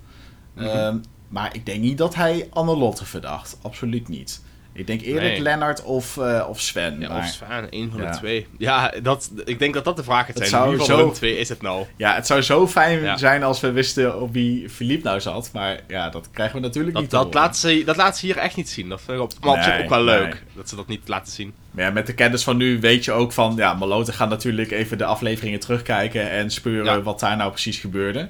Mhm. 0.54 0.66
Ehm, 0.66 0.98
maar 1.28 1.56
ik 1.56 1.66
denk 1.66 1.82
niet 1.82 1.98
dat 1.98 2.16
hij 2.16 2.48
Annelotte 2.50 3.06
verdacht. 3.06 3.58
Absoluut 3.62 4.08
niet. 4.08 4.44
Ik 4.76 4.88
denk 4.88 5.02
eerder 5.02 5.24
Nee. 5.24 5.42
Lennart 5.42 5.84
of, 5.84 6.18
eh, 6.18 6.46
of 6.50 6.60
Sven. 6.62 7.00
Ja, 7.00 7.08
maar, 7.10 7.18
of 7.18 7.26
Sven, 7.26 7.68
een 7.70 7.92
van 7.92 8.02
Ja. 8.02 8.12
de 8.12 8.18
twee. 8.18 8.48
Ja, 8.58 8.94
dat, 9.04 9.32
ik 9.46 9.60
denk 9.60 9.74
dat 9.74 9.84
dat 9.86 9.96
de 9.96 10.04
vraag 10.04 10.28
Het 10.28 10.38
zijn. 10.38 10.50
zou 10.50 10.70
Wie 10.78 10.86
van 10.86 11.08
de 11.08 11.12
twee 11.14 11.38
is 11.38 11.50
het 11.50 11.62
nou? 11.62 11.86
ja, 11.98 12.16
het 12.16 12.28
zou 12.28 12.42
zo 12.42 12.68
fijn 12.68 13.02
Ja. 13.02 13.18
zijn 13.18 13.44
als 13.44 13.60
we 13.60 13.72
wisten 13.72 14.22
op 14.22 14.34
wie 14.34 14.70
Philippe 14.70 15.08
nou 15.08 15.20
zat. 15.22 15.50
Maar 15.54 15.80
ja, 15.88 16.10
dat 16.10 16.30
krijgen 16.32 16.56
we 16.56 16.62
natuurlijk 16.62 16.94
Dat, 16.94 17.02
niet 17.02 17.12
dat, 17.12 17.34
laat 17.34 17.58
ze, 17.58 17.82
dat 17.86 17.96
laat 17.96 18.18
ze 18.18 18.26
hier 18.26 18.38
echt 18.38 18.56
niet 18.56 18.70
zien. 18.70 18.90
Dat 18.90 19.02
vind 19.02 19.18
ik 19.18 19.24
op, 19.24 19.34
maar 19.42 19.50
op 19.58 19.62
zich 19.64 19.74
Nee, 19.74 19.84
ook 19.84 19.90
wel 19.90 20.04
leuk. 20.04 20.24
nee. 20.34 20.42
Dat 20.56 20.70
ze 20.70 20.76
dat 20.76 20.88
niet 20.88 21.08
laten 21.08 21.34
zien. 21.34 21.54
Maar 21.72 21.84
ja, 21.86 21.92
met 21.92 22.08
de 22.08 22.14
kennis 22.14 22.44
van 22.44 22.58
nu 22.58 22.80
weet 22.80 23.06
je 23.06 23.12
ook 23.12 23.32
van... 23.32 23.54
Ja, 23.56 23.74
Malote 23.74 24.14
gaat 24.14 24.30
natuurlijk 24.30 24.72
even 24.72 24.98
de 24.98 25.06
afleveringen 25.06 25.60
terugkijken... 25.60 26.30
en 26.30 26.52
speuren 26.52 27.04
wat 27.04 27.20
daar 27.20 27.38
nou 27.38 27.52
precies 27.52 27.80
gebeurde. 27.80 28.30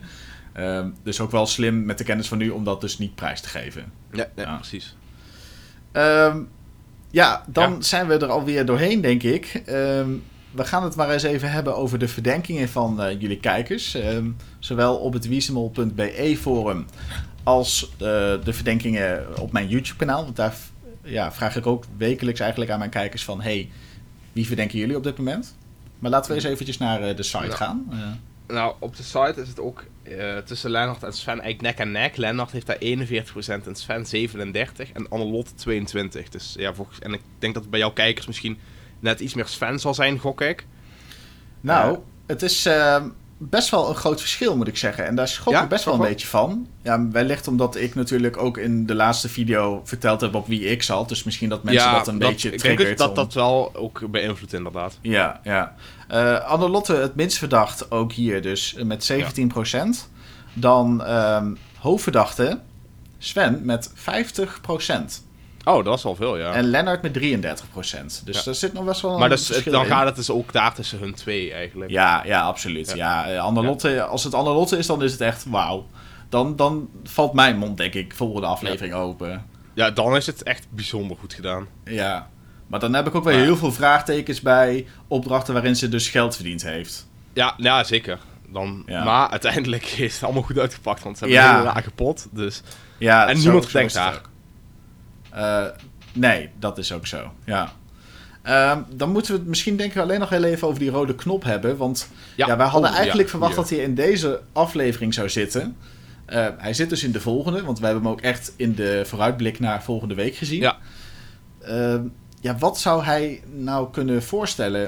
Ehm, 0.53 0.89
dus 1.03 1.19
ook 1.19 1.31
wel 1.31 1.45
slim 1.45 1.85
met 1.85 1.97
de 1.97 2.03
kennis 2.03 2.27
van 2.27 2.37
nu 2.37 2.49
om 2.49 2.63
dat 2.63 2.81
dus 2.81 2.97
niet 2.97 3.15
prijs 3.15 3.41
te 3.41 3.49
geven. 3.49 3.91
Ja, 4.11 4.27
Ja. 4.35 4.55
precies. 4.55 4.95
Ehm, 5.93 6.41
ja, 7.11 7.43
dan 7.47 7.71
Ja. 7.71 7.81
zijn 7.81 8.07
we 8.07 8.13
er 8.17 8.27
alweer 8.29 8.65
doorheen, 8.65 9.01
denk 9.01 9.23
ik. 9.23 9.61
Ehm, 9.65 10.09
we 10.51 10.63
gaan 10.65 10.83
het 10.83 10.95
maar 10.95 11.09
eens 11.09 11.23
even 11.23 11.51
hebben 11.51 11.75
over 11.75 11.99
de 11.99 12.07
verdenkingen 12.07 12.69
van 12.69 13.01
eh, 13.01 13.21
jullie 13.21 13.39
kijkers. 13.39 13.93
Ehm, 13.95 14.29
zowel 14.59 14.95
op 14.97 15.13
het 15.13 15.27
wiesemol.be 15.27 16.37
forum 16.41 16.85
als 17.43 17.89
eh, 17.91 17.97
de 18.43 18.53
verdenkingen 18.53 19.39
op 19.41 19.51
mijn 19.51 19.67
YouTube-kanaal. 19.67 20.23
Want 20.23 20.35
daar 20.35 20.55
ja, 21.03 21.31
vraag 21.31 21.55
ik 21.55 21.67
ook 21.67 21.83
wekelijks 21.97 22.39
eigenlijk 22.39 22.71
aan 22.71 22.79
mijn 22.79 22.91
kijkers 22.91 23.23
van... 23.23 23.41
hey, 23.41 23.69
wie 24.33 24.47
verdenken 24.47 24.77
jullie 24.79 24.95
op 24.97 25.03
dit 25.03 25.17
moment? 25.17 25.55
Maar 25.99 26.11
laten 26.11 26.29
we 26.29 26.35
eens 26.35 26.45
eventjes 26.45 26.77
naar 26.77 27.01
eh, 27.01 27.15
de 27.15 27.23
site 27.23 27.51
gaan. 27.51 27.91
Nou, 28.47 28.75
op 28.79 28.95
de 28.95 29.03
site 29.03 29.33
is 29.41 29.47
het 29.47 29.59
ook 29.59 29.83
eh, 30.03 30.37
tussen 30.37 30.69
Lennart 30.71 31.03
en 31.03 31.13
Sven 31.13 31.41
eigenlijk 31.41 31.61
nek 31.61 31.79
aan 31.87 31.91
nek. 31.91 32.17
Lennart 32.17 32.51
heeft 32.51 32.65
daar 32.65 32.77
41% 32.79 33.67
en 33.67 33.75
Sven 33.75 34.05
37% 34.05 34.91
en 34.93 35.09
Annelot 35.09 35.53
22%. 35.69 36.29
Dus 36.29 36.55
ja, 36.57 36.73
volgens, 36.73 36.99
en 36.99 37.13
ik 37.13 37.21
denk 37.39 37.53
dat 37.53 37.61
het 37.61 37.71
bij 37.71 37.79
jouw 37.79 37.91
kijkers 37.93 38.27
misschien 38.27 38.57
net 38.99 39.19
iets 39.19 39.33
meer 39.33 39.47
Sven 39.47 39.79
zal 39.79 39.93
zijn, 39.93 40.19
gok 40.19 40.41
ik. 40.41 40.65
Nou, 41.61 41.93
Eh. 41.93 41.99
het 42.27 42.41
is 42.41 42.65
ehm, 42.65 43.09
best 43.49 43.69
wel 43.69 43.89
een 43.89 43.95
groot 43.95 44.19
verschil, 44.19 44.57
moet 44.57 44.67
ik 44.67 44.77
zeggen. 44.77 45.05
En 45.05 45.15
daar 45.15 45.27
schrok 45.27 45.53
Ja, 45.53 45.63
ik 45.63 45.69
best 45.69 45.85
wel 45.85 45.93
een 45.93 45.99
beetje 45.99 46.27
van. 46.27 46.67
Ja, 46.81 47.07
wellicht 47.09 47.47
omdat 47.47 47.75
ik 47.75 47.95
natuurlijk 47.95 48.37
ook 48.37 48.57
in 48.57 48.85
de 48.85 48.95
laatste 48.95 49.29
video 49.29 49.81
verteld 49.85 50.21
heb 50.21 50.35
op 50.35 50.47
wie 50.47 50.63
ik 50.65 50.83
zat. 50.83 51.09
Dus 51.09 51.23
misschien 51.23 51.49
dat 51.49 51.63
mensen 51.63 51.91
dat 51.91 52.07
een 52.07 52.17
beetje 52.17 52.51
ik 52.51 52.61
denk 52.61 52.75
triggert. 52.77 52.97
dat 52.97 53.09
om- 53.09 53.15
dat 53.15 53.33
wel 53.33 53.71
ook 53.75 54.11
beïnvloedt 54.11 54.53
inderdaad. 54.53 54.97
Ja, 55.01 55.39
ja. 55.43 55.75
Eh 56.07 56.39
Annelotte 56.45 56.95
het 56.95 57.15
minst 57.15 57.37
verdacht 57.37 57.91
ook 57.91 58.11
hier 58.11 58.41
dus 58.41 58.75
eh, 58.75 58.85
met 58.85 59.03
17%. 59.03 60.09
Dan 60.53 61.03
ehm, 61.03 61.53
hoofdverdachte 61.77 62.59
Sven 63.17 63.59
met 63.63 63.91
50%. 63.95 65.22
Oh, 65.63 65.85
dat 65.85 65.97
is 65.97 66.03
wel 66.03 66.15
veel, 66.15 66.37
ja. 66.37 66.51
En 66.53 66.63
Lennart 66.63 67.01
met 67.01 67.13
33%. 67.13 68.21
Dus 68.25 68.37
Ja. 68.37 68.41
daar 68.43 68.55
zit 68.55 68.73
nog 68.73 68.85
best 68.85 69.01
wel 69.01 69.17
maar 69.17 69.31
een 69.31 69.37
dus, 69.37 69.63
dan 69.63 69.83
in. 69.83 69.89
gaat 69.89 70.05
het 70.05 70.15
dus 70.15 70.29
ook 70.29 70.51
daar 70.53 70.73
tussen 70.73 70.99
hun 70.99 71.13
twee 71.13 71.53
eigenlijk. 71.53 71.91
Ja, 71.91 72.21
ja, 72.25 72.41
absoluut. 72.41 72.87
Ja. 72.95 72.95
Ja. 73.27 73.33
eh, 73.33 73.41
Annelotte, 73.43 74.03
Als 74.03 74.23
het 74.23 74.33
Annelotte 74.33 74.77
is, 74.77 74.87
dan 74.87 75.03
is 75.03 75.11
het 75.11 75.21
echt 75.21 75.45
wauw. 75.49 75.87
Dan, 76.29 76.55
dan 76.55 76.89
valt 77.03 77.33
mijn 77.33 77.57
mond, 77.57 77.77
denk 77.77 77.93
ik, 77.93 78.13
volgende 78.15 78.47
aflevering 78.47 78.93
open. 78.93 79.45
Ja, 79.73 79.91
dan 79.91 80.15
is 80.15 80.25
het 80.25 80.43
echt 80.43 80.67
bijzonder 80.69 81.17
goed 81.17 81.33
gedaan. 81.33 81.67
Ja. 81.85 82.29
Maar 82.67 82.79
dan 82.79 82.93
heb 82.93 83.07
ik 83.07 83.15
ook 83.15 83.23
weer 83.23 83.39
heel 83.39 83.57
veel 83.57 83.71
vraagtekens 83.71 84.41
bij 84.41 84.87
opdrachten 85.07 85.53
waarin 85.53 85.75
ze 85.75 85.89
dus 85.89 86.09
geld 86.09 86.35
verdiend 86.35 86.63
heeft. 86.63 87.07
Ja, 87.33 87.53
ja 87.57 87.83
zeker. 87.83 88.19
Dan, 88.47 88.83
Ja. 88.85 89.03
Maar 89.03 89.29
uiteindelijk 89.29 89.83
is 90.07 90.13
het 90.13 90.23
allemaal 90.23 90.41
goed 90.43 90.59
uitgepakt, 90.59 91.03
want 91.03 91.17
ze 91.17 91.23
hebben 91.25 91.43
Ja. 91.43 91.55
heel 91.55 91.65
raar 91.65 91.81
kapot. 91.81 92.27
Dus. 92.31 92.61
Ja, 92.97 93.27
En 93.27 93.37
niemand 93.37 93.71
denkt 93.71 93.93
daar. 93.93 94.21
Eh, 95.33 95.65
nee, 96.13 96.49
dat 96.59 96.77
is 96.77 96.91
ook 96.91 97.07
zo. 97.07 97.31
Ja. 97.45 97.71
Ehm, 98.41 98.81
dan 98.89 99.11
moeten 99.11 99.31
we 99.33 99.37
het 99.39 99.47
misschien 99.47 99.77
denk 99.77 99.91
ik 99.93 100.01
alleen 100.01 100.19
nog 100.19 100.29
heel 100.29 100.43
even 100.43 100.67
over 100.67 100.79
die 100.79 100.89
rode 100.89 101.15
knop 101.15 101.43
hebben. 101.43 101.77
Want 101.77 102.09
ja, 102.35 102.57
wij 102.57 102.67
hadden 102.67 102.89
Oh, 102.89 102.95
eigenlijk 102.95 103.25
ja, 103.27 103.31
verwacht 103.31 103.53
hier. 103.53 103.61
dat 103.61 103.69
hij 103.71 103.79
in 103.79 103.95
deze 103.95 104.41
aflevering 104.53 105.13
zou 105.13 105.29
zitten. 105.29 105.77
Eh, 106.25 106.47
hij 106.57 106.73
zit 106.73 106.89
dus 106.89 107.03
in 107.03 107.11
de 107.11 107.19
volgende, 107.21 107.63
want 107.63 107.79
we 107.79 107.85
hebben 107.85 108.03
hem 108.03 108.11
ook 108.11 108.21
echt 108.21 108.53
in 108.55 108.75
de 108.75 109.01
vooruitblik 109.05 109.59
naar 109.59 109.83
volgende 109.83 110.15
week 110.15 110.35
gezien. 110.35 110.61
Ja. 110.61 110.77
Ehm, 111.61 112.01
ja, 112.41 112.57
wat 112.57 112.79
zou 112.79 113.03
hij 113.03 113.41
nou 113.53 113.91
kunnen 113.91 114.23
voorstellen? 114.23 114.85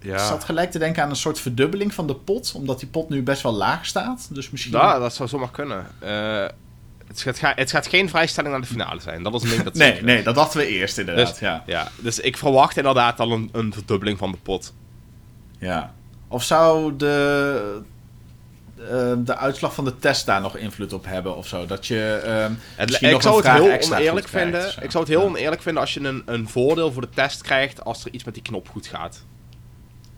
Ik 0.00 0.06
Ja. 0.06 0.26
zat 0.26 0.44
gelijk 0.44 0.70
te 0.70 0.78
denken 0.78 1.02
aan 1.02 1.10
een 1.10 1.16
soort 1.16 1.40
verdubbeling 1.40 1.94
van 1.94 2.06
de 2.06 2.14
pot, 2.14 2.52
omdat 2.56 2.78
die 2.80 2.88
pot 2.88 3.08
nu 3.08 3.22
best 3.22 3.42
wel 3.42 3.52
laag 3.54 3.86
staat. 3.86 4.28
Dus 4.32 4.50
misschien. 4.50 4.72
Ja, 4.72 4.98
dat 4.98 5.14
zou 5.14 5.28
zomaar 5.28 5.50
kunnen. 5.50 5.86
Het, 7.08 7.20
gaat, 7.20 7.38
ga- 7.38 7.52
het 7.56 7.70
gaat 7.70 7.86
geen 7.86 8.08
vrijstelling 8.08 8.52
naar 8.52 8.60
de 8.62 8.68
finale 8.68 9.00
zijn. 9.00 9.22
Dat 9.22 9.32
was 9.32 9.42
een 9.42 9.48
ding 9.48 9.62
dat 9.62 9.74
nee, 9.84 10.02
nee, 10.02 10.22
dat 10.22 10.34
dachten 10.34 10.58
we 10.60 10.66
eerst 10.66 10.98
inderdaad. 10.98 11.28
Dus- 11.28 11.38
ja. 11.38 11.62
Ja, 11.66 11.88
dus 11.96 12.18
ik 12.20 12.36
verwacht 12.36 12.76
inderdaad 12.76 13.20
al 13.20 13.32
een, 13.32 13.48
een 13.52 13.72
verdubbeling 13.72 14.18
van 14.18 14.30
de 14.30 14.38
pot. 14.42 14.74
Ja. 15.58 15.94
Of 16.28 16.42
zou 16.42 16.96
de, 16.96 17.80
eh, 18.90 19.12
de 19.18 19.36
uitslag 19.36 19.74
van 19.74 19.84
de 19.84 19.98
test 19.98 20.26
daar 20.26 20.40
nog 20.40 20.56
invloed 20.56 20.92
op 20.92 21.04
hebben 21.06 21.36
of 21.36 21.46
zo? 21.46 21.66
Dat 21.66 21.86
je 21.86 21.94
Het, 22.76 23.02
ik 23.02 23.10
nog 23.10 23.22
zou 23.22 23.36
het 23.36 23.46
heel 23.46 23.62
oneerlijk 23.62 24.26
krijgt, 24.26 24.30
vinden. 24.30 24.82
Ik 24.82 24.90
zou 24.90 25.04
het 25.04 25.12
heel 25.12 25.22
Ja. 25.22 25.26
oneerlijk 25.28 25.62
vinden 25.62 25.82
als 25.82 25.94
je 25.94 26.00
een, 26.00 26.22
een 26.26 26.48
voordeel 26.48 26.92
voor 26.92 27.02
de 27.02 27.10
test 27.14 27.42
krijgt 27.42 27.84
als 27.84 28.04
er 28.04 28.12
iets 28.12 28.24
met 28.24 28.34
die 28.34 28.42
knop 28.42 28.68
goed 28.68 28.86
gaat. 28.86 29.24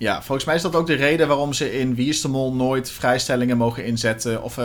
Ja, 0.01 0.23
volgens 0.23 0.45
mij 0.47 0.55
is 0.55 0.63
dat 0.63 0.75
ook 0.77 0.87
de 0.87 0.95
reden 0.95 1.29
waarom 1.29 1.53
ze 1.53 1.79
in 1.79 1.95
Wie 1.95 2.09
is 2.09 2.21
de 2.21 2.29
Mol 2.29 2.55
nooit 2.55 2.91
vrijstellingen 2.91 3.57
mogen 3.57 3.85
inzetten 3.85 4.43
of 4.43 4.57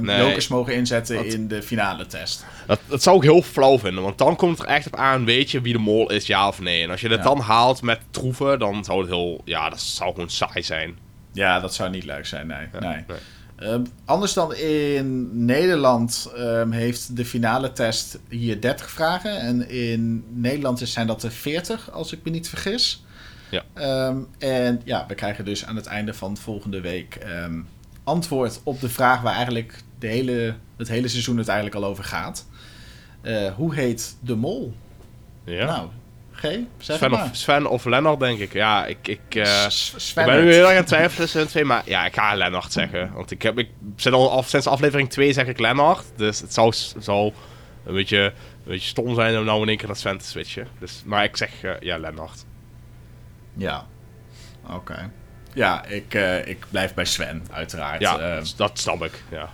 Nee. 0.00 0.18
jokers 0.18 0.48
mogen 0.48 0.74
inzetten 0.74 1.16
Dat- 1.16 1.24
in 1.24 1.48
de 1.48 1.62
finale 1.62 2.06
test. 2.06 2.44
Dat, 2.66 2.80
dat 2.86 3.02
zou 3.02 3.16
ik 3.16 3.22
heel 3.22 3.42
flauw 3.42 3.78
vinden, 3.78 4.02
want 4.02 4.18
dan 4.18 4.36
komt 4.36 4.58
het 4.58 4.68
er 4.68 4.74
echt 4.74 4.86
op 4.86 4.96
aan, 4.96 5.24
weet 5.24 5.50
je 5.50 5.60
wie 5.60 5.72
de 5.72 5.78
mol 5.78 6.10
is, 6.10 6.26
ja 6.26 6.48
of 6.48 6.60
nee. 6.60 6.82
En 6.82 6.90
als 6.90 7.00
je 7.00 7.08
dat 7.08 7.18
Ja. 7.18 7.24
dan 7.24 7.38
haalt 7.40 7.82
met 7.82 8.00
troeven, 8.10 8.58
dan 8.58 8.84
zou 8.84 9.00
het 9.00 9.08
heel, 9.08 9.40
ja, 9.44 9.70
dat 9.70 9.80
zou 9.80 10.12
gewoon 10.12 10.30
saai 10.30 10.62
zijn. 10.62 10.98
Ja, 11.32 11.60
dat 11.60 11.74
zou 11.74 11.90
niet 11.90 12.04
leuk 12.04 12.26
zijn, 12.26 12.46
nee. 12.46 12.66
Ja, 12.72 12.78
nee. 12.78 13.04
nee. 13.08 13.68
Ehm, 13.70 13.84
anders 14.04 14.32
dan 14.32 14.54
in 14.54 15.28
Nederland 15.44 16.30
ehm, 16.36 16.70
heeft 16.70 17.16
de 17.16 17.24
finale 17.24 17.72
test 17.72 18.18
hier 18.28 18.60
30 18.60 18.90
vragen. 18.90 19.40
En 19.40 19.68
in 19.70 20.24
Nederland 20.34 20.80
zijn 20.84 21.06
dat 21.06 21.22
er 21.22 21.30
40, 21.30 21.90
als 21.92 22.12
ik 22.12 22.18
me 22.24 22.30
niet 22.30 22.48
vergis. 22.48 23.04
Ja. 23.50 23.62
Ehm, 23.74 24.18
en 24.38 24.80
ja, 24.84 25.04
we 25.08 25.14
krijgen 25.14 25.44
dus 25.44 25.66
aan 25.66 25.76
het 25.76 25.86
einde 25.86 26.14
van 26.14 26.36
volgende 26.36 26.80
week 26.80 27.14
ehm, 27.14 27.60
antwoord 28.04 28.60
op 28.62 28.80
de 28.80 28.88
vraag 28.88 29.20
waar 29.20 29.34
eigenlijk 29.34 29.82
de 29.98 30.06
hele, 30.06 30.54
het 30.76 30.88
hele 30.88 31.08
seizoen 31.08 31.36
het 31.36 31.48
eigenlijk 31.48 31.84
al 31.84 31.90
over 31.90 32.04
gaat. 32.04 32.46
Eh, 33.20 33.52
hoe 33.54 33.74
heet 33.74 34.16
de 34.20 34.34
mol? 34.34 34.74
Ja. 35.44 35.64
Nou, 35.64 35.88
G, 36.32 36.42
zeg 36.78 36.96
Sven, 36.96 37.12
of, 37.12 37.18
maar. 37.18 37.28
Sven 37.32 37.66
of 37.66 37.84
Lennart, 37.84 38.20
denk 38.20 38.38
ik. 38.38 38.52
Ja, 38.52 38.86
ik, 38.86 39.08
ik, 39.08 39.34
eh, 39.34 39.66
ik 40.08 40.14
ben 40.14 40.44
nu 40.44 40.52
heel 40.52 40.62
erg 40.62 40.70
aan 40.70 40.76
het 40.76 40.86
twijfelen 40.86 41.16
tussen 41.16 41.48
twee, 41.48 41.64
maar 41.64 41.82
ja, 41.84 42.06
ik 42.06 42.14
ga 42.14 42.34
Lennart 42.34 42.72
zeggen. 42.72 43.12
Want 43.12 43.30
ik, 43.30 43.42
heb, 43.42 43.58
ik 43.58 43.68
zit 43.96 44.12
al 44.12 44.30
af, 44.30 44.48
sinds 44.48 44.66
aflevering 44.66 45.10
2 45.10 45.32
zeg 45.32 45.46
ik 45.46 45.58
Lennart, 45.58 46.04
dus 46.16 46.40
het 46.40 46.54
zou, 46.54 46.72
zou 46.98 47.32
een 47.86 47.94
beetje, 47.94 48.18
een 48.18 48.32
beetje 48.64 48.88
stom 48.88 49.14
zijn 49.14 49.38
om 49.38 49.44
nou 49.44 49.62
in 49.62 49.68
één 49.68 49.76
keer 49.76 49.86
naar 49.86 49.96
Sven 49.96 50.18
te 50.18 50.24
switchen. 50.24 50.66
Dus, 50.78 51.02
maar 51.04 51.24
ik 51.24 51.36
zeg, 51.36 51.62
eh, 51.62 51.72
ja, 51.80 51.98
Lennart. 51.98 52.44
Ja, 53.60 53.86
oké. 54.70 55.10
Ja, 55.54 55.84
ik, 55.84 56.14
eh, 56.14 56.46
ik 56.46 56.66
blijf 56.70 56.94
bij 56.94 57.04
Sven, 57.04 57.42
uiteraard. 57.50 58.00
Ja, 58.00 58.18
Eh, 58.18 58.42
dat- 58.56 58.78
snap 58.78 59.04
ik, 59.04 59.22
ja. 59.30 59.48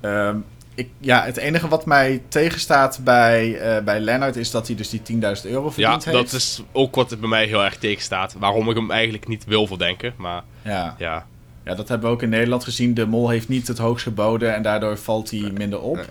Ehm, 0.00 0.36
ik, 0.74 0.88
ja, 0.98 1.24
het 1.24 1.36
enige 1.36 1.68
wat 1.68 1.86
mij 1.86 2.22
tegenstaat 2.28 3.00
bij, 3.04 3.58
eh 3.60 3.84
bij 3.84 4.00
Lennart 4.00 4.36
is 4.36 4.50
dat 4.50 4.66
hij 4.66 4.76
dus 4.76 4.88
die 4.88 5.02
10.000 5.02 5.46
euro 5.52 5.64
Ja, 5.66 5.70
verdiend 5.72 6.04
heeft. 6.04 6.16
dat 6.16 6.32
is 6.32 6.62
ook 6.72 6.94
wat 6.94 7.20
bij 7.20 7.28
mij 7.28 7.46
heel 7.46 7.64
erg 7.64 7.76
tegenstaat. 7.76 8.32
Waarom 8.38 8.70
ik 8.70 8.76
hem 8.76 8.90
eigenlijk 8.90 9.28
niet 9.28 9.44
wil 9.44 9.66
verdenken, 9.66 10.14
maar 10.16 10.42
Ja. 10.62 10.94
ja. 10.98 11.26
ja, 11.64 11.74
dat 11.74 11.88
hebben 11.88 12.08
we 12.08 12.14
ook 12.14 12.22
in 12.22 12.28
Nederland 12.28 12.64
gezien. 12.64 12.94
De 12.94 13.06
mol 13.06 13.28
heeft 13.28 13.48
niet 13.48 13.68
het 13.68 13.78
hoogst 13.78 14.02
geboden 14.02 14.54
en 14.54 14.62
daardoor 14.62 14.96
valt 14.98 15.30
hij 15.30 15.50
minder 15.54 15.80
op. 15.80 15.94
Nee. 15.96 16.04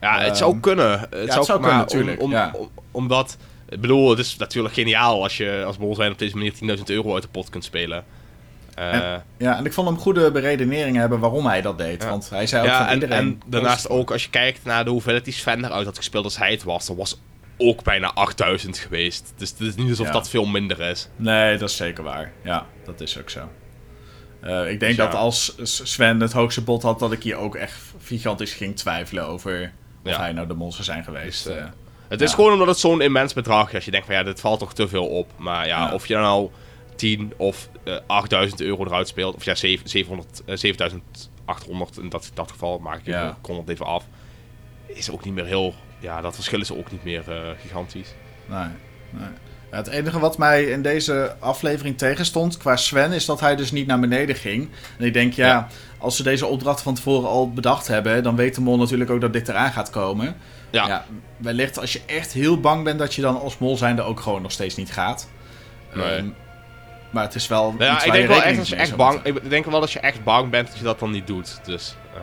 Ja, 0.00 0.18
het 0.18 0.26
Ehm, 0.26 0.34
zou 0.36 0.60
kunnen. 0.60 1.00
Het 1.00 1.10
het 1.10 1.44
zou, 1.44 1.46
maar 1.46 1.58
kunnen, 1.58 1.76
natuurlijk, 1.78 2.18
Om, 2.20 2.24
om, 2.24 2.30
ja. 2.32 2.50
om- 2.58 2.70
omdat, 2.90 3.36
ik 3.72 3.80
bedoel, 3.80 4.10
het 4.10 4.18
is 4.18 4.36
natuurlijk 4.36 4.74
geniaal 4.74 5.22
als 5.22 5.36
je 5.36 5.62
als 5.66 5.76
bol 5.76 5.94
zijn 5.94 6.12
op 6.12 6.18
deze 6.18 6.36
manier 6.36 6.52
10.000 6.76 6.82
euro 6.86 7.14
uit 7.14 7.22
de 7.22 7.28
pot 7.28 7.50
kunt 7.50 7.64
spelen. 7.64 8.04
Eh, 8.74 8.94
En- 8.94 9.24
Ja, 9.38 9.56
en 9.56 9.64
ik 9.64 9.72
vond 9.72 9.88
hem 9.88 9.98
goede 9.98 10.30
beredeneringen 10.30 11.00
hebben 11.00 11.20
waarom 11.20 11.46
hij 11.46 11.62
dat 11.62 11.78
deed. 11.78 12.02
Ja. 12.02 12.08
Want 12.08 12.30
hij 12.30 12.46
zei 12.46 12.62
ook 12.62 12.68
ja, 12.68 12.84
van 12.84 12.94
iedereen... 12.94 13.18
en 13.18 13.40
daarnaast 13.46 13.88
ook, 13.88 14.10
als 14.10 14.22
je 14.24 14.30
kijkt 14.30 14.64
naar 14.64 14.84
de 14.84 14.90
hoeveelheid 14.90 15.24
die 15.24 15.34
Sven 15.34 15.64
eruit 15.64 15.86
had 15.86 15.96
gespeeld 15.96 16.24
als 16.24 16.36
hij 16.38 16.50
het 16.50 16.62
was, 16.62 16.86
dan 16.86 16.96
was 16.96 17.20
ook 17.58 17.82
bijna 17.82 18.12
8000 18.12 18.78
geweest. 18.78 19.32
Dus 19.36 19.50
het 19.50 19.60
is 19.60 19.74
niet 19.74 19.88
alsof 19.90 20.06
Ja. 20.06 20.12
dat 20.12 20.28
veel 20.28 20.44
minder 20.46 20.80
is. 20.80 21.08
Nee, 21.16 21.58
dat 21.58 21.68
is 21.68 21.76
zeker 21.76 22.04
waar. 22.04 22.32
Ja, 22.44 22.66
dat 22.84 23.00
is 23.00 23.18
ook 23.18 23.30
zo. 23.30 23.48
Eh, 24.40 24.60
ik 24.70 24.80
denk 24.80 24.80
Dus 24.80 24.96
dat 24.96 25.14
als 25.14 25.54
Sven 25.62 26.20
het 26.20 26.32
hoogste 26.32 26.62
bod 26.62 26.82
had, 26.82 26.98
dat 26.98 27.12
ik 27.12 27.22
hier 27.22 27.36
ook 27.36 27.54
echt 27.54 27.74
gigantisch 28.04 28.52
ging 28.52 28.76
twijfelen 28.76 29.26
over 29.26 29.72
of 30.04 30.16
hij 30.16 30.32
nou 30.32 30.46
de 30.46 30.54
zou 30.58 30.82
zijn 30.82 31.04
geweest. 31.04 31.44
Dus, 31.44 31.56
eh. 31.56 31.64
Het 32.12 32.20
is 32.20 32.28
Ja. 32.30 32.34
gewoon 32.36 32.52
omdat 32.52 32.66
het 32.68 32.78
zo'n 32.78 33.00
immens 33.00 33.32
bedrag 33.32 33.68
is. 33.68 33.74
Als 33.74 33.84
je 33.84 33.90
denkt 33.90 34.06
van 34.06 34.14
ja, 34.14 34.22
dit 34.22 34.40
valt 34.40 34.58
toch 34.58 34.74
te 34.74 34.88
veel 34.88 35.06
op. 35.06 35.30
Maar 35.36 35.66
ja, 35.66 35.86
Ja. 35.86 35.94
of 35.94 36.06
je 36.06 36.14
nou 36.14 36.50
10 36.96 37.32
of 37.36 37.68
eh 37.84 37.96
8000 38.06 38.60
euro 38.60 38.84
eruit 38.84 39.08
speelt, 39.08 39.34
of 39.34 39.44
ja, 39.44 39.54
7, 39.54 39.88
700, 39.88 40.42
eh, 40.46 40.56
7800 40.56 41.98
in 41.98 42.08
dat, 42.08 42.30
dat 42.34 42.50
geval, 42.50 42.78
maak 42.78 42.98
ik 42.98 43.06
Ja. 43.06 43.36
kon 43.40 43.56
het 43.56 43.68
even 43.68 43.86
af. 43.86 44.04
Is 44.86 45.10
ook 45.10 45.24
niet 45.24 45.34
meer 45.34 45.44
heel. 45.46 45.74
Ja, 45.98 46.20
dat 46.20 46.34
verschil 46.34 46.60
is 46.60 46.72
ook 46.72 46.90
niet 46.90 47.04
meer 47.04 47.30
eh, 47.30 47.50
gigantisch. 47.60 48.14
Nee, 48.46 48.66
nee. 49.10 49.28
Ja, 49.72 49.78
het 49.78 49.86
enige 49.88 50.18
wat 50.18 50.38
mij 50.38 50.64
in 50.64 50.82
deze 50.82 51.34
aflevering 51.38 51.98
tegenstond 51.98 52.56
qua 52.56 52.76
Sven 52.76 53.12
is 53.12 53.24
dat 53.24 53.40
hij 53.40 53.56
dus 53.56 53.72
niet 53.72 53.86
naar 53.86 54.00
beneden 54.00 54.36
ging. 54.36 54.68
En 54.98 55.04
ik 55.06 55.12
denk, 55.12 55.32
ja, 55.32 55.46
Ja. 55.46 55.68
als 55.98 56.16
ze 56.16 56.22
deze 56.22 56.46
opdracht 56.46 56.82
van 56.82 56.94
tevoren 56.94 57.28
al 57.28 57.52
bedacht 57.52 57.86
hebben, 57.88 58.22
dan 58.22 58.36
weet 58.36 58.54
de 58.54 58.60
mol 58.60 58.76
natuurlijk 58.76 59.10
ook 59.10 59.20
dat 59.20 59.32
dit 59.32 59.48
eraan 59.48 59.72
gaat 59.72 59.90
komen. 59.90 60.36
Ja, 60.70 60.86
Ja, 60.86 61.04
wellicht 61.36 61.78
als 61.78 61.92
je 61.92 62.00
echt 62.06 62.32
heel 62.32 62.60
bang 62.60 62.84
bent 62.84 62.98
dat 62.98 63.14
je 63.14 63.22
dan 63.22 63.40
als 63.40 63.58
mol 63.58 63.76
zijnde 63.76 64.02
ook 64.02 64.20
gewoon 64.20 64.42
nog 64.42 64.52
steeds 64.52 64.76
niet 64.76 64.92
gaat. 64.92 65.28
Nee. 65.94 66.04
Ehm, 66.04 66.26
maar 67.10 67.22
het 67.24 67.34
is 67.34 67.48
wel. 67.48 67.72
Nou 67.72 67.84
ja 67.84 68.04
ik 68.04 68.12
denk 68.12 68.28
wel 68.28 68.42
echt 68.42 68.58
als 68.58 68.68
je 68.68 68.76
echt 68.76 68.96
bang. 68.96 69.20
Ik 69.22 69.50
denk 69.50 69.64
wel 69.64 69.80
als 69.80 69.92
je 69.92 70.00
echt 70.00 70.24
bang 70.24 70.50
bent 70.50 70.68
dat 70.68 70.78
je 70.78 70.84
dat 70.84 70.98
dan 70.98 71.10
niet 71.10 71.26
doet. 71.26 71.60
Dus. 71.64 71.96
eh, 72.14 72.20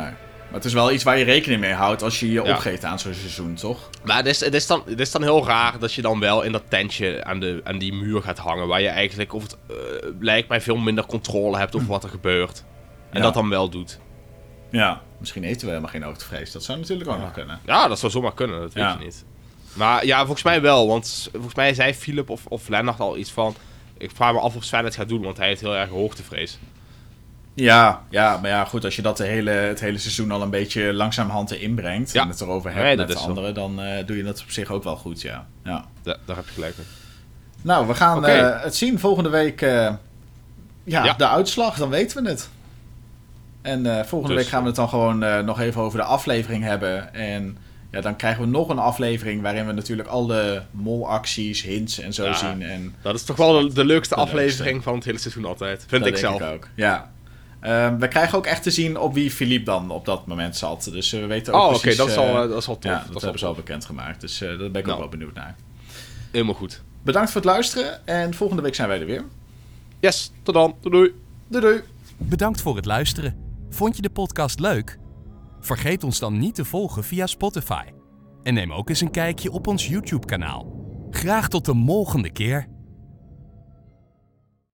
Nee. 0.00 0.10
Maar 0.54 0.62
het 0.62 0.72
is 0.72 0.78
wel 0.78 0.92
iets 0.92 1.04
waar 1.04 1.18
je 1.18 1.24
rekening 1.24 1.60
mee 1.60 1.72
houdt 1.72 2.02
als 2.02 2.20
je 2.20 2.26
je 2.32 2.42
Ja. 2.42 2.52
opgeeft 2.52 2.84
aan 2.84 2.98
zo'n 2.98 3.14
seizoen, 3.14 3.54
toch? 3.54 3.90
Maar 4.04 4.16
het 4.16 4.26
is, 4.26 4.40
het, 4.40 4.54
is 4.54 4.66
dan, 4.66 4.82
het 4.86 5.00
is 5.00 5.10
dan 5.10 5.22
heel 5.22 5.46
raar 5.46 5.78
dat 5.78 5.92
je 5.92 6.02
dan 6.02 6.20
wel 6.20 6.42
in 6.42 6.52
dat 6.52 6.62
tentje 6.68 7.24
aan, 7.24 7.40
de, 7.40 7.60
aan 7.64 7.78
die 7.78 7.92
muur 7.92 8.22
gaat 8.22 8.38
hangen. 8.38 8.66
Waar 8.66 8.80
je 8.80 8.88
eigenlijk, 8.88 9.32
of 9.32 9.42
het 9.42 9.56
eh, 9.68 9.76
lijkt 10.20 10.48
mij, 10.48 10.60
veel 10.60 10.76
minder 10.76 11.06
controle 11.06 11.58
hebt 11.58 11.74
over 11.76 11.88
wat 11.88 12.04
er 12.04 12.08
gebeurt. 12.10 12.64
En 13.10 13.16
Ja. 13.18 13.22
dat 13.24 13.34
dan 13.34 13.48
wel 13.48 13.68
doet. 13.68 13.98
Ja. 14.70 15.00
Misschien 15.18 15.44
eten 15.44 15.60
we 15.60 15.66
helemaal 15.68 15.90
geen 15.90 16.02
hoogtevrees. 16.02 16.52
Dat 16.52 16.64
zou 16.64 16.78
natuurlijk 16.78 17.10
ook 17.10 17.18
nog 17.20 17.32
kunnen. 17.32 17.60
Ja, 17.66 17.88
dat 17.88 17.98
zou 17.98 18.12
zomaar 18.12 18.34
kunnen, 18.34 18.60
dat 18.60 18.72
weet 18.72 18.92
je 18.98 19.04
niet. 19.04 19.24
Maar 19.72 20.06
ja, 20.06 20.18
volgens 20.18 20.42
mij 20.42 20.60
wel. 20.60 20.86
Want 20.86 21.28
volgens 21.32 21.54
mij 21.54 21.74
zei 21.74 21.94
Philip 21.94 22.30
of, 22.30 22.46
of 22.46 22.68
Lennart 22.68 23.00
al 23.00 23.16
iets 23.16 23.30
van... 23.32 23.54
Ik 23.98 24.10
vraag 24.14 24.32
me 24.32 24.38
af 24.40 24.56
of 24.56 24.64
Sven 24.64 24.84
het 24.84 24.94
gaat 24.96 25.08
doen, 25.08 25.22
want 25.22 25.36
hij 25.36 25.46
heeft 25.46 25.60
heel 25.60 25.76
erg 25.76 25.88
hoogtevrees. 25.90 26.58
Ja, 27.54 28.02
ja, 28.10 28.38
maar 28.42 28.50
ja, 28.50 28.64
goed, 28.64 28.84
als 28.84 28.96
je 28.96 29.02
dat 29.02 29.16
de 29.16 29.24
hele, 29.24 29.50
het 29.50 29.80
hele 29.80 29.98
seizoen 29.98 30.30
al 30.30 30.42
een 30.42 30.50
beetje 30.50 30.92
langzamerhand 30.92 31.50
erin 31.50 31.74
brengt 31.74 32.12
Ja. 32.12 32.22
en 32.22 32.28
het 32.28 32.40
erover 32.40 32.70
hebt 32.72 32.84
Nee, 32.84 32.96
met 32.96 33.08
de 33.08 33.14
anderen, 33.14 33.54
dan 33.54 33.80
eh, 33.82 34.06
doe 34.06 34.16
je 34.16 34.22
dat 34.24 34.40
op 34.42 34.50
zich 34.50 34.70
ook 34.70 34.84
wel 34.84 34.96
goed, 34.96 35.22
ja. 35.22 35.46
ja. 35.64 35.84
Da- 36.02 36.16
daar 36.24 36.36
heb 36.36 36.46
je 36.46 36.52
gelijk 36.52 36.76
in. 36.76 36.84
Nou, 37.62 37.86
we 37.86 37.94
gaan 37.94 38.26
eh, 38.26 38.62
het 38.62 38.74
zien 38.76 38.98
volgende 38.98 39.28
week. 39.28 39.60
eh, 39.62 39.70
ja, 40.84 41.04
Ja. 41.04 41.14
de 41.14 41.28
uitslag, 41.28 41.76
dan 41.76 41.88
weten 41.88 42.22
we 42.22 42.28
het. 42.28 42.48
En 43.62 44.06
volgende 44.06 44.34
Dus, 44.34 44.42
week 44.42 44.52
gaan 44.52 44.60
we 44.60 44.66
het 44.66 44.76
dan 44.76 44.88
gewoon 44.88 45.44
nog 45.44 45.60
even 45.60 45.80
over 45.80 45.98
de 45.98 46.04
aflevering 46.04 46.64
hebben. 46.64 47.14
En 47.14 47.56
ja, 47.90 48.00
dan 48.00 48.16
krijgen 48.16 48.42
we 48.42 48.48
nog 48.48 48.68
een 48.68 48.78
aflevering 48.78 49.42
waarin 49.42 49.66
we 49.66 49.72
natuurlijk 49.72 50.08
al 50.08 50.26
de 50.26 50.62
molacties, 50.70 51.62
hints 51.62 51.98
en 51.98 52.12
zo 52.12 52.24
Ja. 52.24 52.34
zien. 52.34 52.62
En 52.62 52.94
Dat 53.02 53.14
is 53.14 53.24
toch 53.24 53.36
wel 53.36 53.60
de, 53.68 53.74
de 53.74 53.84
leukste 53.84 54.14
De 54.14 54.20
aflevering 54.20 54.64
leukste. 54.64 54.82
van 54.82 54.94
het 54.94 55.04
hele 55.04 55.18
seizoen 55.18 55.44
altijd. 55.44 55.84
Vind 55.88 56.04
dat 56.04 56.14
ik 56.14 56.20
denk 56.20 56.38
zelf. 56.38 56.52
ook. 56.54 56.68
Ja. 56.74 57.12
Ehm, 57.64 57.98
we 57.98 58.08
krijgen 58.08 58.38
ook 58.38 58.46
echt 58.46 58.62
te 58.62 58.70
zien 58.70 58.98
op 58.98 59.14
wie 59.14 59.30
Philippe 59.30 59.64
dan 59.64 59.90
op 59.90 60.04
dat 60.04 60.26
moment 60.26 60.56
zat. 60.56 60.88
Dus 60.92 61.12
eh, 61.12 61.20
we 61.20 61.26
weten 61.26 61.52
ook 61.52 61.60
Oh, 61.60 61.68
oké, 61.68 61.78
precies... 61.78 61.96
dat, 61.98 62.08
is 62.08 62.14
eh, 62.14 62.20
al, 62.20 62.42
eh, 62.42 62.48
dat 62.48 62.58
is 62.58 62.68
al 62.68 62.78
tof. 62.78 62.90
ja, 62.92 62.98
dat, 63.04 63.12
dat, 63.12 63.22
hebben 63.22 63.40
ze 63.40 63.46
al 63.46 63.54
bekendgemaakt. 63.54 64.20
Dus 64.20 64.40
eh, 64.40 64.48
daar 64.48 64.56
ben 64.58 64.68
ik 64.68 64.76
ook 64.78 64.86
Nou. 64.86 64.98
wel 64.98 65.08
benieuwd 65.08 65.34
naar. 65.34 65.56
Helemaal 66.30 66.54
goed. 66.54 66.82
Bedankt 67.02 67.30
voor 67.30 67.40
het 67.40 67.50
luisteren. 67.50 68.06
En 68.06 68.34
volgende 68.34 68.62
week 68.62 68.74
zijn 68.74 68.88
wij 68.88 69.00
er 69.00 69.06
weer. 69.06 69.24
Yes, 70.00 70.32
tot 70.42 70.54
dan. 70.54 70.74
Doei 70.80 70.94
doei. 70.96 71.12
Doei 71.48 71.64
doei. 71.64 71.80
Bedankt 72.16 72.60
voor 72.60 72.76
het 72.76 72.84
luisteren. 72.84 73.36
Vond 73.70 73.96
je 73.96 74.02
de 74.02 74.10
podcast 74.10 74.60
leuk? 74.60 74.98
Vergeet 75.60 76.04
ons 76.04 76.18
dan 76.18 76.38
niet 76.38 76.54
te 76.54 76.64
volgen 76.64 77.04
via 77.04 77.26
Spotify. 77.26 77.84
En 78.42 78.54
neem 78.54 78.72
ook 78.72 78.88
eens 78.88 79.00
een 79.00 79.10
kijkje 79.10 79.50
op 79.50 79.66
ons 79.66 79.86
YouTube-kanaal. 79.88 80.82
Graag 81.10 81.48
tot 81.48 81.64
de 81.64 81.82
volgende 81.86 82.30
keer. 82.30 82.68